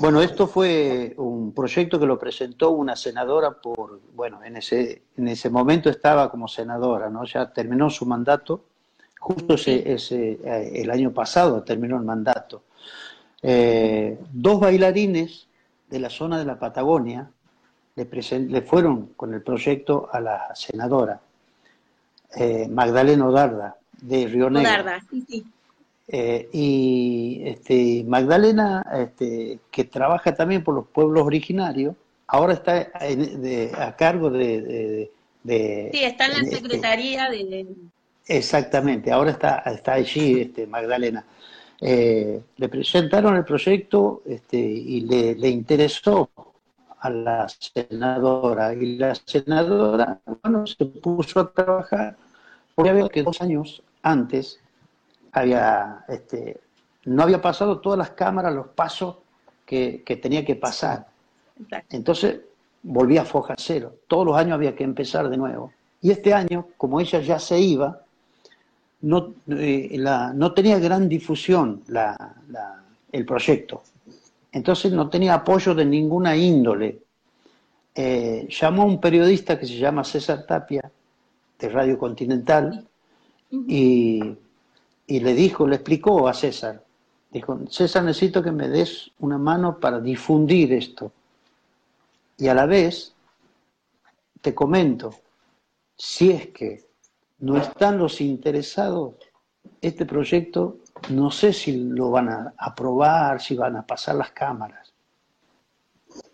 Bueno, 0.00 0.20
esto 0.20 0.46
fue 0.46 1.14
un 1.16 1.52
proyecto 1.52 1.98
que 1.98 2.06
lo 2.06 2.18
presentó 2.18 2.70
una 2.70 2.96
senadora 2.96 3.52
por, 3.52 4.00
bueno, 4.14 4.42
en 4.42 4.56
ese, 4.56 5.02
en 5.16 5.28
ese 5.28 5.50
momento 5.50 5.88
estaba 5.88 6.30
como 6.30 6.48
senadora, 6.48 7.10
¿no? 7.10 7.24
Ya 7.24 7.52
terminó 7.52 7.88
su 7.88 8.04
mandato, 8.04 8.64
justo 9.20 9.54
ese, 9.54 9.92
ese, 9.92 10.38
eh, 10.44 10.82
el 10.82 10.90
año 10.90 11.12
pasado 11.12 11.62
terminó 11.62 11.96
el 11.96 12.04
mandato. 12.04 12.62
Eh, 13.42 14.18
dos 14.32 14.60
bailarines 14.60 15.46
de 15.88 16.00
la 16.00 16.10
zona 16.10 16.38
de 16.38 16.44
la 16.44 16.58
Patagonia 16.58 17.30
le, 17.94 18.62
fueron 18.62 19.06
con 19.16 19.34
el 19.34 19.42
proyecto 19.42 20.08
a 20.12 20.20
la 20.20 20.54
senadora 20.54 21.20
eh, 22.36 22.68
Magdalena 22.68 23.26
Odarda 23.26 23.76
de 24.00 24.26
Río 24.26 24.50
Negro. 24.50 24.70
Odarda, 24.70 25.00
sí, 25.10 25.24
sí. 25.28 25.44
Eh, 26.10 26.48
y 26.52 27.42
este, 27.44 28.04
Magdalena, 28.06 28.84
este, 28.94 29.58
que 29.70 29.84
trabaja 29.84 30.34
también 30.34 30.64
por 30.64 30.74
los 30.74 30.86
pueblos 30.86 31.24
originarios, 31.24 31.94
ahora 32.26 32.54
está 32.54 32.90
a 33.78 33.96
cargo 33.96 34.30
de, 34.30 35.10
Sí, 35.46 36.04
está 36.04 36.26
en 36.26 36.32
la 36.32 36.38
este 36.40 36.56
Secretaría 36.56 37.30
de... 37.30 37.66
Exactamente, 38.26 39.10
ahora 39.10 39.30
está, 39.30 39.62
está 39.66 39.94
allí 39.94 40.42
este, 40.42 40.66
Magdalena. 40.66 41.24
Eh, 41.80 42.42
le 42.56 42.68
presentaron 42.68 43.36
el 43.36 43.44
proyecto 43.44 44.22
este, 44.26 44.58
y 44.58 45.02
le, 45.02 45.48
interesó 45.48 46.30
a 47.00 47.10
la 47.10 47.46
senadora. 47.48 48.74
Y 48.74 48.96
la 48.96 49.14
senadora 49.14 50.20
bueno, 50.42 50.66
se 50.66 50.84
puso 50.84 51.40
a 51.40 51.52
trabajar 51.52 52.16
porque 52.74 52.90
había 52.90 53.08
que 53.08 53.22
dos 53.22 53.40
años 53.40 53.82
antes 54.02 54.60
había 55.32 56.04
este, 56.08 56.60
no 57.04 57.22
había 57.22 57.40
pasado 57.40 57.80
todas 57.80 57.98
las 57.98 58.10
cámaras 58.10 58.54
los 58.54 58.68
pasos 58.68 59.16
que, 59.64 60.02
tenía 60.22 60.44
que 60.44 60.56
pasar. 60.56 61.06
Entonces 61.90 62.40
volvía 62.82 63.22
a 63.22 63.24
foja 63.24 63.54
cero. 63.56 63.94
Todos 64.06 64.26
los 64.26 64.36
años 64.36 64.54
había 64.54 64.74
que 64.74 64.84
empezar 64.84 65.28
de 65.28 65.36
nuevo. 65.36 65.72
Y 66.00 66.10
este 66.10 66.32
año 66.32 66.68
como 66.76 67.00
ella 67.00 67.20
ya 67.20 67.38
se 67.38 67.58
iba 67.58 68.02
no, 69.00 69.34
eh, 69.48 69.96
no 70.34 70.52
tenía 70.52 70.78
gran 70.78 71.08
difusión 71.08 71.82
el 73.12 73.24
proyecto. 73.24 73.82
Entonces 74.52 74.92
no 74.92 75.08
tenía 75.08 75.34
apoyo 75.34 75.74
de 75.74 75.84
ninguna 75.84 76.36
índole. 76.36 77.02
Eh, 77.94 78.48
llamó 78.48 78.82
a 78.82 78.86
un 78.86 79.00
periodista 79.00 79.58
que 79.58 79.66
se 79.66 79.76
llama 79.76 80.04
César 80.04 80.46
Tapia, 80.46 80.90
de 81.58 81.68
Radio 81.68 81.98
Continental, 81.98 82.86
y, 83.50 84.20
y 85.06 85.20
le 85.20 85.34
dijo, 85.34 85.66
le 85.66 85.76
explicó 85.76 86.28
a 86.28 86.34
César, 86.34 86.84
dijo, 87.30 87.58
César, 87.68 88.04
necesito 88.04 88.42
que 88.42 88.52
me 88.52 88.68
des 88.68 89.10
una 89.18 89.38
mano 89.38 89.78
para 89.80 90.00
difundir 90.00 90.72
esto. 90.72 91.12
Y 92.36 92.46
a 92.46 92.54
la 92.54 92.66
vez, 92.66 93.14
te 94.40 94.54
comento, 94.54 95.14
si 95.96 96.30
es 96.30 96.46
que 96.48 96.87
no 97.40 97.56
están 97.56 97.98
los 97.98 98.20
interesados, 98.20 99.14
este 99.80 100.04
proyecto 100.06 100.78
no 101.10 101.30
sé 101.30 101.52
si 101.52 101.76
lo 101.76 102.10
van 102.10 102.28
a 102.28 102.54
aprobar, 102.56 103.40
si 103.40 103.56
van 103.56 103.76
a 103.76 103.86
pasar 103.86 104.16
las 104.16 104.32
cámaras, 104.32 104.92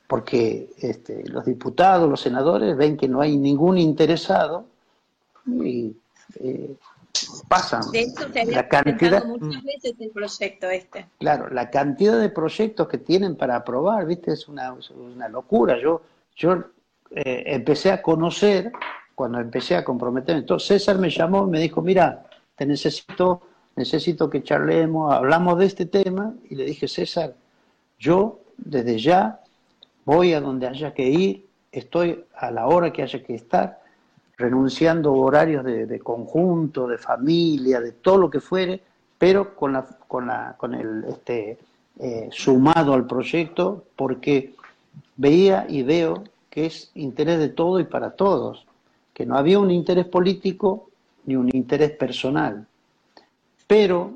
porque 0.07 0.71
este, 0.79 1.29
los 1.29 1.45
diputados, 1.45 2.09
los 2.09 2.21
senadores 2.21 2.77
ven 2.77 2.97
que 2.97 3.09
no 3.09 3.21
hay 3.21 3.37
ningún 3.37 3.79
interesado 3.79 4.67
y 5.47 5.95
eh, 6.41 6.77
pasan. 7.49 7.83
De 7.91 8.09
se 8.09 8.47
la 8.47 8.69
cantidad 8.69 9.25
muchas 9.25 9.63
veces 9.63 9.95
el 9.99 10.11
proyecto 10.11 10.69
este. 10.71 11.07
Claro, 11.19 11.49
la 11.51 11.71
cantidad 11.71 12.19
de 12.19 12.29
proyectos 12.31 12.89
que 12.89 12.99
tienen 12.99 13.37
para 13.37 13.57
aprobar, 13.57 14.07
viste, 14.07 14.33
es 14.33 14.49
una, 14.49 14.75
una 14.95 15.29
locura. 15.29 15.79
Yo, 15.81 16.03
yo 16.37 16.65
eh, 17.11 17.45
empecé 17.47 17.93
a 17.93 18.03
conocer 18.03 18.73
cuando 19.15 19.39
empecé 19.39 19.77
a 19.77 19.85
comprometerme. 19.85 20.41
Entonces 20.41 20.69
César 20.69 20.99
me 20.99 21.11
llamó 21.11 21.47
y 21.47 21.51
me 21.51 21.61
dijo, 21.61 21.83
mira, 21.83 22.25
te 22.57 22.67
necesito, 22.67 23.43
necesito 23.77 24.29
que 24.29 24.43
charlemos, 24.43 25.13
hablamos 25.13 25.59
de 25.59 25.67
este 25.67 25.87
tema, 25.87 26.35
y 26.49 26.55
le 26.55 26.65
dije, 26.65 26.89
César, 26.89 27.35
yo 27.99 28.41
desde 28.57 28.99
ya 28.99 29.41
voy 30.05 30.33
a 30.33 30.41
donde 30.41 30.67
haya 30.67 30.93
que 30.93 31.09
ir, 31.09 31.47
estoy 31.73 32.25
a 32.37 32.51
la 32.51 32.67
hora 32.67 32.93
que 32.93 33.03
haya 33.03 33.23
que 33.23 33.35
estar, 33.35 33.81
renunciando 34.37 35.13
horarios 35.13 35.65
de, 35.65 35.99
conjunto, 36.01 36.89
de 36.89 36.99
familia, 36.99 37.81
de 37.81 37.93
todo 37.93 38.19
lo 38.19 38.31
que 38.31 38.41
fuere, 38.41 38.83
pero 39.17 39.55
con, 39.55 39.73
la, 39.73 39.87
con, 40.09 40.27
la, 40.27 40.57
con 40.59 40.75
el 40.75 41.05
este, 41.09 41.59
eh, 42.01 42.29
sumado 42.33 42.95
al 42.95 43.07
proyecto, 43.07 43.85
porque 43.95 44.55
veía 45.17 45.67
y 45.69 45.85
veo 45.85 46.25
que 46.51 46.67
es 46.67 46.91
interés 46.95 47.39
de 47.39 47.49
todo 47.49 47.79
y 47.79 47.85
para 47.85 48.11
todos 48.11 48.67
que 49.15 49.25
no 49.25 49.39
había 49.39 49.61
un 49.61 49.71
interés 49.71 50.07
político 50.07 50.91
ni 51.27 51.37
un 51.37 51.49
interés 51.55 51.93
personal. 51.93 52.67
Pero 53.67 54.13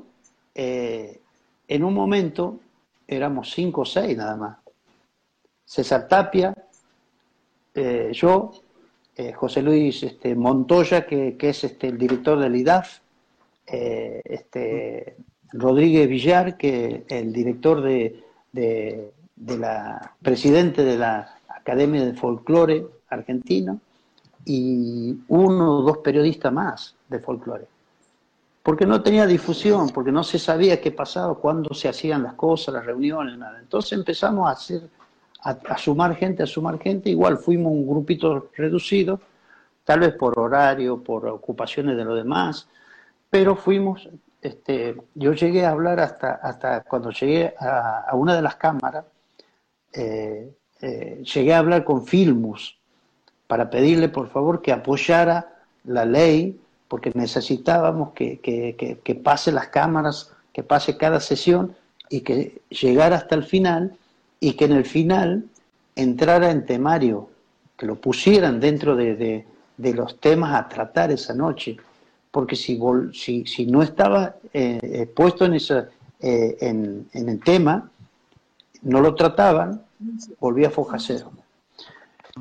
eh, 0.53 1.21
en 1.67 1.83
un 1.83 1.93
momento 1.93 2.59
éramos 3.07 3.51
cinco 3.51 3.81
o 3.81 3.85
seis 3.85 4.15
nada 4.17 4.35
más. 4.35 4.57
César 5.65 6.07
Tapia, 6.07 6.53
eh, 7.73 8.09
yo, 8.11 8.51
eh, 9.15 9.31
José 9.31 9.61
Luis 9.61 10.03
este, 10.03 10.35
Montoya, 10.35 11.05
que, 11.05 11.37
es 11.39 11.63
este, 11.63 11.87
el 11.87 11.97
director 11.97 12.37
del 12.39 12.55
IDAF, 12.55 12.99
este, 13.65 15.15
Rodríguez 15.53 16.09
Villar, 16.09 16.57
que 16.57 17.05
el 17.07 17.31
director 17.31 17.81
de, 17.81 18.23
de 18.51 19.57
la 19.57 20.15
presidente 20.23 20.83
de 20.83 20.97
la 20.97 21.37
Academia 21.47 22.03
de 22.03 22.13
Folclore 22.13 22.87
Argentino, 23.09 23.79
y 24.45 25.17
uno 25.27 25.77
o 25.77 25.81
dos 25.81 25.97
periodistas 25.99 26.51
más 26.51 26.95
de 27.07 27.19
folclore. 27.19 27.67
Porque 28.63 28.85
no 28.85 29.01
tenía 29.01 29.25
difusión, 29.25 29.89
porque 29.89 30.11
no 30.11 30.23
se 30.23 30.37
sabía 30.37 30.81
qué 30.81 30.91
pasaba, 30.91 31.35
cuándo 31.35 31.73
se 31.73 31.87
hacían 31.87 32.23
las 32.23 32.33
cosas, 32.33 32.73
las 32.73 32.85
reuniones, 32.85 33.37
nada. 33.37 33.59
Entonces 33.59 33.93
empezamos 33.93 34.47
a 34.47 34.51
hacer, 34.51 34.81
a, 35.41 35.77
sumar 35.77 36.15
gente, 36.15 36.43
a 36.43 36.47
sumar 36.47 36.79
gente, 36.79 37.09
igual 37.09 37.37
fuimos 37.37 37.71
un 37.71 37.87
grupito 37.87 38.49
reducido, 38.55 39.21
tal 39.83 40.01
vez 40.01 40.13
por 40.13 40.37
horario, 40.37 41.01
por 41.01 41.27
ocupaciones 41.27 41.95
de 41.95 42.05
los 42.05 42.15
demás, 42.15 42.67
pero 43.29 43.55
fuimos, 43.55 44.09
este, 44.41 44.95
yo 45.15 45.33
llegué 45.33 45.65
a 45.65 45.71
hablar 45.71 45.99
hasta, 45.99 46.33
hasta 46.33 46.81
cuando 46.81 47.11
llegué 47.11 47.53
a, 47.59 48.09
una 48.13 48.35
de 48.35 48.41
las 48.41 48.55
cámaras, 48.55 49.05
eh, 49.93 50.53
eh, 50.81 51.23
llegué 51.23 51.53
a 51.53 51.59
hablar 51.59 51.83
con 51.83 52.05
Filmus, 52.05 52.78
para 53.49 53.71
pedirle 53.71 54.09
por 54.09 54.29
favor 54.29 54.61
que 54.61 54.71
apoyara 54.71 55.55
la 55.83 56.05
ley, 56.05 56.59
porque 56.87 57.11
necesitábamos 57.15 58.13
que, 58.13 58.39
que, 58.39 59.15
pase 59.15 59.51
las 59.51 59.69
cámaras, 59.69 60.31
que 60.53 60.61
pase 60.61 60.97
cada 60.97 61.19
sesión 61.19 61.75
y 62.11 62.21
que 62.21 62.61
llegara 62.69 63.15
hasta 63.15 63.33
el 63.33 63.43
final 63.43 63.97
y 64.39 64.53
que 64.53 64.65
en 64.65 64.73
el 64.73 64.85
final 64.85 65.45
entrara 65.95 66.51
en 66.51 66.67
temario, 66.67 67.27
que 67.75 67.87
lo 67.87 67.95
pusieran 67.95 68.59
dentro 68.59 68.95
de, 68.95 69.45
los 69.77 70.19
temas 70.19 70.53
a 70.53 70.69
tratar 70.69 71.09
esa 71.09 71.33
noche, 71.33 71.75
porque 72.29 72.55
si, 72.55 72.79
si, 73.13 73.47
si 73.47 73.65
no 73.65 73.81
estaba 73.81 74.35
eh, 74.53 74.79
eh, 74.83 75.05
puesto 75.07 75.45
en, 75.45 75.55
esa, 75.55 75.89
eh, 76.19 76.55
en, 76.61 77.09
en, 77.13 77.29
el 77.29 77.39
tema, 77.39 77.89
no 78.83 79.01
lo 79.01 79.15
trataban, 79.15 79.81
volvía 80.39 80.67
a 80.67 80.71
foja 80.71 80.99
cero. 80.99 81.31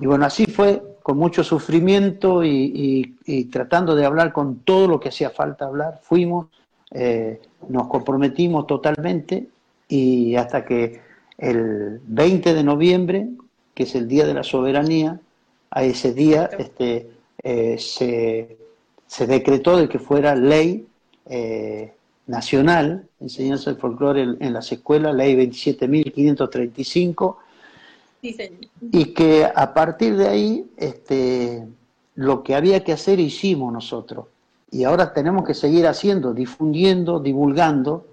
Y 0.01 0.07
bueno, 0.07 0.27
así 0.27 0.45
fue 0.45 0.83
con 1.09 1.17
mucho 1.17 1.43
sufrimiento 1.43 2.45
y, 2.45 3.17
tratando 3.51 3.97
de 3.97 4.05
hablar 4.05 4.31
con 4.31 4.59
todo 4.59 4.87
lo 4.87 5.01
que 5.01 5.09
hacía 5.09 5.31
falta 5.31 5.65
hablar, 5.65 6.01
fuimos, 6.03 6.49
eh, 6.91 7.41
nos 7.67 7.87
comprometimos 7.87 8.67
totalmente 8.67 9.47
y 9.89 10.37
hasta 10.37 10.67
que 10.67 11.01
el 11.39 12.03
20 12.05 12.53
de 12.53 12.63
noviembre, 12.63 13.27
que 13.73 13.85
es 13.85 13.95
el 13.95 14.07
Día 14.07 14.27
de 14.27 14.35
la 14.35 14.43
Soberanía, 14.43 15.19
a 15.71 15.83
ese 15.83 16.13
día 16.13 16.51
este, 16.59 17.09
eh, 17.43 17.79
se, 17.79 18.59
decretó 19.27 19.79
de 19.79 19.89
que 19.89 19.99
fuera 19.99 20.35
ley 20.35 20.87
eh, 21.25 21.91
nacional, 22.27 23.09
enseñanza 23.19 23.71
del 23.71 23.81
folclore 23.81 24.37
en, 24.41 24.53
las 24.53 24.71
escuelas, 24.73 25.15
ley 25.15 25.35
27.535, 25.37 27.37
y 28.21 29.05
que 29.15 29.45
a 29.45 29.75
partir 29.75 30.17
de 30.17 30.29
ahí 30.29 30.71
este, 30.77 31.67
lo 32.15 32.43
que 32.43 32.55
había 32.55 32.83
que 32.83 32.93
hacer 32.93 33.21
hicimos 33.21 33.73
nosotros. 33.73 34.27
Y 34.71 34.85
ahora 34.85 35.15
tenemos 35.15 35.47
que 35.47 35.55
seguir 35.55 35.87
haciendo, 35.87 36.35
difundiendo, 36.35 37.21
divulgando, 37.21 38.07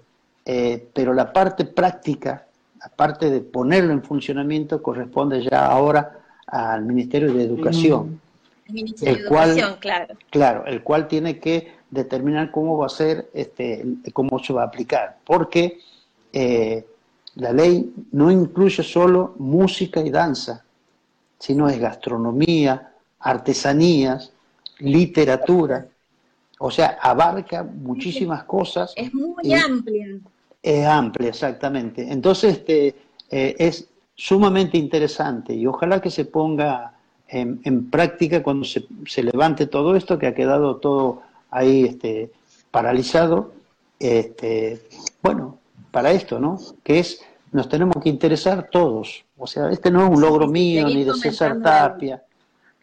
eh, 0.44 0.88
pero 0.94 1.12
la 1.12 1.32
parte 1.32 1.64
práctica, 1.64 2.46
la 2.80 2.88
parte 2.88 3.30
de 3.30 3.40
ponerlo 3.40 3.92
en 3.92 4.02
funcionamiento, 4.02 4.82
corresponde 4.82 5.42
ya 5.42 5.66
ahora 5.66 6.20
al 6.46 6.84
Ministerio 6.84 7.34
de 7.34 7.44
Educación. 7.44 8.20
El 8.68 8.74
Ministerio 8.74 9.14
de 9.14 9.20
Educación, 9.20 9.76
claro. 9.80 10.14
Claro, 10.30 10.66
el 10.66 10.82
cual 10.82 11.08
tiene 11.08 11.38
que 11.38 11.72
determinar 11.90 12.50
cómo 12.50 12.78
va 12.78 12.86
a 12.86 12.90
ser, 12.90 13.28
este, 13.34 13.84
cómo 14.12 14.38
se 14.38 14.52
va 14.52 14.62
a 14.62 14.66
aplicar. 14.66 15.18
Porque 15.24 15.80
eh, 16.32 16.86
la 17.36 17.52
ley 17.52 17.92
no 18.12 18.30
incluye 18.30 18.82
solo 18.82 19.34
música 19.38 20.00
y 20.00 20.10
danza, 20.10 20.64
sino 21.38 21.68
es 21.68 21.78
gastronomía, 21.78 22.92
artesanías, 23.20 24.32
literatura, 24.78 25.86
o 26.58 26.70
sea, 26.70 26.98
abarca 27.00 27.62
muchísimas 27.62 28.44
cosas. 28.44 28.92
Es 28.96 29.12
muy 29.12 29.52
amplia. 29.52 30.18
Es 30.62 30.86
amplia, 30.86 31.28
exactamente. 31.28 32.10
Entonces, 32.10 32.54
este, 32.54 32.94
eh, 33.30 33.54
es 33.58 33.88
sumamente 34.14 34.78
interesante 34.78 35.54
y 35.54 35.66
ojalá 35.66 36.00
que 36.00 36.10
se 36.10 36.24
ponga 36.24 36.94
en, 37.28 37.90
práctica 37.90 38.42
cuando 38.42 38.64
se, 38.64 38.86
se, 39.06 39.22
levante 39.22 39.66
todo 39.66 39.96
esto 39.96 40.18
que 40.18 40.28
ha 40.28 40.34
quedado 40.34 40.76
todo 40.76 41.22
ahí 41.50 41.84
este, 41.84 42.30
paralizado. 42.70 43.52
Este, 43.98 44.80
bueno, 45.22 45.58
para 45.96 46.10
esto, 46.10 46.38
¿no? 46.38 46.58
Que 46.84 46.98
es, 46.98 47.22
nos 47.52 47.70
tenemos 47.70 47.96
que 48.02 48.10
interesar 48.10 48.68
todos. 48.70 49.24
O 49.38 49.46
sea, 49.46 49.70
este 49.70 49.90
no 49.90 50.04
es 50.04 50.10
un 50.10 50.20
logro 50.20 50.46
mío 50.46 50.86
ni 50.86 51.04
de 51.04 51.14
César 51.14 51.62
Tapia. 51.62 52.22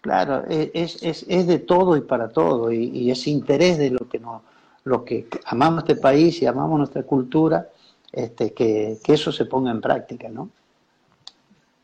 Claro, 0.01 0.43
es, 0.49 1.03
es, 1.03 1.23
es 1.29 1.45
de 1.45 1.59
todo 1.59 1.95
y 1.95 2.01
para 2.01 2.29
todo, 2.29 2.71
y, 2.71 2.85
y 2.85 3.11
es 3.11 3.27
interés 3.27 3.77
de 3.77 3.91
lo 3.91 4.09
que 4.09 4.17
nos, 4.17 4.41
lo 4.85 5.05
que 5.05 5.27
amamos 5.45 5.83
este 5.83 5.95
país 5.95 6.41
y 6.41 6.47
amamos 6.47 6.79
nuestra 6.79 7.03
cultura, 7.03 7.69
este, 8.11 8.51
que, 8.51 8.97
que 9.03 9.13
eso 9.13 9.31
se 9.31 9.45
ponga 9.45 9.69
en 9.69 9.79
práctica, 9.79 10.27
¿no? 10.29 10.49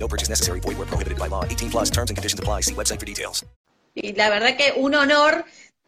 No 0.00 0.08
purchase 0.08 0.28
necessary. 0.28 0.60
Void 0.60 0.78
where 0.78 0.86
prohibited 0.86 1.18
by 1.18 1.28
law. 1.28 1.44
18 1.44 1.70
plus 1.70 1.90
terms 1.90 2.10
and 2.10 2.16
conditions 2.16 2.40
apply. 2.40 2.62
See 2.62 2.74
website 2.74 2.98
for 2.98 3.06
details. 3.06 3.44
Y 3.94 4.12
la 4.14 4.30
verdad 4.30 4.56
que 4.56 4.72
un 4.76 4.94
honor. 4.94 5.44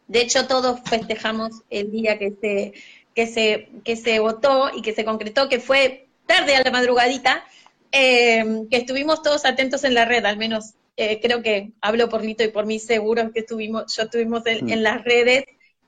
De 0.09 0.21
hecho, 0.21 0.47
todos 0.47 0.81
festejamos 0.85 1.63
el 1.71 1.91
día 1.91 2.19
que 2.19 2.35
se, 2.39 2.75
que 3.15 3.27
se, 3.27 3.69
que 3.85 3.97
se 3.97 4.19
votó 4.19 4.71
y 4.75 4.83
que 4.83 4.93
se 4.93 5.05
concretó, 5.05 5.49
que 5.49 5.59
fue 5.59 6.09
tarde 6.27 6.55
a 6.55 6.63
la 6.63 6.71
madrugadita. 6.71 7.45
Eh, 7.93 8.67
que 8.71 8.79
estuvimos 8.79 9.23
todos 9.23 9.45
atentos 9.45 9.85
en 9.85 9.95
la 9.95 10.07
red, 10.07 10.25
al 10.25 10.39
menos 10.39 10.73
eh, 10.97 11.21
creo 11.21 11.43
que 11.43 11.73
hablo 11.83 12.09
por 12.09 12.25
Lito 12.25 12.43
y 12.43 12.49
por 12.49 12.65
mí 12.65 12.79
seguro 12.79 13.33
que 13.33 13.41
estuvimos, 13.41 13.95
yo 13.95 14.05
estuvimos 14.05 14.47
en, 14.47 14.71
en 14.71 14.83
las 14.83 15.05
redes 15.05 15.45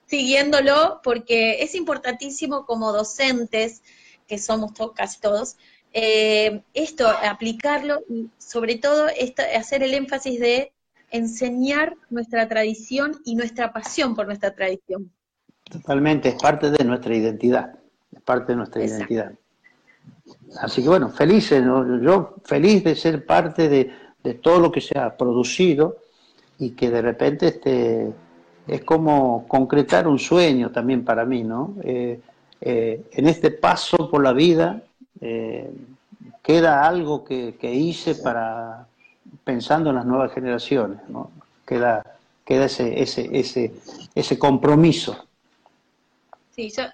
siguiéndolo 0.06 1.00
porque 1.02 1.62
es 1.62 1.74
importantísimo 1.74 2.66
como 2.66 2.92
docentes, 2.92 3.82
que 4.26 4.38
somos 4.38 4.74
to 4.74 4.92
casi 4.92 5.20
todos, 5.20 5.56
eh, 5.96 6.62
esto, 6.74 7.06
aplicarlo 7.08 8.00
y 8.10 8.28
sobre 8.36 8.78
todo 8.78 9.06
esto, 9.08 9.44
hacer 9.56 9.84
el 9.84 9.94
énfasis 9.94 10.40
de 10.40 10.72
enseñar 11.12 11.94
nuestra 12.10 12.48
tradición 12.48 13.12
y 13.24 13.36
nuestra 13.36 13.72
pasión 13.72 14.16
por 14.16 14.26
nuestra 14.26 14.52
tradición. 14.52 15.12
Totalmente, 15.70 16.30
es 16.30 16.34
parte 16.34 16.72
de 16.72 16.84
nuestra 16.84 17.14
identidad, 17.14 17.78
es 18.12 18.20
parte 18.22 18.52
de 18.52 18.56
nuestra 18.56 18.84
identidad. 18.84 19.32
Así 20.60 20.82
que 20.82 20.88
bueno, 20.88 21.10
felices, 21.10 21.64
yo 21.64 22.34
feliz 22.44 22.82
de 22.82 22.96
ser 22.96 23.24
parte 23.24 23.68
de, 23.68 24.34
todo 24.42 24.58
lo 24.58 24.72
que 24.72 24.80
se 24.80 24.98
ha 24.98 25.16
producido 25.16 25.98
y 26.58 26.70
que 26.70 26.90
de 26.90 27.02
repente 27.02 27.48
este, 27.48 28.12
es 28.66 28.82
como 28.82 29.46
concretar 29.46 30.08
un 30.08 30.18
sueño 30.18 30.72
también 30.72 31.04
para 31.04 31.24
mí, 31.24 31.44
¿no? 31.44 31.76
Eh, 31.84 32.20
eh, 32.60 33.04
en 33.12 33.28
este 33.28 33.50
paso 33.50 34.10
por 34.10 34.22
la 34.22 34.32
vida 34.32 34.82
eh, 35.26 35.70
queda 36.42 36.86
algo 36.86 37.24
que, 37.24 37.56
hice 37.62 38.14
para 38.14 38.86
pensando 39.42 39.88
en 39.88 39.96
las 39.96 40.04
nuevas 40.04 40.32
generaciones, 40.32 41.00
¿no? 41.08 41.30
Queda, 41.66 42.04
queda 42.44 42.66
ese, 42.66 43.02
ese, 43.02 43.30
ese, 43.32 43.72
ese 44.14 44.38
compromiso. 44.38 45.26
Sí, 46.54 46.70
yo, 46.76 46.84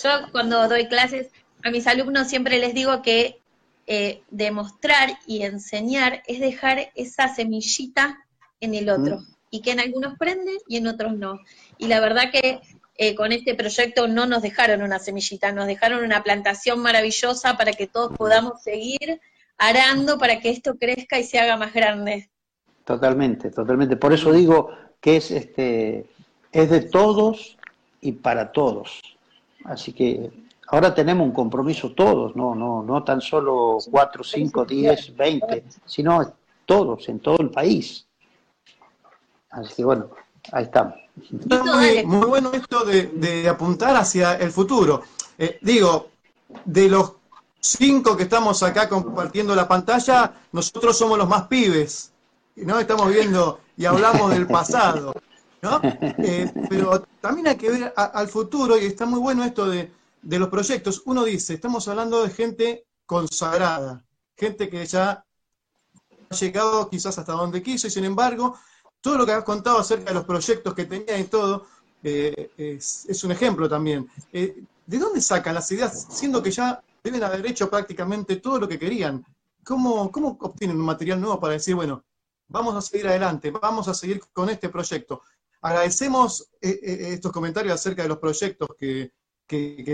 yo 0.00 0.10
cuando 0.30 0.68
doy 0.68 0.86
clases 0.86 1.30
a 1.64 1.70
mis 1.70 1.88
alumnos 1.88 2.28
siempre 2.28 2.58
les 2.58 2.74
digo 2.74 3.02
que 3.02 3.40
eh, 3.88 4.22
demostrar 4.30 5.18
y 5.26 5.42
enseñar 5.42 6.22
es 6.28 6.38
dejar 6.38 6.92
esa 6.94 7.34
semillita 7.34 8.24
en 8.60 8.74
el 8.74 8.88
otro, 8.88 9.18
y 9.50 9.62
que 9.62 9.72
en 9.72 9.80
algunos 9.80 10.16
prende 10.16 10.52
y 10.68 10.76
en 10.76 10.86
otros 10.86 11.16
no. 11.16 11.40
Y 11.76 11.88
la 11.88 11.98
verdad 11.98 12.30
que 12.30 12.60
eh, 12.96 13.14
con 13.14 13.32
este 13.32 13.54
proyecto 13.54 14.08
no 14.08 14.26
nos 14.26 14.42
dejaron 14.42 14.82
una 14.82 14.98
semillita, 14.98 15.52
nos 15.52 15.66
dejaron 15.66 16.04
una 16.04 16.22
plantación 16.22 16.80
maravillosa 16.80 17.56
para 17.56 17.72
que 17.72 17.86
todos 17.86 18.16
podamos 18.16 18.62
seguir 18.62 19.20
arando 19.60 20.18
para 20.18 20.40
que 20.40 20.50
esto 20.50 20.76
crezca 20.78 21.18
y 21.18 21.24
se 21.24 21.38
haga 21.38 21.56
más 21.56 21.72
grande. 21.72 22.30
Totalmente, 22.84 23.50
totalmente. 23.50 23.96
Por 23.96 24.12
eso 24.12 24.32
digo 24.32 24.70
que 25.00 25.16
es 25.16 25.30
este 25.30 26.06
es 26.50 26.70
de 26.70 26.80
todos 26.80 27.56
y 28.00 28.12
para 28.12 28.52
todos. 28.52 29.00
Así 29.64 29.92
que 29.92 30.30
ahora 30.68 30.94
tenemos 30.94 31.26
un 31.26 31.32
compromiso 31.32 31.92
todos, 31.92 32.34
no, 32.34 32.54
no, 32.54 32.82
no 32.82 33.04
tan 33.04 33.20
solo 33.20 33.78
4, 33.90 34.24
5, 34.24 34.64
10, 34.64 35.16
20, 35.16 35.64
sino 35.84 36.34
todos, 36.64 37.08
en 37.08 37.20
todo 37.20 37.38
el 37.40 37.50
país. 37.50 38.06
Así 39.50 39.74
que 39.74 39.84
bueno, 39.84 40.10
ahí 40.52 40.64
estamos. 40.64 40.94
Muy, 41.64 42.04
muy 42.06 42.26
bueno 42.26 42.50
esto 42.52 42.84
de, 42.84 43.48
apuntar 43.48 43.96
hacia 43.96 44.34
el 44.34 44.50
futuro. 44.50 45.02
Eh, 45.38 45.58
digo, 45.62 46.10
de 46.64 46.88
los 46.88 47.12
cinco 47.60 48.16
que 48.16 48.24
estamos 48.24 48.62
acá 48.62 48.88
compartiendo 48.88 49.54
la 49.54 49.68
pantalla, 49.68 50.34
nosotros 50.52 50.96
somos 50.96 51.18
los 51.18 51.28
más 51.28 51.46
pibes, 51.46 52.12
¿no? 52.56 52.78
Estamos 52.78 53.08
viendo 53.10 53.60
y 53.76 53.84
hablamos 53.84 54.30
del 54.30 54.46
pasado, 54.58 55.14
¿no? 55.62 55.80
Eh, 55.82 56.50
pero 56.68 57.02
también 57.20 57.48
hay 57.48 57.56
que 57.56 57.70
ver 57.70 57.94
al 57.96 58.28
futuro 58.28 58.78
y 58.78 58.86
está 58.86 59.06
muy 59.06 59.20
bueno 59.20 59.44
esto 59.44 59.68
de, 59.68 59.92
de 60.22 60.38
los 60.38 60.48
proyectos, 60.48 61.02
uno 61.06 61.24
dice, 61.24 61.54
estamos 61.54 61.86
hablando 61.88 62.22
de 62.22 62.30
gente 62.30 62.86
consagrada, 63.06 64.04
gente 64.36 64.68
que 64.68 64.84
ya 64.86 65.24
ha 66.30 66.34
llegado 66.34 66.88
quizás 66.88 67.18
hasta 67.18 67.32
donde 67.32 67.62
quiso 67.62 67.86
y 67.86 67.90
sin 67.90 68.04
embargo, 68.04 68.56
todo 69.00 69.18
lo 69.18 69.26
que 69.26 69.32
has 69.32 69.44
contado 69.44 69.78
acerca 69.78 70.06
de 70.06 70.14
los 70.14 70.24
proyectos 70.24 70.74
que 70.74 70.84
tenía 70.84 71.18
y 71.18 71.24
todo, 71.24 71.66
eh, 72.02 72.50
es, 72.56 73.24
un 73.24 73.32
ejemplo 73.32 73.68
también. 73.68 74.08
Eh, 74.32 74.62
¿De 74.86 74.98
dónde 74.98 75.20
sacan 75.20 75.54
las 75.54 75.70
ideas, 75.72 76.06
siendo 76.10 76.42
que 76.42 76.50
ya 76.50 76.82
deben 77.02 77.22
haber 77.22 77.46
hecho 77.46 77.70
prácticamente 77.70 78.36
todo 78.36 78.58
lo 78.58 78.68
que 78.68 78.78
querían? 78.78 79.24
¿Cómo, 79.64 80.10
cómo 80.10 80.36
obtienen 80.40 80.78
un 80.78 80.86
material 80.86 81.20
nuevo 81.20 81.38
para 81.38 81.54
decir, 81.54 81.74
bueno, 81.74 82.04
vamos 82.48 82.74
a 82.74 82.80
seguir 82.80 83.08
adelante, 83.08 83.50
vamos 83.50 83.88
a 83.88 83.94
seguir 83.94 84.20
con 84.32 84.48
este 84.50 84.68
proyecto? 84.68 85.22
Agradecemos 85.62 86.48
eh, 86.60 86.80
estos 87.12 87.32
comentarios 87.32 87.74
acerca 87.74 88.02
de 88.02 88.08
los 88.08 88.18
proyectos 88.18 88.68
que, 88.78 89.12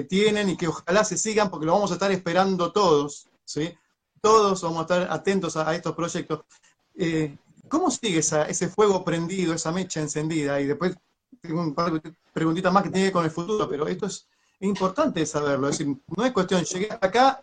tienen 0.09 0.51
y 0.51 0.57
que 0.59 0.69
ojalá 0.69 1.03
se 1.03 1.17
sigan 1.17 1.49
porque 1.49 1.65
lo 1.65 1.73
vamos 1.73 1.91
a 1.91 1.95
estar 1.95 2.13
esperando 2.13 2.73
todos, 2.73 3.27
¿sí? 3.43 3.73
Todos 4.21 4.61
vamos 4.61 4.81
a 4.81 4.83
estar 4.83 5.11
atentos 5.11 5.57
a, 5.57 5.75
estos 5.75 5.95
proyectos. 5.95 6.41
¿Cómo 7.69 7.91
sigue 7.91 8.19
ese 8.19 8.69
fuego 8.69 9.05
prendido, 9.05 9.55
esa 9.55 9.73
mecha 9.73 10.01
encendida? 10.01 10.61
Y 10.61 10.67
después 10.67 10.97
tengo 11.41 11.61
un 11.61 11.75
par 11.75 11.93
de 11.93 12.15
preguntitas 12.33 12.73
más 12.73 12.83
que 12.83 12.91
tiene 12.91 13.13
con 13.13 13.25
el 13.25 13.31
futuro, 13.31 13.69
pero 13.69 13.87
esto 13.87 14.07
es 14.07 14.29
importante 14.61 15.25
saberlo. 15.27 15.69
Es 15.69 15.79
decir, 15.79 15.97
no 16.17 16.25
es 16.25 16.33
cuestión, 16.33 16.65
llegué 16.65 16.89
hasta 16.91 17.07
acá 17.07 17.43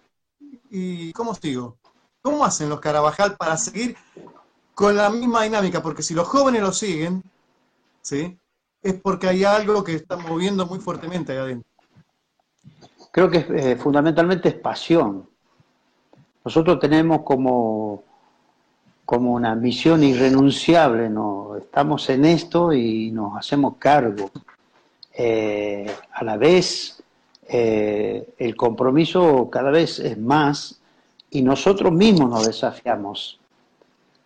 y 0.69 1.11
¿cómo 1.13 1.35
sigo? 1.35 1.77
¿Cómo 2.21 2.45
hacen 2.45 2.69
los 2.69 2.79
Carabajal 2.79 3.35
para 3.37 3.57
seguir 3.57 3.97
con 4.73 4.95
la 4.95 5.09
misma 5.09 5.43
dinámica? 5.43 5.81
Porque 5.83 6.03
si 6.03 6.13
los 6.13 6.27
jóvenes 6.27 6.61
lo 6.61 6.71
siguen, 6.71 7.21
¿sí? 8.01 8.37
es 8.83 8.95
porque 8.95 9.27
hay 9.27 9.45
algo 9.45 9.83
que 9.83 9.95
está 9.95 10.17
moviendo 10.17 10.67
muy 10.67 10.79
fuertemente 10.79 11.31
ahí 11.31 11.37
adentro. 11.37 11.69
Creo 13.11 13.29
que 13.29 13.45
eh, 13.49 13.75
fundamentalmente 13.77 14.49
es 14.49 14.55
pasión. 14.55 15.29
Nosotros 16.43 16.79
tenemos 16.79 17.21
como, 17.23 18.03
como 19.05 19.33
una 19.33 19.55
misión 19.55 20.03
irrenunciable, 20.03 21.09
¿no? 21.09 21.55
estamos 21.57 22.09
en 22.09 22.25
esto 22.25 22.71
y 22.71 23.11
nos 23.11 23.37
hacemos 23.37 23.75
cargo. 23.77 24.29
Eh, 25.15 25.91
a 26.11 26.23
la 26.23 26.37
vez, 26.37 27.03
eh, 27.47 28.33
el 28.37 28.55
compromiso 28.55 29.49
cada 29.49 29.71
vez 29.71 29.99
es 29.99 30.17
más 30.17 30.79
y 31.29 31.41
nosotros 31.41 31.91
mismos 31.91 32.29
nos 32.29 32.45
desafiamos 32.47 33.39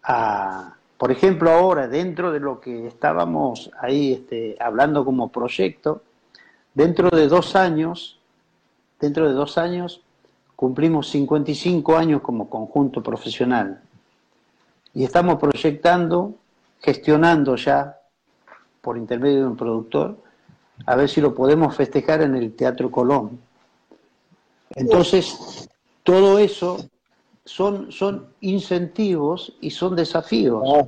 a, 0.03 0.75
por 0.97 1.11
ejemplo, 1.11 1.51
ahora, 1.51 1.87
dentro 1.87 2.31
de 2.31 2.39
lo 2.39 2.59
que 2.59 2.87
estábamos 2.87 3.71
ahí 3.79 4.13
este, 4.13 4.57
hablando 4.59 5.05
como 5.05 5.31
proyecto, 5.31 6.03
dentro 6.73 7.09
de 7.09 7.27
dos 7.27 7.55
años, 7.55 8.19
dentro 8.99 9.27
de 9.27 9.33
dos 9.33 9.57
años, 9.57 10.01
cumplimos 10.55 11.09
55 11.09 11.95
años 11.95 12.21
como 12.21 12.49
conjunto 12.49 13.03
profesional. 13.03 13.81
Y 14.97 15.03
estamos 15.03 15.37
proyectando, 15.37 16.33
gestionando 16.79 17.55
ya, 17.55 17.99
por 18.81 18.97
intermedio 18.97 19.41
de 19.41 19.45
un 19.45 19.55
productor, 19.55 20.17
a 20.87 20.95
ver 20.95 21.07
si 21.07 21.21
lo 21.21 21.35
podemos 21.35 21.75
festejar 21.75 22.23
en 22.23 22.33
el 22.33 22.55
Teatro 22.55 22.89
Colón. 22.89 23.39
Entonces, 24.71 25.69
todo 26.01 26.39
eso 26.39 26.89
son, 27.45 27.91
son 27.91 28.29
incentivos 28.41 29.55
y 29.61 29.69
son 29.69 29.95
desafíos. 29.95 30.63
Ah. 30.65 30.87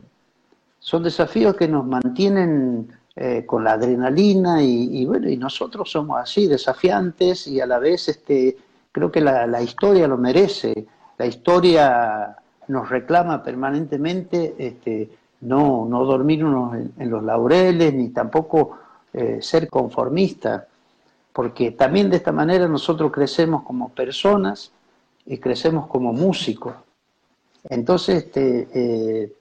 Son 0.80 1.04
desafíos 1.04 1.56
que 1.56 1.68
nos 1.68 1.86
mantienen 1.86 2.92
eh, 3.16 3.46
con 3.46 3.64
la 3.64 3.74
adrenalina 3.74 4.64
y, 4.64 5.06
bueno, 5.06 5.30
y 5.30 5.38
nosotros 5.38 5.92
somos 5.92 6.20
así, 6.20 6.48
desafiantes 6.48 7.46
y 7.46 7.62
a 7.62 7.68
la 7.68 7.78
vez 7.78 8.10
este, 8.10 8.58
creo 8.92 9.12
que 9.12 9.22
la, 9.22 9.62
historia 9.62 10.08
lo 10.08 10.18
merece. 10.18 10.88
La 11.20 11.28
historia 11.28 12.39
nos 12.70 12.88
reclama 12.88 13.44
permanentemente 13.44 14.56
este, 14.58 15.10
no, 15.42 15.86
no 15.90 16.06
dormirnos 16.06 16.76
en, 16.76 17.10
los 17.10 17.24
laureles 17.24 17.94
ni 17.94 18.10
tampoco 18.10 18.78
eh, 19.12 19.40
ser 19.42 19.68
conformistas, 19.70 20.64
porque 21.34 21.72
también 21.72 22.10
de 22.10 22.18
esta 22.18 22.32
manera 22.32 22.68
nosotros 22.68 23.12
crecemos 23.12 23.64
como 23.64 23.90
personas 23.90 24.72
y 25.26 25.38
crecemos 25.40 25.88
como 25.88 26.14
músicos. 26.14 26.76
Entonces, 27.64 28.26
este, 28.26 28.68
eh, 28.74 29.34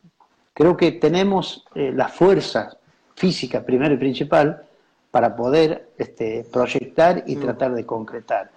creo 0.55 0.77
que 0.77 0.93
tenemos 0.93 1.67
eh, 1.75 1.93
la 1.95 2.09
fuerza 2.09 2.77
física, 3.15 3.63
primero 3.63 3.95
y 3.95 3.99
principal, 3.99 4.63
para 5.11 5.37
poder 5.37 5.91
este, 5.99 6.47
proyectar 6.51 7.25
y 7.27 7.37
mm. 7.37 7.41
tratar 7.41 7.75
de 7.75 7.85
concretar. 7.85 8.51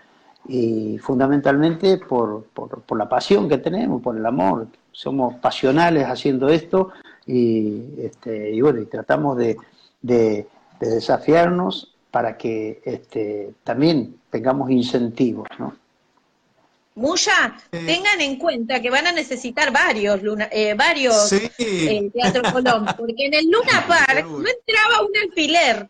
Y 0.47 0.97
fundamentalmente 0.97 1.97
por, 1.97 2.45
por, 2.45 2.97
la 2.97 3.07
pasión 3.07 3.47
que 3.47 3.59
tenemos, 3.59 4.01
por 4.01 4.17
el 4.17 4.25
amor. 4.25 4.67
Somos 4.91 5.35
pasionales 5.35 6.05
haciendo 6.05 6.49
esto 6.49 6.91
y, 7.25 7.83
este, 7.99 8.51
y 8.51 8.61
bueno, 8.61 8.81
y 8.81 8.85
tratamos 8.85 9.37
de, 9.37 9.57
de, 10.01 10.47
de 10.79 10.89
desafiarnos 10.89 11.93
para 12.09 12.37
que 12.37 12.81
este, 12.83 13.53
también 13.63 14.15
tengamos 14.29 14.69
incentivos, 14.69 15.47
¿no? 15.57 15.75
Muya, 16.93 17.55
tengan 17.69 18.19
en 18.19 18.35
cuenta 18.35 18.81
que 18.81 18.89
van 18.89 19.07
a 19.07 19.13
necesitar 19.13 19.71
varios 19.71 20.21
Luna, 20.21 20.49
eh, 20.51 20.73
varios 20.73 21.31
eh, 21.31 22.11
Teatro 22.13 22.43
Colón, 22.51 22.85
porque 22.97 23.27
en 23.27 23.33
el 23.33 23.45
Luna 23.45 23.85
Park 23.87 24.25
no 24.27 24.45
entraba 24.47 25.01
un 25.01 25.17
alfiler. 25.23 25.87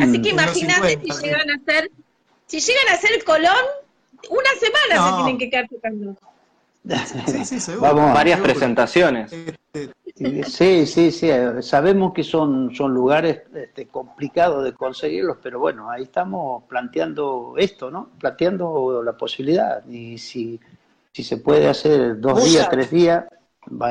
Así 0.00 0.18
mm. 0.18 0.22
que 0.22 0.28
imagínate 0.30 1.00
si 1.02 1.22
llegan 1.22 1.50
a 1.50 1.54
hacer, 1.54 1.90
si 2.46 2.60
llegan 2.60 2.88
a 2.88 2.92
hacer 2.92 3.24
Colón, 3.24 3.64
una 4.30 4.50
semana 4.58 5.10
se 5.10 5.16
tienen 5.16 5.38
que 5.38 5.50
quedar 5.50 5.68
tocando. 5.68 6.16
Sí, 7.26 7.44
sí, 7.44 7.60
seguro. 7.60 7.94
Vamos, 7.94 8.14
varias 8.14 8.40
presentaciones. 8.40 9.30
Este, 10.18 10.44
sí, 10.44 10.86
sí, 10.86 11.12
sí. 11.12 11.28
Sabemos 11.60 12.12
que 12.12 12.24
son, 12.24 12.74
son 12.74 12.94
lugares 12.94 13.42
este, 13.54 13.86
complicados 13.88 14.64
de 14.64 14.72
conseguirlos, 14.72 15.38
pero 15.42 15.58
bueno, 15.58 15.90
ahí 15.90 16.04
estamos 16.04 16.64
planteando 16.64 17.54
esto, 17.58 17.90
¿no? 17.90 18.10
Planteando 18.18 19.02
la 19.02 19.16
posibilidad. 19.16 19.84
Y 19.86 20.18
si, 20.18 20.58
si 21.12 21.22
se 21.22 21.36
puede 21.36 21.68
hacer 21.68 22.20
dos 22.20 22.44
días, 22.44 22.68
tres 22.70 22.90
días, 22.90 23.24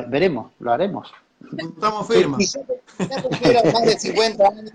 veremos, 0.07 0.51
lo 0.59 0.71
haremos. 0.71 1.11
Estamos 1.55 2.07
firmes. 2.07 2.51
Si 2.97 3.07
ya 3.07 3.21
cumplieron 3.21 3.71
más 3.71 3.85
de 3.85 3.99
50 3.99 4.47
años, 4.47 4.71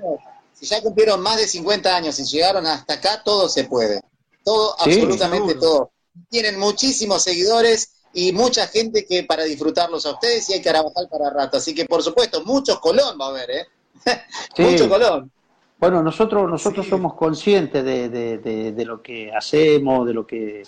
si 0.52 0.66
ya 0.66 0.80
cumplieron 0.80 1.20
más 1.20 1.36
de 1.36 1.46
50 1.46 1.96
años 1.96 2.18
y 2.20 2.24
llegaron 2.24 2.66
hasta 2.66 2.94
acá, 2.94 3.22
todo 3.24 3.48
se 3.48 3.64
puede. 3.64 4.00
Todo, 4.44 4.74
absolutamente 4.78 5.54
todo. 5.54 5.90
Tienen 6.28 6.58
muchísimos 6.58 7.22
seguidores 7.22 7.92
y 8.14 8.32
mucha 8.32 8.66
gente 8.66 9.06
que 9.06 9.24
para 9.24 9.44
disfrutarlos 9.44 10.04
a 10.06 10.12
ustedes 10.12 10.48
y 10.50 10.54
hay 10.54 10.62
Carabajal 10.62 11.08
para 11.08 11.30
rato. 11.30 11.56
Así 11.56 11.74
que, 11.74 11.86
por 11.86 12.02
supuesto, 12.02 12.44
muchos 12.44 12.78
Colón 12.80 13.16
va 13.20 13.26
a 13.26 13.28
haber, 13.30 13.50
¿eh? 13.50 13.66
Mucho 14.58 14.88
Colón. 14.88 15.30
Bueno, 15.78 16.02
nosotros 16.02 16.48
nosotros 16.48 16.86
somos 16.86 17.14
conscientes 17.14 17.84
de, 17.84 18.08
de, 18.08 18.84
lo 18.84 19.02
que 19.02 19.32
hacemos, 19.32 20.06
de 20.06 20.14
lo 20.14 20.24
que, 20.24 20.62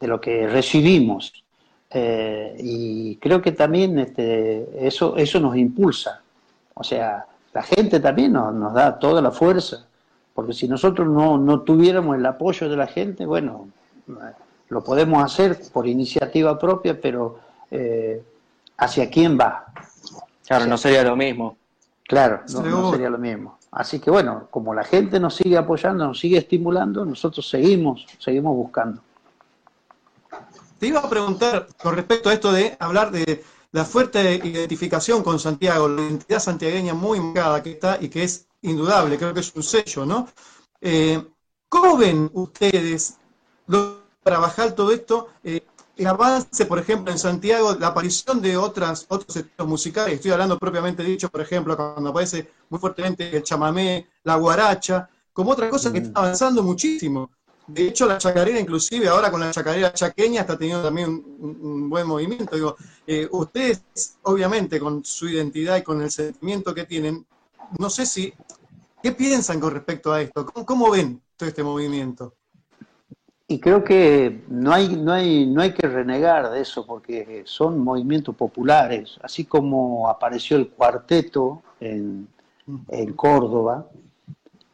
de 0.00 0.06
lo 0.08 0.20
que 0.20 0.48
recibimos. 0.48 1.32
Eh, 1.88 2.56
y 2.58 3.16
creo 3.16 3.40
que 3.40 3.52
también 3.52 3.96
este, 4.00 4.66
eso, 4.84 5.16
eso 5.16 5.38
nos 5.38 5.56
impulsa. 5.56 6.20
O 6.74 6.82
sea, 6.82 7.26
la 7.52 7.62
gente 7.62 8.00
también 8.00 8.32
nos, 8.32 8.52
nos 8.52 8.74
da 8.74 8.98
toda 8.98 9.22
la 9.22 9.30
fuerza. 9.30 9.86
Porque 10.36 10.52
si 10.52 10.68
nosotros 10.68 11.08
no, 11.08 11.38
no 11.38 11.62
tuviéramos 11.62 12.14
el 12.14 12.26
apoyo 12.26 12.68
de 12.68 12.76
la 12.76 12.86
gente, 12.86 13.24
bueno, 13.24 13.68
lo 14.68 14.84
podemos 14.84 15.24
hacer 15.24 15.58
por 15.72 15.86
iniciativa 15.86 16.58
propia, 16.58 17.00
pero 17.00 17.38
eh, 17.70 18.22
¿hacia 18.76 19.08
quién 19.08 19.38
va? 19.40 19.64
Claro, 20.46 20.66
no 20.66 20.76
sería 20.76 21.02
lo 21.04 21.16
mismo. 21.16 21.56
Claro, 22.06 22.42
no, 22.52 22.90
sería 22.90 23.08
lo 23.08 23.16
mismo. 23.16 23.58
Así 23.72 23.98
que 23.98 24.10
bueno, 24.10 24.46
como 24.50 24.74
la 24.74 24.84
gente 24.84 25.18
nos 25.18 25.36
sigue 25.36 25.56
apoyando, 25.56 26.06
nos 26.06 26.20
sigue 26.20 26.36
estimulando, 26.36 27.06
nosotros 27.06 27.48
seguimos, 27.48 28.06
seguimos 28.18 28.54
buscando. 28.54 29.00
Te 30.78 30.88
iba 30.88 31.00
a 31.00 31.08
preguntar 31.08 31.66
con 31.82 31.96
respecto 31.96 32.28
a 32.28 32.34
esto 32.34 32.52
de 32.52 32.76
hablar 32.78 33.10
de 33.10 33.42
la 33.76 33.84
fuerte 33.84 34.40
identificación 34.42 35.22
con 35.22 35.38
Santiago, 35.38 35.86
la 35.86 36.00
identidad 36.00 36.40
santiagueña 36.40 36.94
muy 36.94 37.20
marcada 37.20 37.62
que 37.62 37.72
está 37.72 37.98
y 38.00 38.08
que 38.08 38.22
es 38.22 38.46
indudable, 38.62 39.18
creo 39.18 39.34
que 39.34 39.40
es 39.40 39.54
un 39.54 39.62
sello, 39.62 40.06
¿no? 40.06 40.28
Eh, 40.80 41.22
¿Cómo 41.68 41.98
ven 41.98 42.30
ustedes 42.32 43.18
trabajar 44.22 44.72
todo 44.72 44.92
esto, 44.92 45.28
eh, 45.44 45.60
el 45.94 46.06
avance, 46.06 46.64
por 46.64 46.78
ejemplo, 46.78 47.12
en 47.12 47.18
Santiago, 47.18 47.76
la 47.78 47.88
aparición 47.88 48.40
de 48.40 48.56
otras, 48.56 49.04
otros 49.10 49.36
estilos 49.36 49.68
musicales, 49.68 50.14
estoy 50.14 50.30
hablando 50.30 50.58
propiamente 50.58 51.02
dicho, 51.02 51.28
por 51.28 51.42
ejemplo, 51.42 51.76
cuando 51.76 52.08
aparece 52.08 52.50
muy 52.70 52.80
fuertemente 52.80 53.36
el 53.36 53.42
chamamé, 53.42 54.08
la 54.24 54.36
guaracha, 54.36 55.06
como 55.34 55.50
otra 55.50 55.68
cosa 55.68 55.92
que 55.92 55.98
está 55.98 56.18
avanzando 56.18 56.62
muchísimo. 56.62 57.30
De 57.66 57.88
hecho, 57.88 58.06
la 58.06 58.18
chacarera, 58.18 58.60
inclusive 58.60 59.08
ahora 59.08 59.30
con 59.30 59.40
la 59.40 59.50
chacarera 59.50 59.92
chaqueña, 59.92 60.42
está 60.42 60.56
teniendo 60.56 60.84
también 60.84 61.10
un, 61.10 61.90
buen 61.90 62.06
movimiento. 62.06 62.54
Digo, 62.54 62.76
eh, 63.06 63.28
ustedes, 63.30 63.82
obviamente, 64.22 64.78
con 64.78 65.04
su 65.04 65.28
identidad 65.28 65.76
y 65.76 65.82
con 65.82 66.00
el 66.00 66.10
sentimiento 66.10 66.74
que 66.74 66.84
tienen, 66.84 67.26
no 67.78 67.90
sé 67.90 68.06
si, 68.06 68.32
¿qué 69.02 69.12
piensan 69.12 69.58
con 69.58 69.72
respecto 69.72 70.12
a 70.12 70.22
esto? 70.22 70.46
cómo 70.46 70.90
ven 70.90 71.20
todo 71.36 71.48
este 71.48 71.64
movimiento? 71.64 72.34
Y 73.48 73.60
creo 73.60 73.84
que 73.84 74.42
no 74.48 74.72
hay, 74.72 74.88
no, 74.96 75.12
hay, 75.12 75.46
no 75.46 75.62
hay 75.62 75.72
que 75.72 75.86
renegar 75.86 76.50
de 76.50 76.60
eso, 76.60 76.84
porque 76.84 77.42
son 77.46 77.78
movimientos 77.78 78.34
populares, 78.34 79.18
así 79.22 79.44
como 79.44 80.08
apareció 80.08 80.56
el 80.56 80.68
cuarteto 80.68 81.62
en, 81.80 82.26
en 82.88 83.12
Córdoba, 83.12 83.86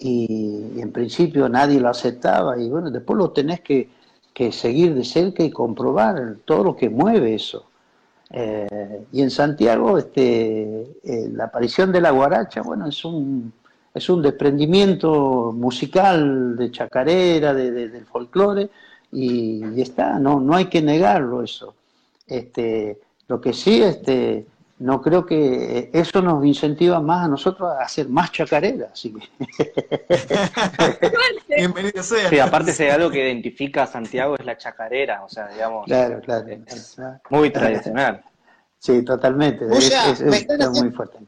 y, 0.02 0.80
en 0.80 0.92
principio 0.92 1.48
nadie 1.48 1.80
lo 1.80 1.88
aceptaba, 1.88 2.58
y 2.58 2.68
bueno, 2.68 2.90
después 2.90 3.18
lo 3.18 3.30
tenés 3.30 3.60
que, 3.60 3.88
que 4.34 4.52
seguir 4.52 4.94
de 4.94 5.04
cerca 5.04 5.42
y 5.44 5.50
comprobar 5.50 6.36
todo 6.44 6.64
lo 6.64 6.76
que 6.76 6.90
mueve 6.90 7.34
eso. 7.34 7.66
Eh, 8.30 9.04
y 9.12 9.22
en 9.22 9.30
Santiago, 9.30 9.98
este, 9.98 10.82
eh, 11.04 11.28
la 11.32 11.44
aparición 11.44 11.92
de 11.92 12.00
la 12.00 12.10
guaracha, 12.10 12.62
bueno, 12.62 12.88
es 12.88 13.04
un, 13.04 13.52
es 13.94 14.08
un 14.08 14.22
desprendimiento 14.22 15.52
musical 15.52 16.56
de 16.56 16.70
chacarera, 16.70 17.52
de, 17.52 17.70
del 17.70 18.06
folclore, 18.06 18.70
y, 19.12 19.80
está, 19.80 20.18
no, 20.18 20.40
no 20.40 20.54
hay 20.54 20.66
que 20.66 20.80
negarlo 20.80 21.42
eso. 21.42 21.74
Este, 22.26 22.98
lo 23.28 23.40
que 23.40 23.52
sí, 23.52 23.82
este, 23.82 24.46
no 24.82 25.00
creo 25.00 25.24
que 25.24 25.90
eso 25.92 26.20
nos 26.20 26.44
incentiva 26.44 27.00
más 27.00 27.24
a 27.24 27.28
nosotros 27.28 27.70
a 27.70 27.84
hacer 27.84 28.08
más 28.08 28.32
chacarera. 28.32 28.90
Así 28.92 29.14
Bienvenido 31.48 32.02
sea. 32.02 32.28
Sí, 32.28 32.40
aparte 32.40 32.72
si 32.72 32.88
algo 32.88 33.08
que 33.08 33.24
identifica 33.24 33.84
a 33.84 33.86
Santiago 33.86 34.34
es 34.36 34.44
la 34.44 34.58
chacarera, 34.58 35.22
o 35.22 35.28
sea, 35.28 35.46
digamos, 35.48 35.86
claro, 35.86 36.20
claro. 36.20 36.46
muy 37.30 37.50
tradicional. 37.50 38.24
Sí, 38.78 39.04
totalmente. 39.04 39.64
es, 39.70 40.20
muy 40.72 40.90
fuerte. 40.90 41.18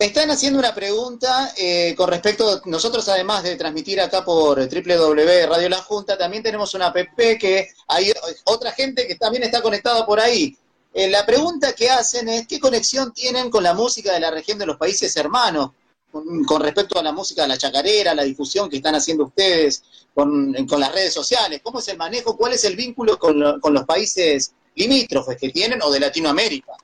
Me 0.00 0.06
están 0.06 0.28
haciendo 0.32 0.58
una 0.58 0.74
pregunta 0.74 1.52
eh, 1.56 1.94
con 1.96 2.10
respecto, 2.10 2.60
nosotros 2.64 3.08
además 3.08 3.44
de 3.44 3.54
transmitir 3.54 4.00
acá 4.00 4.24
por 4.24 4.58
www 4.58 5.46
Radio 5.48 5.68
La 5.68 5.76
Junta, 5.76 6.18
también 6.18 6.42
tenemos 6.42 6.74
una 6.74 6.86
app 6.86 6.96
que 7.16 7.68
hay 7.86 8.12
otra 8.46 8.72
gente 8.72 9.06
que 9.06 9.14
también 9.14 9.44
está 9.44 9.62
conectada 9.62 10.04
por 10.04 10.18
ahí. 10.18 10.58
Eh, 10.96 11.10
la 11.10 11.26
pregunta 11.26 11.72
que 11.72 11.90
hacen 11.90 12.28
es, 12.28 12.46
¿qué 12.46 12.60
conexión 12.60 13.12
tienen 13.12 13.50
con 13.50 13.64
la 13.64 13.74
música 13.74 14.12
de 14.12 14.20
la 14.20 14.30
región 14.30 14.56
de 14.58 14.66
los 14.66 14.76
países 14.76 15.14
hermanos? 15.16 15.70
Con, 16.12 16.60
respecto 16.60 16.96
a 16.96 17.02
la 17.02 17.10
música 17.10 17.42
de 17.42 17.48
la 17.48 17.58
chacarera, 17.58 18.14
la 18.14 18.22
difusión 18.22 18.70
que 18.70 18.76
están 18.76 18.94
haciendo 18.94 19.24
ustedes 19.24 19.82
con, 20.14 20.52
las 20.52 20.94
redes 20.94 21.12
sociales. 21.12 21.60
¿Cómo 21.60 21.80
es 21.80 21.88
el 21.88 21.98
manejo? 21.98 22.36
¿Cuál 22.36 22.52
es 22.52 22.64
el 22.64 22.76
vínculo 22.76 23.18
con, 23.18 23.40
los 23.40 23.84
países 23.84 24.54
limítrofes 24.76 25.36
que 25.36 25.50
tienen 25.50 25.82
o 25.82 25.90
de 25.90 25.98
Latinoamérica? 25.98 26.74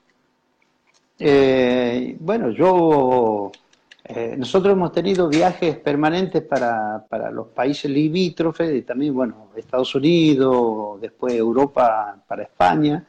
Eh, 1.17 2.17
bueno, 2.19 2.51
yo, 2.51 3.49
eh, 4.03 4.35
nosotros 4.37 4.73
hemos 4.73 4.91
tenido 4.91 5.29
viajes 5.29 5.77
permanentes 5.77 6.41
para, 6.41 7.05
para, 7.07 7.31
los 7.31 7.47
países 7.47 7.89
limítrofes 7.89 8.75
y 8.75 8.81
también, 8.81 9.13
bueno, 9.13 9.51
Estados 9.55 9.95
Unidos, 9.95 10.99
después 10.99 11.33
Europa 11.33 12.21
para 12.27 12.43
España. 12.43 13.07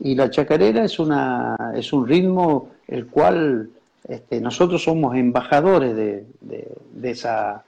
Y 0.00 0.14
la 0.14 0.30
chacarera 0.30 0.84
es, 0.84 0.98
una, 0.98 1.56
es 1.74 1.92
un 1.92 2.06
ritmo 2.06 2.70
el 2.86 3.06
cual 3.06 3.70
este, 4.08 4.40
nosotros 4.40 4.82
somos 4.82 5.16
embajadores 5.16 5.94
de, 5.94 6.24
de, 6.40 7.10
esa, 7.10 7.64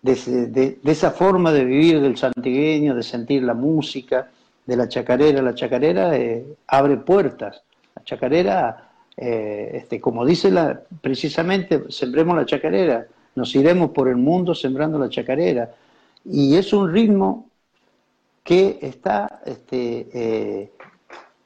de, 0.00 0.78
esa 0.84 1.10
forma 1.10 1.52
de 1.52 1.64
vivir 1.64 2.00
del 2.00 2.16
santigueño, 2.16 2.94
de 2.94 3.02
sentir 3.02 3.42
la 3.42 3.54
música, 3.54 4.30
de 4.64 4.76
la 4.76 4.88
chacarera. 4.88 5.42
La 5.42 5.54
chacarera 5.54 6.16
eh, 6.16 6.44
abre 6.68 6.96
puertas. 6.98 7.62
La 7.94 8.04
chacarera, 8.04 8.90
eh, 9.16 9.72
este, 9.74 10.00
como 10.00 10.24
dice 10.24 10.50
la, 10.50 10.80
precisamente, 11.00 11.90
sembremos 11.90 12.36
la 12.36 12.46
chacarera, 12.46 13.06
nos 13.34 13.54
iremos 13.54 13.90
por 13.90 14.08
el 14.08 14.16
mundo 14.16 14.54
sembrando 14.54 14.98
la 14.98 15.08
chacarera. 15.08 15.74
Y 16.24 16.54
es 16.54 16.72
un 16.72 16.92
ritmo 16.92 17.48
que 18.44 18.78
está 18.80 19.40
este, 19.44 20.08
eh, 20.12 20.72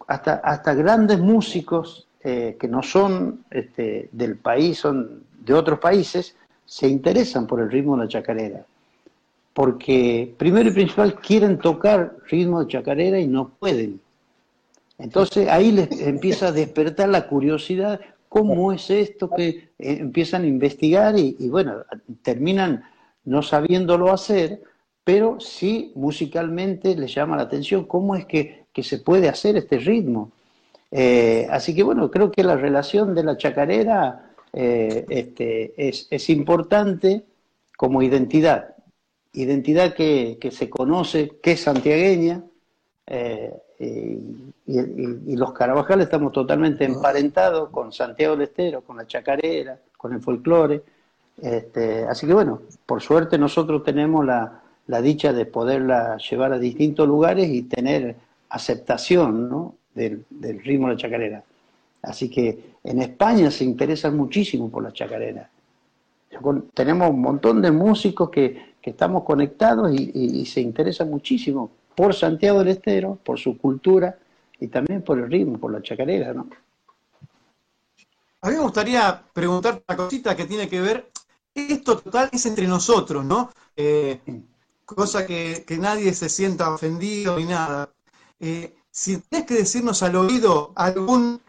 hasta, 0.07 0.35
hasta 0.35 0.75
grandes 0.75 1.19
músicos 1.19 2.07
eh, 2.23 2.57
que 2.59 2.69
no 2.69 2.83
son 2.83 3.45
este, 3.51 4.09
del 4.13 4.37
país, 4.37 4.79
son 4.79 5.23
de 5.41 5.55
otros 5.55 5.79
países, 5.79 6.37
se 6.65 6.89
interesan 6.89 7.47
por 7.47 7.61
el 7.61 7.71
ritmo 7.71 7.97
de 7.97 8.05
la 8.05 8.09
chacarera. 8.09 8.67
Porque 9.55 10.35
primero 10.37 10.69
y 10.69 10.73
principal 10.73 11.15
quieren 11.21 11.59
tocar 11.59 12.17
ritmo 12.29 12.61
de 12.61 12.69
chacarera 12.69 13.19
y 13.21 13.27
no 13.27 13.51
pueden. 13.51 14.01
Entonces 14.99 15.49
ahí 15.49 15.73
les 15.73 16.01
empieza 16.01 16.49
a 16.49 16.53
despertar 16.53 17.09
la 17.09 17.27
curiosidad, 17.29 18.01
¿cómo 18.29 18.73
es 18.73 18.91
esto? 18.91 19.31
Que 19.31 19.71
empiezan 19.79 20.43
a 20.43 20.47
investigar 20.47 21.19
y, 21.19 21.37
y 21.39 21.49
bueno, 21.49 21.85
terminan 22.23 22.85
no 23.25 23.43
sabiéndolo 23.43 24.13
hacer, 24.13 24.63
pero 25.05 25.39
sí 25.39 25.93
musicalmente 25.95 26.97
les 26.97 27.15
llama 27.15 27.37
la 27.37 27.43
atención 27.43 27.85
cómo 27.85 28.17
es 28.17 28.27
que 28.27 28.66
que 28.77 28.83
se 28.83 28.99
puede 28.99 29.27
hacer 29.31 29.57
este 29.57 29.79
ritmo. 29.79 30.33
Eh, 30.91 31.47
así 31.51 31.75
que 31.75 31.83
bueno, 31.83 32.11
creo 32.11 32.31
que 32.31 32.45
la 32.45 32.57
relación 32.57 33.15
de 33.15 33.25
la 33.25 33.39
chacarera 33.39 34.33
eh, 34.53 35.07
este, 35.09 35.73
es, 35.79 36.29
importante 36.29 37.25
como 37.75 38.03
identidad, 38.03 38.75
identidad 39.33 39.95
que, 39.95 40.51
se 40.53 40.69
conoce, 40.69 41.39
que 41.43 41.53
es 41.53 41.63
santiagueña, 41.63 42.45
eh, 43.07 43.55
y, 43.79 45.37
los 45.37 45.55
Carabajales 45.55 46.05
estamos 46.05 46.33
totalmente 46.33 46.85
emparentados 46.85 47.71
con 47.71 47.95
Santiago 47.95 48.37
del 48.37 48.49
Estero, 48.49 48.83
con 48.83 48.99
la 48.99 49.07
chacarera, 49.07 49.79
con 49.97 50.13
el 50.13 50.21
folclore. 50.21 50.83
Este, 51.41 52.05
así 52.05 52.27
que 52.27 52.35
bueno, 52.35 52.61
por 52.85 53.01
suerte 53.01 53.39
nosotros 53.39 53.83
tenemos 53.83 54.23
la, 54.27 54.61
la 54.87 55.01
dicha 55.01 55.33
de 55.33 55.47
poderla 55.47 56.19
llevar 56.19 56.53
a 56.53 56.59
distintos 56.59 57.09
lugares 57.09 57.49
y 57.49 57.63
tener 57.63 58.26
aceptación 58.57 59.49
¿no? 59.49 59.75
del, 59.95 60.25
ritmo 60.65 60.89
de 60.89 60.95
la 60.95 61.01
chacarera. 61.01 61.45
Así 62.03 62.29
que 62.29 62.75
en 62.85 63.03
España 63.03 63.51
se 63.51 63.65
interesan 63.65 64.17
muchísimo 64.17 64.71
por 64.71 64.83
la 64.83 64.93
chacarera. 64.93 65.49
Tenemos 66.75 67.11
un 67.11 67.21
montón 67.21 67.63
de 67.63 67.71
músicos 67.71 68.31
que, 68.31 68.77
estamos 68.83 69.25
conectados 69.25 69.93
y, 69.93 70.47
se 70.47 70.61
interesan 70.61 71.11
muchísimo 71.11 71.73
por 71.97 72.15
Santiago 72.15 72.61
del 72.61 72.69
Estero, 72.69 73.19
por 73.25 73.37
su 73.37 73.59
cultura 73.59 74.17
y 74.61 74.69
también 74.69 75.03
por 75.03 75.19
el 75.19 75.29
ritmo, 75.29 75.59
por 75.59 75.73
la 75.73 75.83
chacarera. 75.83 76.33
¿no? 76.33 76.47
A 78.43 78.49
mí 78.49 78.55
me 78.55 78.63
gustaría 78.63 79.25
preguntar 79.33 79.83
una 79.89 79.97
cosita 79.97 80.37
que 80.37 80.45
tiene 80.45 80.69
que 80.69 80.81
ver, 80.81 81.11
esto 81.53 81.99
total 81.99 82.29
es 82.33 82.47
entre 82.47 82.69
nosotros, 82.69 83.25
¿no? 83.25 83.51
Eh, 83.75 84.21
cosa 84.85 85.27
que, 85.27 85.65
que 85.67 85.79
nadie 85.79 86.15
se 86.15 86.29
sienta 86.29 86.73
ofendido 86.73 87.37
ni 87.39 87.45
nada. 87.47 87.91
Eh, 88.41 88.77
si 88.91 89.19
tienes 89.19 89.47
que 89.47 89.55
decirnos 89.55 90.03
al 90.03 90.17
oído 90.17 90.73
algún 90.75 91.41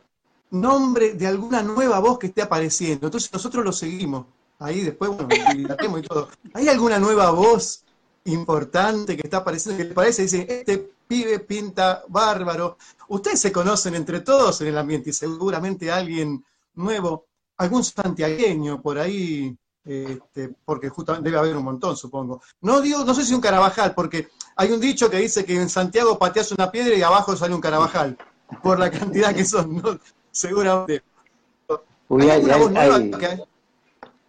nombre 0.49 1.14
de 1.14 1.27
alguna 1.27 1.61
nueva 1.61 1.99
voz 1.99 2.19
que 2.19 2.27
esté 2.27 2.41
apareciendo, 2.41 3.07
entonces 3.07 3.31
nosotros 3.31 3.64
lo 3.64 3.72
seguimos. 3.72 4.26
Ahí 4.59 4.81
después, 4.81 5.11
bueno, 5.11 5.99
y 5.99 6.01
todo. 6.01 6.30
¿Hay 6.53 6.68
alguna 6.68 6.97
nueva 6.97 7.30
voz 7.31 7.84
importante 8.26 9.15
que 9.15 9.22
está 9.23 9.38
apareciendo 9.38 9.77
que 9.77 9.89
le 9.89 9.93
parece? 9.93 10.23
Dice, 10.23 10.47
este 10.49 10.91
pibe 11.07 11.39
pinta 11.39 12.03
bárbaro. 12.07 12.77
Ustedes 13.07 13.39
se 13.39 13.51
conocen 13.51 13.95
entre 13.95 14.22
todos 14.22 14.59
en 14.61 14.68
el 14.68 14.77
ambiente 14.77 15.11
y 15.11 15.14
seguramente 15.14 15.91
alguien 15.91 16.43
nuevo, 16.73 17.27
algún 17.57 17.84
santiagueño 17.84 18.81
por 18.81 18.97
ahí 18.97 19.55
este, 19.88 20.53
porque 20.65 20.89
justamente 20.89 21.30
debe 21.30 21.39
haber 21.39 21.55
un 21.55 21.64
montón, 21.64 21.95
supongo. 21.95 22.41
No 22.61 22.81
digo, 22.81 23.05
no 23.05 23.14
sé 23.14 23.23
si 23.23 23.34
un 23.34 23.39
carabajal, 23.39 23.93
porque 23.95 24.27
hay 24.57 24.72
un 24.72 24.81
dicho 24.81 25.09
que 25.09 25.18
dice 25.18 25.45
que 25.45 25.55
en 25.55 25.69
Santiago 25.69 26.19
pateas 26.19 26.51
una 26.51 26.69
piedra 26.69 26.93
y 26.93 27.01
abajo 27.01 27.38
sale 27.38 27.55
un 27.55 27.61
carabajal, 27.61 28.18
por 28.61 28.80
la 28.80 28.91
cantidad 28.91 29.34
que 29.34 29.45
son, 29.45 29.81
seguramente. 30.31 31.03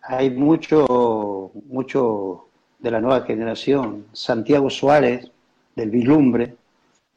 hay, 0.02 0.30
mucho, 0.30 1.50
mucho 1.68 2.46
de 2.78 2.90
la 2.92 3.00
nueva 3.00 3.22
generación. 3.22 4.06
Santiago 4.12 4.70
Suárez, 4.70 5.28
del 5.74 5.90
Vilumbre, 5.90 6.56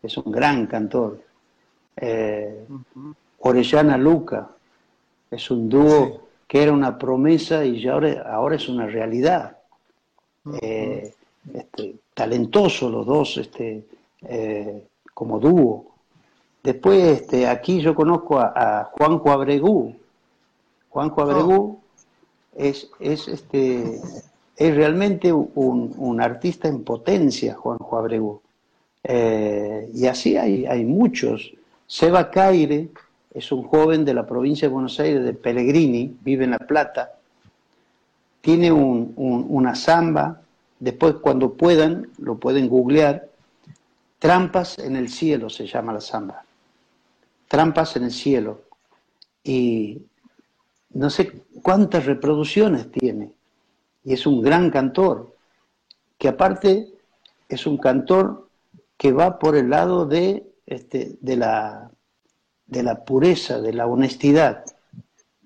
es 0.01 0.17
un 0.17 0.31
gran 0.31 0.65
cantor. 0.65 1.23
Eh, 1.95 2.65
Orellana 3.37 3.97
Luca, 3.97 4.49
es 5.29 5.51
un 5.51 5.69
dúo 5.69 6.30
que 6.51 6.61
era 6.61 6.73
una 6.73 6.97
promesa 6.97 7.63
y 7.63 7.79
ya 7.79 7.93
ahora, 7.93 8.25
ahora 8.29 8.57
es 8.57 8.67
una 8.67 8.85
realidad. 8.85 9.55
Eh, 10.61 11.13
este, 11.53 11.95
talentoso 12.13 12.89
los 12.89 13.05
dos 13.05 13.37
este, 13.37 13.85
eh, 14.23 14.85
como 15.13 15.39
dúo. 15.39 15.85
Después 16.61 17.21
este, 17.21 17.47
aquí 17.47 17.79
yo 17.79 17.95
conozco 17.95 18.37
a, 18.37 18.91
Juanjo 18.91 19.31
Abregú. 19.31 19.95
Juanjo 20.89 21.21
Abregú 21.21 21.79
es, 22.57 22.91
es, 22.99 23.29
este, 23.29 24.01
es 24.57 24.75
realmente 24.75 25.31
un, 25.31 26.19
artista 26.19 26.67
en 26.67 26.83
potencia, 26.83 27.55
Juanjo 27.55 27.97
Abregú. 27.97 28.41
Eh, 29.05 29.89
y 29.93 30.05
así 30.05 30.35
hay, 30.35 30.65
hay 30.65 30.83
muchos. 30.83 31.53
Seba 31.87 32.29
Caire, 32.29 32.89
es 33.33 33.51
un 33.51 33.63
joven 33.63 34.03
de 34.03 34.13
la 34.13 34.25
provincia 34.25 34.67
de 34.67 34.73
Buenos 34.73 34.99
Aires, 34.99 35.23
de 35.23 35.33
Pellegrini, 35.33 36.17
vive 36.21 36.43
en 36.43 36.51
La 36.51 36.59
Plata, 36.59 37.13
tiene 38.41 38.71
una 38.71 39.75
samba, 39.75 40.41
después 40.79 41.15
cuando 41.15 41.53
puedan, 41.53 42.09
lo 42.17 42.37
pueden 42.37 42.67
googlear, 42.67 43.29
Trampas 44.19 44.77
en 44.79 44.95
el 44.95 45.09
cielo 45.09 45.49
se 45.49 45.65
llama 45.65 45.93
la 45.93 46.01
samba, 46.01 46.43
Trampas 47.47 47.95
en 47.95 48.03
el 48.03 48.11
cielo, 48.11 48.61
y 49.43 50.01
no 50.89 51.09
sé 51.09 51.43
cuántas 51.61 52.05
reproducciones 52.05 52.91
tiene, 52.91 53.31
y 54.03 54.13
es 54.13 54.25
un 54.27 54.41
gran 54.41 54.69
cantor, 54.69 55.35
que 56.17 56.27
aparte 56.27 56.89
es 57.47 57.65
un 57.65 57.77
cantor 57.77 58.49
que 58.97 59.11
va 59.11 59.39
por 59.39 59.55
el 59.55 59.69
lado 59.69 60.05
de, 60.05 60.45
este, 60.65 61.17
de 61.21 61.37
la 61.37 61.91
de 62.71 62.83
la 62.83 63.03
pureza, 63.03 63.61
de 63.61 63.73
la 63.73 63.85
honestidad. 63.85 64.63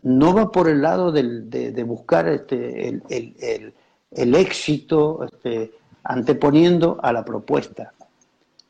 No 0.03 0.33
va 0.33 0.51
por 0.51 0.69
el 0.69 0.81
lado 0.83 1.11
de, 1.11 1.83
buscar 1.83 2.27
este, 2.27 2.87
el, 3.09 4.35
éxito 4.35 5.25
este, 5.25 5.71
anteponiendo 6.03 6.99
a 7.01 7.11
la 7.11 7.25
propuesta. 7.25 7.93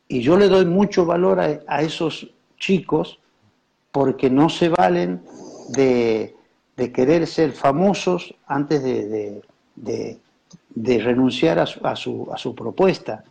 Y 0.08 0.22
yo 0.22 0.38
le 0.38 0.48
doy 0.48 0.66
mucho 0.66 1.06
valor 1.06 1.40
a, 1.40 1.82
esos 1.82 2.30
chicos 2.58 3.20
porque 3.92 4.30
no 4.30 4.50
se 4.50 4.70
valen 4.70 5.22
de, 5.70 6.34
querer 6.94 7.28
ser 7.28 7.52
famosos 7.52 8.34
antes 8.48 8.82
de, 8.82 9.42
renunciar 10.76 11.60
a 11.60 11.66
su, 11.66 12.30
a, 12.32 12.38
su, 12.38 12.56
propuesta. 12.56 13.26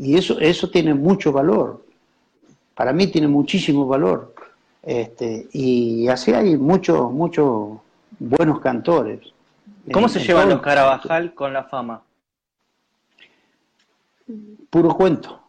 Y 0.00 0.16
eso, 0.16 0.40
eso 0.40 0.68
tiene 0.68 0.94
mucho 0.94 1.30
valor. 1.30 1.84
Para 2.74 2.92
mí 2.92 3.06
tiene 3.06 3.28
muchísimo 3.28 3.86
valor. 3.86 4.34
Este, 4.84 5.48
y 5.52 6.08
así 6.08 6.32
hay 6.34 6.58
muchos, 6.58 7.10
muchos 7.10 7.78
buenos 8.18 8.60
cantores. 8.60 9.20
¿Cómo 9.92 10.08
se 10.08 10.20
llevan 10.20 10.50
los 10.50 10.60
Carabajal 10.60 11.34
con 11.34 11.52
la 11.52 11.64
fama? 11.64 12.02
Puro 14.68 14.94
cuento. 14.94 15.42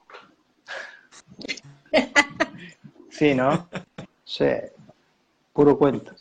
sí, 3.09 3.35
¿no? 3.35 3.67
Sí, 4.23 4.45
puro 5.51 5.77
cuento. 5.77 6.13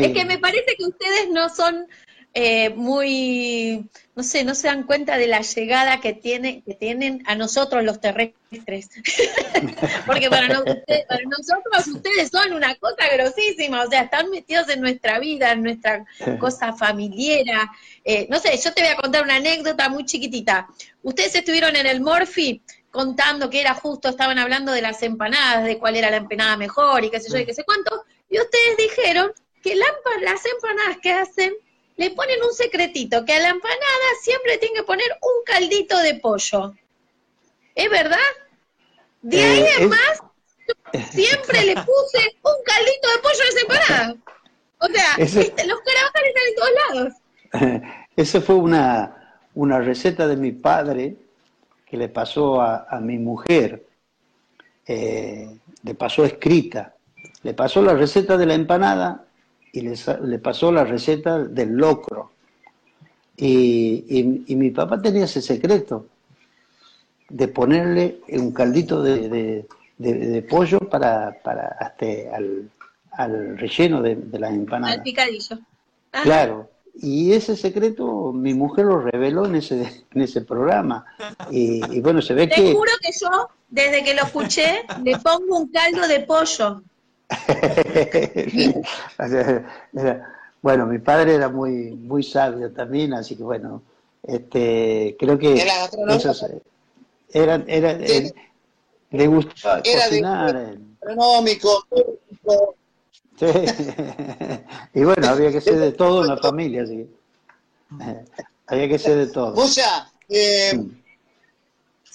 Es 0.00 0.12
que 0.12 0.24
me 0.24 0.38
parece 0.38 0.76
que 0.78 0.84
ustedes 0.84 1.30
no 1.30 1.48
son 1.48 1.86
eh, 2.38 2.68
muy, 2.68 3.88
no 4.14 4.22
sé, 4.22 4.44
no 4.44 4.54
se 4.54 4.68
dan 4.68 4.82
cuenta 4.82 5.16
de 5.16 5.26
la 5.26 5.40
llegada 5.40 6.02
que, 6.02 6.12
tiene, 6.12 6.62
que 6.64 6.74
tienen 6.74 7.22
a 7.24 7.34
nosotros 7.34 7.82
los 7.82 7.98
terrestres. 7.98 8.34
Porque 10.06 10.28
para, 10.28 10.48
nosotros 10.48 11.86
ustedes 11.86 12.28
son 12.30 12.52
una 12.52 12.74
cosa 12.74 13.08
grosísima, 13.10 13.82
o 13.82 13.88
sea, 13.88 14.02
están 14.02 14.28
metidos 14.28 14.68
en 14.68 14.82
nuestra 14.82 15.18
vida, 15.18 15.52
en 15.52 15.62
nuestra 15.62 16.04
cosa 16.38 16.74
familiar. 16.74 17.68
Eh, 18.04 18.26
no 18.28 18.38
sé, 18.38 18.54
yo 18.62 18.70
te 18.74 18.82
voy 18.82 18.90
a 18.90 18.96
contar 18.96 19.22
una 19.22 19.36
anécdota 19.36 19.88
muy 19.88 20.04
chiquitita. 20.04 20.68
Ustedes 21.02 21.36
estuvieron 21.36 21.74
en 21.74 21.86
el 21.86 22.02
Morphy 22.02 22.60
contando 22.90 23.48
que 23.48 23.62
era 23.62 23.72
justo, 23.72 24.10
estaban 24.10 24.38
hablando 24.38 24.72
de 24.72 24.82
las 24.82 25.02
empanadas, 25.02 25.64
de 25.64 25.78
cuál 25.78 25.96
era 25.96 26.10
la 26.10 26.18
empanada 26.18 26.58
mejor 26.58 27.02
y 27.02 27.08
qué 27.08 27.18
sé 27.18 27.32
yo 27.32 27.38
y 27.38 27.46
qué 27.46 27.54
sé 27.54 27.64
cuánto, 27.64 28.04
y 28.28 28.38
ustedes 28.38 28.76
dijeron 28.76 29.32
que 29.62 29.74
las 29.74 30.44
empanadas 30.44 30.98
que 31.02 31.12
hacen 31.12 31.54
le 31.96 32.10
ponen 32.10 32.42
un 32.42 32.52
secretito, 32.52 33.24
que 33.24 33.32
a 33.32 33.40
la 33.40 33.48
empanada 33.48 34.08
siempre 34.20 34.58
tiene 34.58 34.76
que 34.76 34.82
poner 34.82 35.08
un 35.22 35.44
caldito 35.44 35.98
de 35.98 36.14
pollo. 36.14 36.74
¿Es 37.74 37.90
verdad? 37.90 38.18
De 39.22 39.42
ahí 39.42 39.60
eh, 39.60 39.70
en 39.78 39.88
más, 39.88 40.22
siempre 41.10 41.64
le 41.64 41.74
puse 41.74 42.36
un 42.42 42.62
caldito 42.64 43.08
de 43.08 43.18
pollo 43.22 43.42
a 43.42 43.48
esa 43.48 43.60
empanada. 43.60 44.16
O 44.78 44.86
sea, 44.86 45.14
este, 45.18 45.66
los 45.66 45.78
carabajales 45.80 46.34
están 46.34 46.48
en 46.48 46.54
todos 46.54 46.70
lados. 46.88 47.82
Esa 48.16 48.40
fue 48.40 48.56
una, 48.56 49.40
una 49.54 49.80
receta 49.80 50.26
de 50.26 50.36
mi 50.36 50.52
padre 50.52 51.16
que 51.86 51.96
le 51.96 52.08
pasó 52.08 52.60
a, 52.60 52.98
mi 53.00 53.18
mujer. 53.18 53.86
Eh, 54.86 55.58
le 55.82 55.94
pasó 55.94 56.24
escrita. 56.24 56.94
Le 57.42 57.54
pasó 57.54 57.80
la 57.82 57.94
receta 57.94 58.36
de 58.36 58.46
la 58.46 58.54
empanada 58.54 59.25
y 59.76 59.82
le, 59.82 60.38
pasó 60.38 60.72
la 60.72 60.84
receta 60.84 61.38
del 61.38 61.72
locro. 61.72 62.30
Y, 63.36 64.46
mi 64.48 64.70
papá 64.70 65.02
tenía 65.02 65.24
ese 65.24 65.42
secreto 65.42 66.06
de 67.28 67.48
ponerle 67.48 68.20
un 68.28 68.52
caldito 68.52 69.02
de, 69.02 69.66
pollo 70.48 70.78
para, 70.78 71.42
para 71.42 71.76
hasta 71.78 72.06
al, 73.12 73.58
relleno 73.58 74.00
de, 74.00 74.16
la 74.38 74.48
empanada. 74.48 74.94
Al 74.94 75.02
picadillo. 75.02 75.58
Claro. 76.22 76.70
Y 76.94 77.34
ese 77.34 77.54
secreto 77.54 78.32
mi 78.32 78.54
mujer 78.54 78.86
lo 78.86 79.02
reveló 79.02 79.44
en 79.44 79.56
ese, 79.56 80.06
en 80.14 80.22
ese 80.22 80.40
programa. 80.40 81.04
Y, 81.50 82.00
bueno, 82.00 82.22
se 82.22 82.32
ve 82.32 82.48
que... 82.48 82.62
Te 82.62 82.72
juro 82.72 82.92
que 83.02 83.10
yo, 83.12 83.50
desde 83.68 84.02
que 84.02 84.14
lo 84.14 84.22
escuché, 84.22 84.86
le 85.04 85.18
pongo 85.18 85.58
un 85.58 85.68
caldo 85.68 86.08
de 86.08 86.20
pollo. 86.20 86.80
bueno, 90.62 90.86
mi 90.86 90.98
padre 90.98 91.34
era 91.34 91.48
muy, 91.48 91.90
muy 91.92 92.22
sabio 92.22 92.70
también, 92.70 93.14
así 93.14 93.34
que 93.36 93.42
bueno, 93.42 93.82
este, 94.22 95.16
creo 95.18 95.36
que 95.38 95.66
era, 97.32 97.64
era, 97.66 97.98
le 99.10 99.26
gustaba 99.26 99.82
cocinar. 99.82 100.76
y 104.94 105.04
bueno, 105.04 105.28
había 105.28 105.52
que 105.52 105.60
ser 105.60 105.78
de 105.78 105.92
todo 105.92 106.22
en 106.22 106.28
la 106.28 106.36
familia, 106.38 106.84
así 106.84 107.06
había 108.66 108.88
que 108.88 108.98
ser 108.98 109.18
de 109.18 109.26
todo. 109.28 109.54
Mucha, 109.54 110.10
eh, 110.28 110.78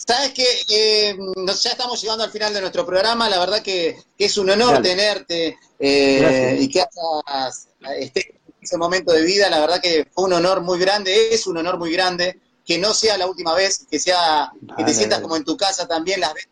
Sabes 0.08 0.34
que 0.34 0.46
eh, 0.70 1.18
ya 1.62 1.72
estamos 1.72 2.02
llegando 2.02 2.24
al 2.24 2.32
final 2.32 2.54
de 2.54 2.62
nuestro 2.62 2.86
programa, 2.86 3.30
la 3.30 3.40
verdad 3.40 3.62
que, 3.62 3.98
es 4.18 4.38
un 4.38 4.50
honor 4.50 4.82
tenerte 4.82 5.58
eh, 5.80 6.58
y 6.60 6.68
que 6.70 6.82
hagas 6.82 7.68
este, 7.98 8.40
ese 8.60 8.78
momento 8.78 9.12
de 9.12 9.22
vida, 9.22 9.50
la 9.50 9.60
verdad 9.60 9.80
que 9.80 10.08
fue 10.12 10.26
un 10.26 10.34
honor 10.34 10.62
muy 10.62 10.80
grande, 10.80 11.34
es 11.34 11.46
un 11.46 11.58
honor 11.58 11.78
muy 11.78 11.92
grande, 11.92 12.40
que 12.66 12.80
no 12.80 12.94
sea 12.94 13.18
la 13.18 13.28
última 13.28 13.54
vez, 13.54 13.86
que 13.90 14.00
sea, 14.00 14.52
que 14.76 14.84
te 14.84 14.94
sientas 14.94 15.22
como 15.22 15.36
en 15.36 15.44
tu 15.44 15.56
casa 15.56 15.88
también 15.88 16.20
las 16.20 16.34
veces 16.34 16.50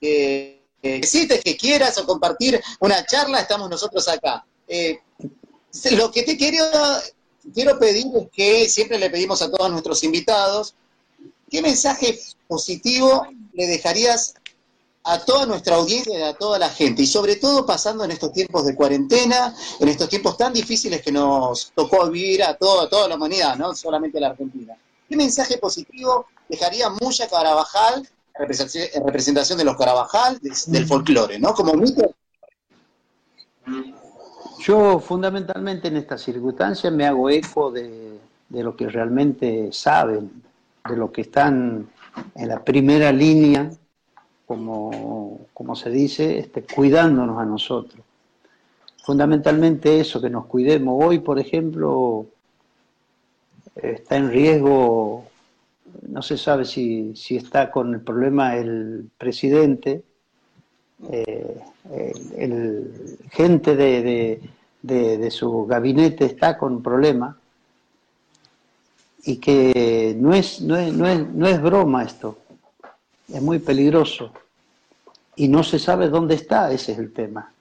que 0.00 0.62
necesites, 0.82 1.42
que 1.42 1.56
quieras 1.56 1.96
o 1.98 2.06
compartir 2.06 2.60
una 2.80 3.04
charla, 3.04 3.40
estamos 3.40 3.70
nosotros 3.70 4.06
acá. 4.08 4.44
Eh, 4.66 5.00
lo 5.92 6.10
que 6.10 6.22
te 6.24 6.36
quiero, 6.36 6.64
quiero 7.54 7.78
pedir 7.78 8.06
es 8.16 8.28
que 8.32 8.68
siempre 8.68 8.98
le 8.98 9.10
pedimos 9.10 9.42
a 9.42 9.50
todos 9.50 9.70
nuestros 9.70 10.02
invitados, 10.02 10.74
¿qué 11.50 11.62
mensaje 11.62 12.18
positivo 12.46 13.26
le 13.52 13.66
dejarías 13.66 14.34
a 15.04 15.24
toda 15.24 15.46
nuestra 15.46 15.76
audiencia 15.76 16.18
y 16.18 16.22
a 16.22 16.34
toda 16.34 16.58
la 16.58 16.68
gente? 16.68 17.02
Y 17.02 17.06
sobre 17.06 17.36
todo 17.36 17.64
pasando 17.64 18.04
en 18.04 18.10
estos 18.10 18.32
tiempos 18.32 18.66
de 18.66 18.74
cuarentena, 18.74 19.54
en 19.80 19.88
estos 19.88 20.08
tiempos 20.08 20.36
tan 20.36 20.52
difíciles 20.52 21.02
que 21.02 21.12
nos 21.12 21.72
tocó 21.74 22.08
vivir 22.10 22.42
a, 22.42 22.54
todo, 22.54 22.88
toda 22.88 23.08
la 23.08 23.16
humanidad, 23.16 23.56
no 23.56 23.74
solamente 23.74 24.18
a 24.18 24.22
la 24.22 24.28
Argentina. 24.28 24.74
¿Qué 25.08 25.16
mensaje 25.16 25.58
positivo 25.58 26.26
dejaría 26.48 26.90
Muya 26.90 27.28
Carabajal, 27.28 28.08
en 28.38 29.06
representación 29.06 29.58
de 29.58 29.64
los 29.64 29.76
Carabajal, 29.76 30.38
del 30.40 30.86
folclore, 30.86 31.38
¿no? 31.40 31.54
Como 31.54 31.74
mito. 31.74 32.14
Yo 34.60 35.00
fundamentalmente 35.00 35.88
en 35.88 35.96
estas 35.96 36.22
circunstancias 36.22 36.92
me 36.92 37.06
hago 37.06 37.30
eco 37.30 37.70
de, 37.70 38.18
de 38.48 38.62
lo 38.62 38.76
que 38.76 38.88
realmente 38.88 39.72
saben, 39.72 40.42
de 40.88 40.96
lo 40.96 41.12
que 41.12 41.22
están 41.22 41.88
en 42.34 42.48
la 42.48 42.64
primera 42.64 43.12
línea, 43.12 43.70
como, 44.46 45.46
como 45.52 45.76
se 45.76 45.90
dice, 45.90 46.38
este, 46.38 46.62
cuidándonos 46.62 47.38
a 47.38 47.44
nosotros. 47.44 48.02
Fundamentalmente 49.04 50.00
eso, 50.00 50.20
que 50.20 50.30
nos 50.30 50.46
cuidemos. 50.46 51.02
Hoy, 51.02 51.20
por 51.20 51.38
ejemplo, 51.38 52.26
está 53.74 54.16
en 54.16 54.30
riesgo, 54.30 55.24
no 56.08 56.22
se 56.22 56.36
sabe 56.36 56.64
si, 56.64 57.14
si 57.14 57.36
está 57.36 57.70
con 57.70 57.94
el 57.94 58.00
problema 58.00 58.56
el 58.56 59.08
presidente, 59.16 60.02
eh, 61.10 61.60
el, 62.36 63.18
gente 63.30 63.76
de, 63.76 64.40
de, 64.82 65.18
de, 65.18 65.30
su 65.30 65.64
gabinete 65.66 66.24
está 66.24 66.58
con 66.58 66.82
problemas 66.82 67.36
y 69.24 69.36
que 69.36 70.16
no 70.18 70.32
es, 70.32 70.60
no 70.60 70.76
es, 70.76 70.92
no 70.92 71.06
es, 71.06 71.26
no 71.28 71.46
es 71.46 71.60
broma 71.60 72.04
esto, 72.04 72.38
es 73.32 73.42
muy 73.42 73.58
peligroso 73.58 74.32
y 75.36 75.48
no 75.48 75.62
se 75.62 75.78
sabe 75.78 76.08
dónde 76.08 76.34
está, 76.34 76.72
ese 76.72 76.92
es 76.92 76.98
el 76.98 77.12
tema. 77.12 77.52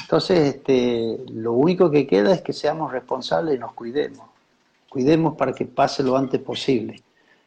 Entonces, 0.00 0.56
este, 0.56 1.18
lo 1.32 1.52
único 1.52 1.90
que 1.90 2.06
queda 2.06 2.32
es 2.32 2.42
que 2.42 2.52
seamos 2.52 2.90
responsables 2.90 3.56
y 3.56 3.58
nos 3.58 3.74
cuidemos. 3.74 4.28
Cuidemos 4.88 5.36
para 5.36 5.52
que 5.52 5.66
pase 5.66 6.02
lo 6.02 6.16
antes 6.16 6.40
posible. 6.40 7.02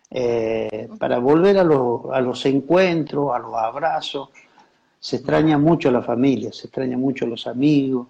Eh, 0.10 0.88
para 1.00 1.18
volver 1.18 1.58
a, 1.58 1.62
a, 1.62 2.22
los 2.22 2.46
encuentros, 2.46 3.34
a 3.34 3.40
los 3.40 3.56
abrazos. 3.56 4.30
Se 5.00 5.18
extraña 5.18 5.58
mucho 5.58 5.92
la 5.92 6.02
familia, 6.02 6.54
se 6.54 6.68
extraña 6.68 6.98
mucho 6.98 7.26
los 7.26 7.48
amigos. 7.48 8.08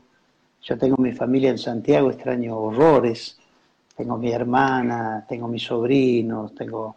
Yo 0.62 0.78
tengo 0.78 0.98
mi 0.98 1.14
familia 1.14 1.50
en 1.50 1.58
Santiago, 1.58 2.12
extraño 2.12 2.58
horrores 2.58 3.38
tengo 3.96 4.18
mi 4.18 4.32
hermana, 4.32 5.26
tengo 5.28 5.48
mis 5.48 5.64
sobrinos, 5.64 6.54
tengo, 6.56 6.96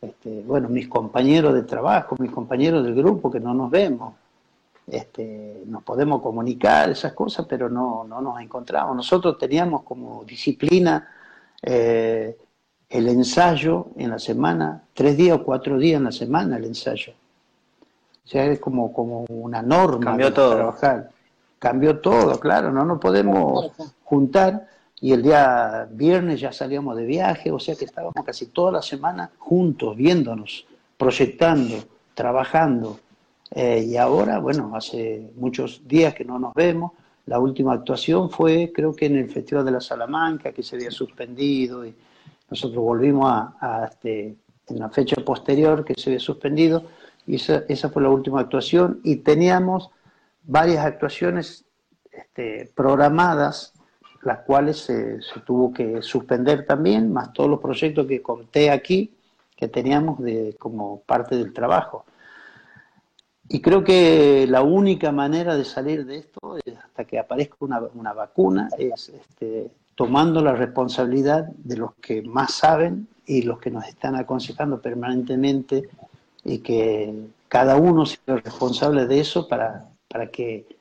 este, 0.00 0.42
bueno, 0.42 0.68
mis 0.68 0.88
compañeros 0.88 1.54
de 1.54 1.62
trabajo, 1.62 2.16
mis 2.18 2.30
compañeros 2.30 2.84
del 2.84 2.94
grupo 2.94 3.30
que 3.30 3.40
no 3.40 3.54
nos 3.54 3.70
vemos. 3.70 4.14
Este, 4.86 5.64
nos 5.66 5.82
podemos 5.82 6.22
comunicar 6.22 6.88
esas 6.90 7.12
cosas, 7.12 7.44
pero 7.46 7.68
no, 7.68 8.04
no 8.04 8.22
nos 8.22 8.40
encontramos. 8.40 8.96
Nosotros 8.96 9.36
teníamos 9.36 9.82
como 9.82 10.24
disciplina 10.24 11.06
eh, 11.62 12.36
el 12.88 13.08
ensayo 13.08 13.88
en 13.96 14.10
la 14.10 14.18
semana, 14.18 14.82
tres 14.94 15.16
días 15.16 15.38
o 15.38 15.44
cuatro 15.44 15.76
días 15.76 15.98
en 15.98 16.04
la 16.04 16.12
semana 16.12 16.56
el 16.56 16.64
ensayo. 16.64 17.12
O 18.24 18.28
sea, 18.28 18.46
es 18.46 18.60
como, 18.60 18.92
como 18.92 19.24
una 19.28 19.60
norma 19.60 20.04
Cambió 20.06 20.32
todo. 20.32 20.54
trabajar. 20.54 21.10
Cambió 21.58 21.98
todo, 21.98 22.38
claro, 22.38 22.70
no 22.70 22.84
nos 22.84 23.00
podemos 23.00 23.72
juntar 24.04 24.68
y 25.00 25.12
el 25.12 25.22
día 25.22 25.88
viernes 25.90 26.40
ya 26.40 26.52
salíamos 26.52 26.96
de 26.96 27.04
viaje, 27.04 27.52
o 27.52 27.58
sea 27.58 27.76
que 27.76 27.84
estábamos 27.84 28.24
casi 28.24 28.46
toda 28.46 28.72
la 28.72 28.82
semana 28.82 29.30
juntos, 29.38 29.96
viéndonos, 29.96 30.66
proyectando, 30.96 31.76
trabajando. 32.14 32.98
Eh, 33.50 33.86
y 33.88 33.96
ahora, 33.96 34.40
bueno, 34.40 34.72
hace 34.74 35.30
muchos 35.36 35.86
días 35.86 36.14
que 36.14 36.24
no 36.24 36.38
nos 36.38 36.52
vemos. 36.54 36.92
La 37.26 37.38
última 37.38 37.74
actuación 37.74 38.30
fue, 38.30 38.72
creo 38.74 38.94
que 38.94 39.06
en 39.06 39.16
el 39.16 39.30
Festival 39.30 39.64
de 39.64 39.72
la 39.72 39.80
Salamanca, 39.80 40.52
que 40.52 40.62
se 40.62 40.76
había 40.76 40.90
suspendido, 40.90 41.86
y 41.86 41.94
nosotros 42.50 42.82
volvimos 42.82 43.30
a, 43.30 43.88
este, 43.90 44.36
en 44.66 44.78
la 44.78 44.88
fecha 44.88 45.16
posterior 45.24 45.84
que 45.84 45.94
se 45.94 46.10
había 46.10 46.20
suspendido, 46.20 46.84
y 47.26 47.36
esa, 47.36 47.64
esa 47.68 47.90
fue 47.90 48.02
la 48.02 48.08
última 48.08 48.40
actuación, 48.40 49.00
y 49.04 49.16
teníamos 49.16 49.90
varias 50.42 50.84
actuaciones 50.84 51.64
este, 52.10 52.72
programadas, 52.74 53.74
las 54.22 54.40
cuales 54.40 54.78
se, 54.78 55.20
tuvo 55.44 55.72
que 55.72 56.02
suspender 56.02 56.66
también, 56.66 57.12
más 57.12 57.32
todos 57.32 57.50
los 57.50 57.60
proyectos 57.60 58.06
que 58.06 58.22
conté 58.22 58.70
aquí, 58.70 59.14
que 59.56 59.68
teníamos 59.68 60.18
de, 60.20 60.56
como 60.58 61.00
parte 61.00 61.36
del 61.36 61.52
trabajo. 61.52 62.04
Y 63.48 63.60
creo 63.60 63.82
que 63.82 64.46
la 64.48 64.62
única 64.62 65.10
manera 65.10 65.56
de 65.56 65.64
salir 65.64 66.04
de 66.04 66.18
esto, 66.18 66.56
hasta 66.84 67.04
que 67.04 67.18
aparezca 67.18 67.56
una, 67.60 67.80
una 67.94 68.12
vacuna, 68.12 68.68
es 68.76 69.08
este, 69.08 69.70
tomando 69.94 70.42
la 70.42 70.52
responsabilidad 70.52 71.46
de 71.56 71.76
los 71.76 71.94
que 71.94 72.22
más 72.22 72.52
saben 72.52 73.08
y 73.26 73.42
los 73.42 73.58
que 73.58 73.70
nos 73.70 73.86
están 73.86 74.16
aconsejando 74.16 74.80
permanentemente 74.80 75.88
y 76.44 76.58
que 76.58 77.14
cada 77.48 77.76
uno 77.76 78.06
sea 78.06 78.36
responsable 78.36 79.06
de 79.06 79.20
eso 79.20 79.48
para, 79.48 79.88
para 80.08 80.30
que 80.30 80.77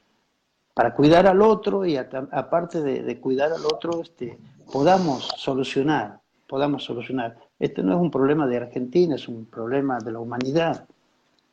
para 0.77 0.93
cuidar 0.93 1.25
al 1.25 1.41
otro 1.41 1.87
y 1.87 1.97
aparte 1.97 2.83
de, 2.83 3.19
cuidar 3.19 3.51
al 3.51 3.65
otro 3.65 3.99
este, 4.03 4.37
podamos 4.71 5.27
solucionar, 5.35 6.19
podamos 6.47 6.83
solucionar. 6.83 7.35
Este 7.57 7.81
no 7.81 7.95
es 7.95 7.99
un 7.99 8.11
problema 8.11 8.45
de 8.45 8.57
Argentina, 8.57 9.15
es 9.15 9.27
un 9.27 9.47
problema 9.47 9.97
de 9.97 10.11
la 10.11 10.19
humanidad, 10.19 10.85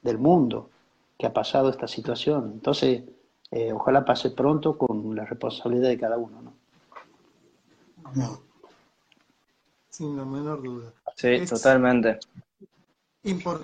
del 0.03 0.19
mundo 0.19 0.69
que 1.19 1.25
ha 1.25 1.33
pasado 1.33 1.71
esta 1.71 1.89
situación. 1.89 2.51
Entonces, 2.53 3.05
eh, 3.51 3.73
ojalá 3.73 4.05
pase 4.05 4.29
pronto 4.33 4.77
con 4.77 5.17
la 5.17 5.25
responsabilidad 5.25 5.89
de 5.89 5.99
cada 5.99 6.19
uno. 6.19 6.43
¿no? 8.13 8.43
Sin 9.89 10.19
la 10.19 10.27
menor 10.27 10.63
duda. 10.63 10.93
Sí, 11.17 11.47
totalmente. 11.47 12.19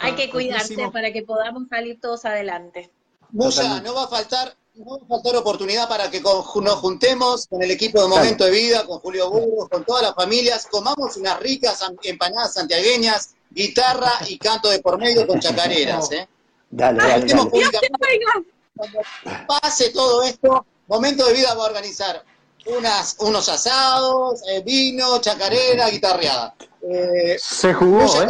Hay 0.00 0.14
que 0.14 0.30
cuidarse 0.30 0.88
para 0.90 1.12
que 1.12 1.22
podamos 1.22 1.68
salir 1.68 2.00
todos 2.00 2.24
adelante. 2.24 2.90
Musa, 3.30 3.82
no 3.82 3.94
va 3.94 4.04
a 4.04 4.08
faltar 4.08 4.54
no 4.74 4.98
va 4.98 5.04
a 5.04 5.08
faltar 5.08 5.36
oportunidad 5.36 5.88
para 5.88 6.10
que 6.10 6.20
nos 6.20 6.76
juntemos 6.76 7.46
con 7.46 7.62
el 7.62 7.70
equipo 7.70 8.00
de 8.02 8.08
Momento 8.08 8.44
de 8.44 8.50
Vida, 8.50 8.86
con 8.86 8.98
Julio 9.00 9.30
Burgos, 9.30 9.68
con 9.68 9.84
todas 9.84 10.02
las 10.02 10.14
familias, 10.14 10.66
comamos 10.70 11.16
unas 11.16 11.38
ricas 11.40 11.80
empanadas 12.02 12.54
santiagueñas, 12.54 13.34
guitarra 13.50 14.12
y 14.28 14.38
canto 14.38 14.68
de 14.68 14.80
por 14.80 14.98
medio 14.98 15.26
con 15.26 15.40
chacareras. 15.40 16.10
¿eh? 16.12 16.28
Dale, 16.70 16.98
dale, 16.98 17.26
dale. 17.26 18.46
Cuando 18.76 19.00
pase 19.46 19.90
todo 19.90 20.22
esto, 20.22 20.64
Momento 20.86 21.26
de 21.26 21.34
Vida 21.34 21.54
va 21.54 21.64
a 21.64 21.66
organizar 21.66 22.24
unas, 22.66 23.16
unos 23.20 23.48
asados, 23.48 24.42
eh, 24.48 24.62
vino, 24.64 25.20
chacarera, 25.20 25.88
guitarreada. 25.90 26.54
Eh, 26.82 27.36
se 27.38 27.74
jugó, 27.74 28.02
¿eh? 28.22 28.28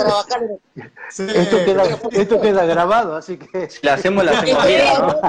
Esto, 1.10 1.64
queda, 1.64 1.98
esto 2.12 2.40
queda 2.40 2.64
grabado, 2.64 3.16
así 3.16 3.36
que... 3.36 3.68
Le 3.82 3.90
hacemos 3.90 4.24
la 4.24 4.40
semana, 4.40 5.20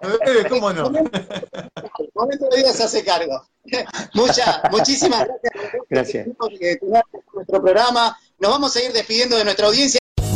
¿no? 0.00 0.48
¿Cómo 0.48 0.72
no? 0.72 0.86
El 0.86 2.10
momento 2.14 2.48
de 2.50 2.56
vida 2.56 2.72
se 2.72 2.84
hace 2.84 3.04
cargo. 3.04 3.46
Muchas, 4.14 4.60
muchísimas 4.70 5.26
gracias. 5.26 5.52
Gracias. 5.88 6.28
Nuestro 7.34 7.62
programa. 7.62 8.18
Nos 8.38 8.50
vamos 8.50 8.74
a 8.74 8.82
ir 8.82 8.92
despidiendo 8.92 9.36
de 9.36 9.44
nuestra 9.44 9.66
audiencia. 9.66 9.99